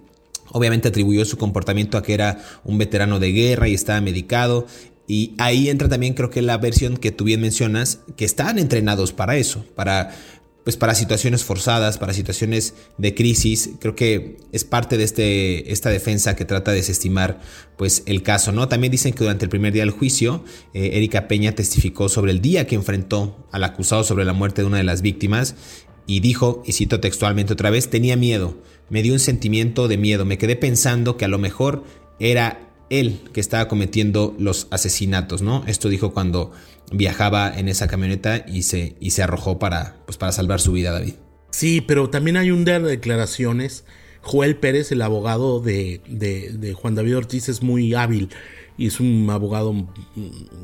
obviamente 0.50 0.88
atribuyó 0.88 1.24
su 1.24 1.36
comportamiento 1.36 1.98
a 1.98 2.02
que 2.02 2.14
era 2.14 2.38
un 2.64 2.78
veterano 2.78 3.18
de 3.18 3.32
guerra 3.32 3.68
y 3.68 3.74
estaba 3.74 4.00
medicado. 4.00 4.66
Y 5.06 5.34
ahí 5.38 5.68
entra 5.68 5.88
también 5.88 6.14
creo 6.14 6.30
que 6.30 6.42
la 6.42 6.56
versión 6.58 6.96
que 6.96 7.10
tú 7.10 7.24
bien 7.24 7.40
mencionas, 7.40 8.00
que 8.16 8.24
están 8.24 8.58
entrenados 8.58 9.12
para 9.12 9.36
eso, 9.36 9.64
para 9.74 10.14
pues 10.64 10.76
para 10.76 10.94
situaciones 10.94 11.44
forzadas, 11.44 11.98
para 11.98 12.12
situaciones 12.12 12.74
de 12.98 13.14
crisis. 13.14 13.70
Creo 13.80 13.96
que 13.96 14.36
es 14.52 14.64
parte 14.64 14.96
de 14.96 15.04
este, 15.04 15.72
esta 15.72 15.90
defensa 15.90 16.36
que 16.36 16.44
trata 16.44 16.70
de 16.70 16.78
desestimar 16.78 17.40
pues, 17.76 18.02
el 18.06 18.22
caso. 18.22 18.52
¿no? 18.52 18.68
También 18.68 18.90
dicen 18.90 19.12
que 19.12 19.24
durante 19.24 19.44
el 19.44 19.48
primer 19.48 19.72
día 19.72 19.82
del 19.82 19.90
juicio, 19.90 20.44
eh, 20.74 20.90
Erika 20.94 21.26
Peña 21.28 21.52
testificó 21.52 22.08
sobre 22.08 22.32
el 22.32 22.40
día 22.40 22.66
que 22.66 22.76
enfrentó 22.76 23.46
al 23.50 23.64
acusado 23.64 24.04
sobre 24.04 24.24
la 24.24 24.32
muerte 24.32 24.62
de 24.62 24.68
una 24.68 24.78
de 24.78 24.84
las 24.84 25.02
víctimas 25.02 25.56
y 26.06 26.20
dijo, 26.20 26.62
y 26.66 26.72
cito 26.72 27.00
textualmente 27.00 27.52
otra 27.52 27.70
vez, 27.70 27.88
tenía 27.88 28.16
miedo, 28.16 28.56
me 28.90 29.02
dio 29.02 29.12
un 29.12 29.20
sentimiento 29.20 29.88
de 29.88 29.96
miedo, 29.96 30.24
me 30.24 30.38
quedé 30.38 30.56
pensando 30.56 31.16
que 31.16 31.24
a 31.24 31.28
lo 31.28 31.38
mejor 31.38 31.84
era 32.18 32.71
él 32.92 33.20
que 33.32 33.40
estaba 33.40 33.68
cometiendo 33.68 34.36
los 34.38 34.68
asesinatos, 34.70 35.40
¿no? 35.40 35.64
Esto 35.66 35.88
dijo 35.88 36.12
cuando 36.12 36.52
viajaba 36.92 37.52
en 37.58 37.68
esa 37.68 37.88
camioneta 37.88 38.44
y 38.46 38.62
se, 38.62 38.96
y 39.00 39.12
se 39.12 39.22
arrojó 39.22 39.58
para, 39.58 39.96
pues 40.04 40.18
para 40.18 40.30
salvar 40.30 40.60
su 40.60 40.72
vida, 40.72 40.92
David. 40.92 41.14
Sí, 41.50 41.80
pero 41.80 42.10
también 42.10 42.36
hay 42.36 42.50
un 42.50 42.64
de 42.64 42.78
declaraciones. 42.80 43.84
Joel 44.20 44.56
Pérez, 44.56 44.92
el 44.92 45.02
abogado 45.02 45.60
de, 45.60 46.00
de, 46.06 46.74
Juan 46.74 46.94
David 46.94 47.16
Ortiz, 47.16 47.48
es 47.48 47.62
muy 47.62 47.94
hábil 47.94 48.28
y 48.76 48.86
es 48.86 49.00
un 49.00 49.26
abogado, 49.30 49.72
mm, 49.72 49.86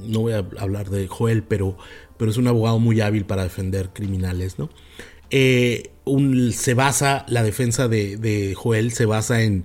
no 0.07 0.21
voy 0.21 0.35
a 0.35 0.47
hablar 0.59 0.91
de 0.91 1.09
Joel, 1.09 1.43
pero, 1.43 1.77
pero 2.19 2.31
es 2.31 2.37
un 2.37 2.47
abogado 2.47 2.79
muy 2.79 3.01
hábil 3.01 3.25
para 3.25 3.43
defender 3.43 3.91
criminales, 3.93 4.59
¿no? 4.59 4.69
Eh, 5.31 5.91
se 6.53 6.75
basa, 6.75 7.27
la 7.29 7.43
defensa 7.43 7.89
de, 7.89 8.17
de 8.17 8.55
Joel 8.55 8.93
se 8.93 9.07
basa 9.07 9.43
en, 9.43 9.65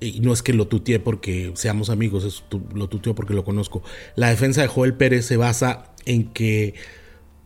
y 0.00 0.20
no 0.20 0.32
es 0.32 0.42
que 0.42 0.52
lo 0.52 0.66
tuteé 0.66 0.98
porque 0.98 1.52
seamos 1.54 1.90
amigos, 1.90 2.24
es, 2.24 2.42
lo 2.74 2.88
tuteo 2.88 3.14
porque 3.14 3.34
lo 3.34 3.44
conozco. 3.44 3.82
La 4.16 4.30
defensa 4.30 4.62
de 4.62 4.68
Joel 4.68 4.94
Pérez 4.94 5.26
se 5.26 5.36
basa 5.36 5.94
en 6.06 6.32
que 6.32 6.74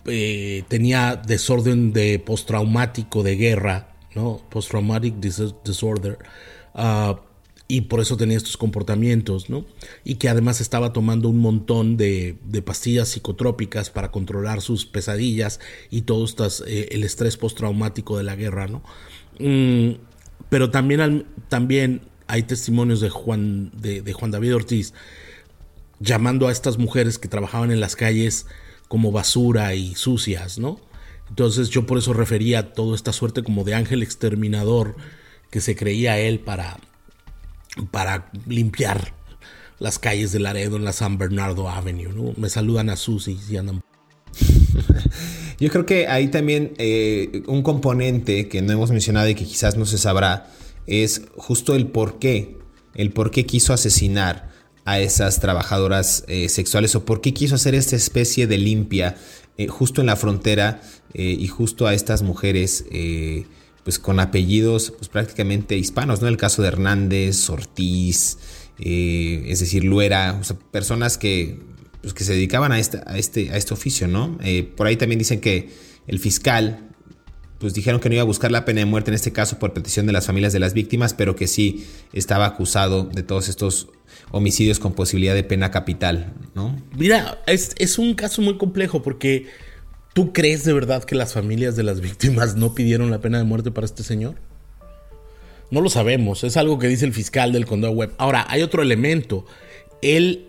eh, 0.07 0.65
tenía 0.69 1.17
desorden 1.17 1.93
de 1.93 2.19
postraumático 2.19 3.23
de 3.23 3.37
guerra, 3.37 3.97
¿no? 4.15 4.43
Post-traumatic 4.51 5.15
disorder. 5.65 6.19
Ah, 6.75 7.21
y 7.67 7.83
por 7.83 8.01
eso 8.01 8.17
tenía 8.17 8.37
estos 8.37 8.59
comportamientos, 8.59 9.49
¿no? 9.49 9.65
Y 10.05 10.17
que 10.17 10.29
además 10.29 10.61
estaba 10.61 10.93
tomando 10.93 11.31
un 11.31 11.39
montón 11.39 11.97
de, 11.97 12.37
pastillas 12.65 13.09
psicotrópicas 13.09 13.89
para 13.89 14.11
controlar 14.11 14.61
sus 14.61 14.85
pesadillas 14.85 15.61
y 15.91 16.03
todo 16.03 16.25
estas, 16.25 16.63
eh, 16.67 16.89
el 16.93 17.05
estrés 17.05 17.39
postraumático 17.39 18.19
de 18.19 18.25
la 18.25 18.37
guerra, 18.37 18.69
¿no? 18.69 18.83
Mm, 19.41 19.97
pero 20.51 20.71
también, 20.71 21.27
también 21.49 22.03
hay 22.27 22.43
testimonios 22.45 23.01
de 23.01 23.11
Juan, 23.11 23.71
de, 23.75 24.13
Juan 24.13 24.31
David 24.31 24.57
Ortiz 24.57 24.95
llamando 26.01 26.49
a 26.49 26.53
estas 26.53 26.79
mujeres 26.79 27.19
que 27.19 27.29
trabajaban 27.29 27.71
en 27.71 27.81
las 27.81 27.97
calles 27.97 28.47
como 28.89 29.13
basura 29.13 29.75
y 29.75 29.95
sucias, 29.95 30.59
¿no? 30.59 30.81
Entonces 31.29 31.71
yo 31.71 31.87
por 31.87 31.99
eso 31.99 32.13
refería 32.13 32.73
toda 32.73 32.95
esta 32.95 33.13
suerte 33.13 33.43
como 33.43 33.65
de 33.65 33.75
ángel 33.75 34.03
exterminador 34.03 34.97
que 35.51 35.61
se 35.61 35.77
creía 35.77 36.19
él 36.19 36.41
para, 36.41 36.79
para 37.91 38.31
limpiar 38.47 39.15
las 39.79 39.99
calles 39.99 40.33
de 40.33 40.41
Laredo 40.41 40.77
en 40.77 40.85
la 40.85 40.93
San 40.93 41.19
Bernardo 41.19 41.69
Avenue, 41.69 42.13
¿no? 42.13 42.35
Me 42.37 42.49
saludan 42.49 42.91
a 42.91 42.97
Susi 42.97 43.39
y 43.51 43.57
andan... 43.57 43.83
Yo 45.61 45.71
creo 45.71 45.87
que 45.87 46.09
hay 46.09 46.29
también 46.29 46.75
eh, 46.79 47.43
un 47.47 47.63
componente 47.63 48.49
que 48.49 48.63
no 48.63 48.73
hemos 48.73 48.91
mencionado 48.91 49.29
y 49.29 49.35
que 49.35 49.45
quizás 49.45 49.77
no 49.77 49.87
se 49.87 49.99
sabrá, 49.99 50.51
es 50.87 51.23
justo 51.37 51.75
el 51.75 51.87
por 51.87 52.19
qué, 52.19 52.59
el 52.95 53.11
por 53.13 53.31
qué 53.31 53.47
quiso 53.47 53.73
asesinar 53.73 54.55
a 54.85 55.01
esas 55.01 55.41
trabajadoras 55.41 56.25
eh, 56.29 56.49
sexuales 56.49 56.95
o 56.95 57.05
por 57.05 57.21
qué 57.21 57.33
quiso 57.33 57.55
hacer 57.55 57.75
esta 57.75 57.97
especie 57.97 58.47
de 58.47 58.59
limpia 58.59 59.17
eh, 59.57 59.67
justo 59.69 60.01
en 60.01 60.09
la 60.09 60.17
frontera 60.17 60.83
eh, 61.15 61.37
y 61.39 61.47
justo 61.49 61.87
a 61.87 61.95
estas 61.95 62.23
mujeres 62.23 62.85
pues 63.83 63.99
con 63.99 64.19
apellidos 64.19 64.93
pues 64.97 65.09
prácticamente 65.09 65.77
hispanos, 65.77 66.23
¿no? 66.23 66.29
El 66.29 66.39
caso 66.39 66.63
de 66.63 66.69
Hernández, 66.69 67.51
Ortiz, 67.51 68.39
es 68.79 69.61
decir, 69.61 69.85
Luera, 69.85 70.41
personas 70.71 71.19
que, 71.19 71.61
pues, 72.01 72.15
que 72.15 72.25
se 72.25 72.33
dedicaban 72.33 72.73
a 72.73 72.77
a 72.77 72.79
este, 73.19 73.51
a 73.51 73.57
este 73.57 73.75
oficio, 73.75 74.09
¿no? 74.09 74.39
por 74.75 74.87
ahí 74.87 74.97
también 74.97 75.19
dicen 75.19 75.41
que 75.41 75.69
el 76.07 76.19
fiscal 76.19 76.94
pues 77.59 77.75
dijeron 77.75 78.01
que 78.01 78.09
no 78.09 78.17
iba 78.17 78.23
a 78.23 78.27
buscar 78.27 78.51
la 78.51 78.65
pena 78.65 78.81
de 78.81 78.87
muerte 78.87 79.11
en 79.11 79.15
este 79.15 79.33
caso 79.33 79.59
por 79.59 79.73
petición 79.73 80.07
de 80.07 80.13
las 80.13 80.27
familias 80.27 80.53
de 80.53 80.59
las 80.59 80.75
víctimas, 80.75 81.15
pero 81.15 81.37
que 81.37 81.47
sí 81.47 81.87
estaba 82.13 82.47
acusado 82.47 83.05
de 83.05 83.23
todos 83.23 83.49
estos 83.49 83.89
homicidios 84.31 84.79
con 84.79 84.95
posibilidad 84.95 85.35
de 85.35 85.45
pena 85.45 85.71
capital, 85.71 86.35
¿no? 86.55 86.77
Mira, 86.97 87.43
es, 87.47 87.99
un 87.99 88.15
caso 88.15 88.43
muy 88.43 88.59
complejo 88.59 89.03
porque 89.03 89.47
¿tú 90.13 90.33
crees 90.33 90.65
de 90.65 90.73
verdad 90.73 91.05
que 91.05 91.15
las 91.15 91.33
familias 91.33 91.77
de 91.77 91.85
las 91.85 92.01
víctimas 92.01 92.57
no 92.57 92.75
pidieron 92.75 93.11
la 93.11 93.21
pena 93.21 93.39
de 93.39 93.45
muerte 93.45 93.71
para 93.71 93.85
este 93.85 94.03
señor? 94.03 94.35
No 95.71 95.81
lo 95.81 95.91
sabemos, 95.91 96.45
es 96.45 96.57
algo 96.57 96.79
que 96.79 96.89
dice 96.89 97.05
el 97.05 97.13
fiscal 97.13 97.53
del 97.53 97.67
condado 97.67 97.95
web. 97.95 98.13
Ahora, 98.19 98.45
hay 98.49 98.63
otro 98.63 98.83
elemento. 98.83 99.47
Él, 100.03 100.49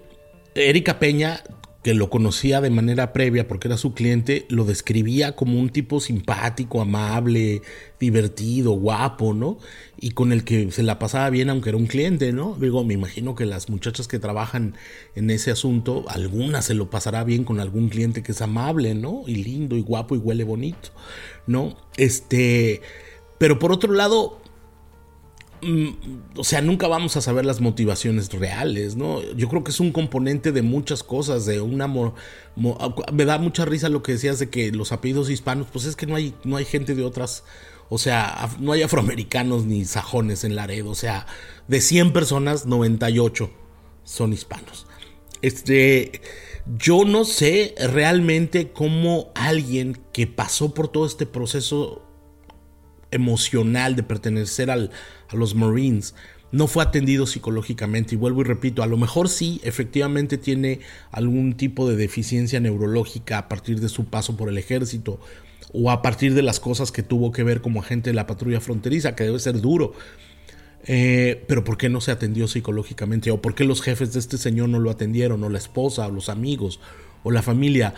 Erika 0.53 0.99
Peña 0.99 1.41
que 1.85 1.93
lo 1.93 2.09
conocía 2.09 2.61
de 2.61 2.71
manera 2.71 3.13
previa 3.13 3.47
porque 3.47 3.67
era 3.67 3.77
su 3.77 3.93
cliente, 3.93 4.47
lo 4.49 4.65
describía 4.65 5.35
como 5.35 5.59
un 5.59 5.69
tipo 5.69 5.99
simpático, 5.99 6.81
amable, 6.81 7.61
divertido, 7.99 8.71
guapo, 8.71 9.35
¿no? 9.35 9.59
Y 10.01 10.09
con 10.09 10.31
el 10.31 10.43
que 10.43 10.71
se 10.71 10.81
la 10.81 10.97
pasaba 10.97 11.29
bien 11.29 11.51
aunque 11.51 11.69
era 11.69 11.77
un 11.77 11.85
cliente, 11.85 12.33
¿no? 12.33 12.57
Digo, 12.59 12.83
me 12.83 12.95
imagino 12.95 13.35
que 13.35 13.45
las 13.45 13.69
muchachas 13.69 14.07
que 14.07 14.17
trabajan 14.17 14.73
en 15.13 15.29
ese 15.29 15.51
asunto, 15.51 16.05
algunas 16.07 16.65
se 16.65 16.73
lo 16.73 16.89
pasará 16.89 17.23
bien 17.23 17.43
con 17.43 17.59
algún 17.59 17.89
cliente 17.89 18.23
que 18.23 18.31
es 18.31 18.41
amable, 18.41 18.95
¿no? 18.95 19.21
Y 19.27 19.43
lindo 19.43 19.75
y 19.77 19.83
guapo 19.83 20.15
y 20.15 20.17
huele 20.17 20.43
bonito, 20.43 20.89
¿no? 21.45 21.77
Este, 21.97 22.81
pero 23.37 23.59
por 23.59 23.71
otro 23.71 23.93
lado, 23.93 24.41
o 26.35 26.43
sea, 26.43 26.61
nunca 26.61 26.87
vamos 26.87 27.17
a 27.17 27.21
saber 27.21 27.45
las 27.45 27.61
motivaciones 27.61 28.31
reales, 28.31 28.95
¿no? 28.95 29.21
Yo 29.33 29.49
creo 29.49 29.63
que 29.63 29.71
es 29.71 29.79
un 29.79 29.91
componente 29.91 30.51
de 30.51 30.61
muchas 30.61 31.03
cosas, 31.03 31.45
de 31.45 31.61
un 31.61 31.81
amor. 31.81 32.13
me 33.13 33.25
da 33.25 33.37
mucha 33.37 33.65
risa 33.65 33.89
lo 33.89 34.03
que 34.03 34.13
decías 34.13 34.39
de 34.39 34.49
que 34.49 34.71
los 34.71 34.91
apellidos 34.91 35.29
hispanos, 35.29 35.67
pues 35.71 35.85
es 35.85 35.95
que 35.95 36.05
no 36.05 36.15
hay, 36.15 36.33
no 36.43 36.57
hay 36.57 36.65
gente 36.65 36.95
de 36.95 37.03
otras, 37.03 37.43
o 37.89 37.97
sea, 37.97 38.49
no 38.59 38.71
hay 38.71 38.83
afroamericanos 38.83 39.65
ni 39.65 39.85
sajones 39.85 40.43
en 40.43 40.55
Laredo, 40.55 40.91
o 40.91 40.95
sea, 40.95 41.25
de 41.67 41.81
100 41.81 42.13
personas, 42.13 42.65
98 42.65 43.49
son 44.03 44.33
hispanos. 44.33 44.87
Este, 45.41 46.21
yo 46.77 47.05
no 47.05 47.25
sé 47.25 47.75
realmente 47.77 48.71
cómo 48.71 49.31
alguien 49.35 49.99
que 50.13 50.27
pasó 50.27 50.73
por 50.73 50.87
todo 50.87 51.05
este 51.05 51.25
proceso 51.25 52.01
emocional 53.11 53.95
de 53.95 54.03
pertenecer 54.03 54.69
al, 54.69 54.91
a 55.29 55.35
los 55.35 55.55
Marines 55.55 56.13
no 56.51 56.67
fue 56.67 56.83
atendido 56.83 57.25
psicológicamente. 57.27 58.15
Y 58.15 58.17
vuelvo 58.17 58.41
y 58.41 58.45
repito, 58.45 58.81
a 58.81 58.87
lo 58.87 58.97
mejor 58.97 59.29
sí, 59.29 59.59
efectivamente 59.63 60.37
tiene 60.37 60.79
algún 61.11 61.57
tipo 61.57 61.89
de 61.89 61.97
deficiencia 61.97 62.59
neurológica 62.59 63.37
a 63.37 63.49
partir 63.49 63.79
de 63.81 63.89
su 63.89 64.05
paso 64.05 64.37
por 64.37 64.49
el 64.49 64.57
ejército 64.57 65.19
o 65.73 65.91
a 65.91 66.01
partir 66.01 66.33
de 66.33 66.41
las 66.41 66.61
cosas 66.61 66.91
que 66.91 67.03
tuvo 67.03 67.33
que 67.33 67.43
ver 67.43 67.61
como 67.61 67.81
agente 67.81 68.11
de 68.11 68.13
la 68.13 68.27
patrulla 68.27 68.61
fronteriza, 68.61 69.15
que 69.15 69.25
debe 69.25 69.39
ser 69.39 69.59
duro. 69.59 69.93
Eh, 70.87 71.43
pero 71.47 71.63
¿por 71.63 71.77
qué 71.77 71.89
no 71.89 71.99
se 71.99 72.11
atendió 72.11 72.47
psicológicamente? 72.47 73.31
¿O 73.31 73.41
por 73.41 73.55
qué 73.55 73.65
los 73.65 73.81
jefes 73.81 74.13
de 74.13 74.19
este 74.19 74.37
señor 74.37 74.69
no 74.69 74.79
lo 74.79 74.91
atendieron? 74.91 75.43
¿O 75.43 75.49
la 75.49 75.57
esposa? 75.57 76.07
¿O 76.07 76.11
los 76.11 76.29
amigos? 76.29 76.79
¿O 77.23 77.31
la 77.31 77.41
familia? 77.41 77.93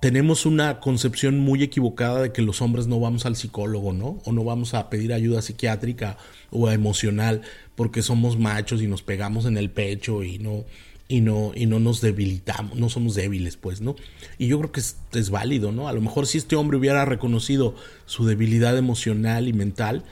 Tenemos 0.00 0.46
una 0.46 0.80
concepción 0.80 1.38
muy 1.38 1.62
equivocada 1.62 2.22
de 2.22 2.32
que 2.32 2.40
los 2.40 2.62
hombres 2.62 2.86
no 2.86 2.98
vamos 2.98 3.26
al 3.26 3.36
psicólogo, 3.36 3.92
¿no? 3.92 4.20
O 4.24 4.32
no 4.32 4.44
vamos 4.44 4.72
a 4.72 4.88
pedir 4.88 5.12
ayuda 5.12 5.42
psiquiátrica 5.42 6.16
o 6.50 6.70
emocional 6.70 7.42
porque 7.76 8.02
somos 8.02 8.38
machos 8.38 8.80
y 8.80 8.86
nos 8.86 9.02
pegamos 9.02 9.44
en 9.44 9.58
el 9.58 9.70
pecho 9.70 10.24
y 10.24 10.38
no 10.38 10.64
y 11.06 11.20
no 11.20 11.52
y 11.54 11.66
no 11.66 11.80
nos 11.80 12.00
debilitamos, 12.00 12.78
no 12.78 12.88
somos 12.88 13.14
débiles, 13.14 13.56
pues, 13.58 13.82
¿no? 13.82 13.94
Y 14.38 14.46
yo 14.46 14.58
creo 14.58 14.72
que 14.72 14.80
es, 14.80 14.96
es 15.12 15.28
válido, 15.28 15.70
¿no? 15.70 15.86
A 15.86 15.92
lo 15.92 16.00
mejor 16.00 16.26
si 16.26 16.38
este 16.38 16.56
hombre 16.56 16.78
hubiera 16.78 17.04
reconocido 17.04 17.74
su 18.06 18.24
debilidad 18.24 18.78
emocional 18.78 19.48
y 19.48 19.52
mental, 19.52 20.04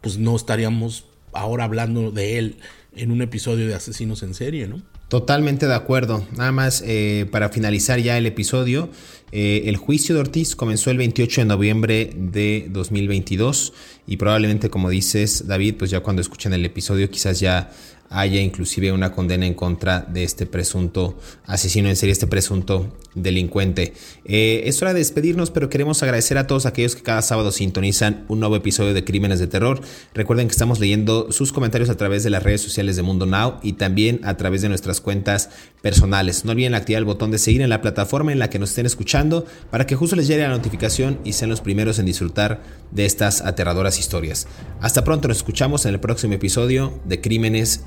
pues 0.00 0.18
no 0.18 0.34
estaríamos 0.34 1.06
ahora 1.32 1.64
hablando 1.64 2.10
de 2.10 2.38
él 2.38 2.56
en 2.96 3.12
un 3.12 3.22
episodio 3.22 3.68
de 3.68 3.74
asesinos 3.74 4.24
en 4.24 4.34
serie, 4.34 4.66
¿no? 4.66 4.82
Totalmente 5.08 5.68
de 5.68 5.74
acuerdo. 5.74 6.26
Nada 6.36 6.50
más 6.50 6.82
eh, 6.84 7.26
para 7.30 7.48
finalizar 7.48 8.00
ya 8.00 8.18
el 8.18 8.26
episodio, 8.26 8.90
eh, 9.30 9.62
el 9.66 9.76
juicio 9.76 10.16
de 10.16 10.22
Ortiz 10.22 10.56
comenzó 10.56 10.90
el 10.90 10.98
28 10.98 11.42
de 11.42 11.44
noviembre 11.44 12.10
de 12.16 12.66
2022 12.70 13.72
y 14.08 14.16
probablemente 14.16 14.68
como 14.68 14.90
dices 14.90 15.46
David, 15.46 15.76
pues 15.78 15.92
ya 15.92 16.00
cuando 16.00 16.22
escuchen 16.22 16.52
el 16.54 16.64
episodio 16.64 17.08
quizás 17.08 17.38
ya 17.38 17.70
haya 18.10 18.40
inclusive 18.40 18.92
una 18.92 19.12
condena 19.12 19.46
en 19.46 19.54
contra 19.54 20.00
de 20.00 20.24
este 20.24 20.46
presunto 20.46 21.18
asesino 21.46 21.88
en 21.88 21.96
serie, 21.96 22.12
este 22.12 22.26
presunto 22.26 22.96
delincuente. 23.14 23.94
Eh, 24.24 24.62
es 24.66 24.80
hora 24.82 24.92
de 24.92 25.00
despedirnos, 25.00 25.50
pero 25.50 25.68
queremos 25.68 26.02
agradecer 26.02 26.38
a 26.38 26.46
todos 26.46 26.66
aquellos 26.66 26.94
que 26.94 27.02
cada 27.02 27.22
sábado 27.22 27.50
sintonizan 27.50 28.24
un 28.28 28.40
nuevo 28.40 28.56
episodio 28.56 28.94
de 28.94 29.04
Crímenes 29.04 29.38
de 29.38 29.46
Terror. 29.46 29.80
Recuerden 30.14 30.48
que 30.48 30.52
estamos 30.52 30.78
leyendo 30.78 31.32
sus 31.32 31.52
comentarios 31.52 31.90
a 31.90 31.96
través 31.96 32.22
de 32.24 32.30
las 32.30 32.42
redes 32.42 32.60
sociales 32.60 32.96
de 32.96 33.02
Mundo 33.02 33.26
Now 33.26 33.58
y 33.62 33.74
también 33.74 34.20
a 34.22 34.36
través 34.36 34.62
de 34.62 34.68
nuestras 34.68 35.00
cuentas 35.00 35.50
personales. 35.82 36.44
No 36.44 36.52
olviden 36.52 36.74
activar 36.74 36.98
el 36.98 37.04
botón 37.04 37.30
de 37.30 37.38
seguir 37.38 37.62
en 37.62 37.70
la 37.70 37.80
plataforma 37.80 38.32
en 38.32 38.38
la 38.38 38.50
que 38.50 38.58
nos 38.58 38.70
estén 38.70 38.86
escuchando 38.86 39.46
para 39.70 39.86
que 39.86 39.96
justo 39.96 40.16
les 40.16 40.26
llegue 40.26 40.42
la 40.42 40.48
notificación 40.48 41.18
y 41.24 41.32
sean 41.32 41.50
los 41.50 41.60
primeros 41.60 41.98
en 41.98 42.06
disfrutar 42.06 42.62
de 42.90 43.06
estas 43.06 43.40
aterradoras 43.40 43.98
historias. 43.98 44.46
Hasta 44.80 45.04
pronto, 45.04 45.28
nos 45.28 45.38
escuchamos 45.38 45.86
en 45.86 45.94
el 45.94 46.00
próximo 46.00 46.34
episodio 46.34 47.00
de 47.04 47.20
Crímenes 47.20 47.84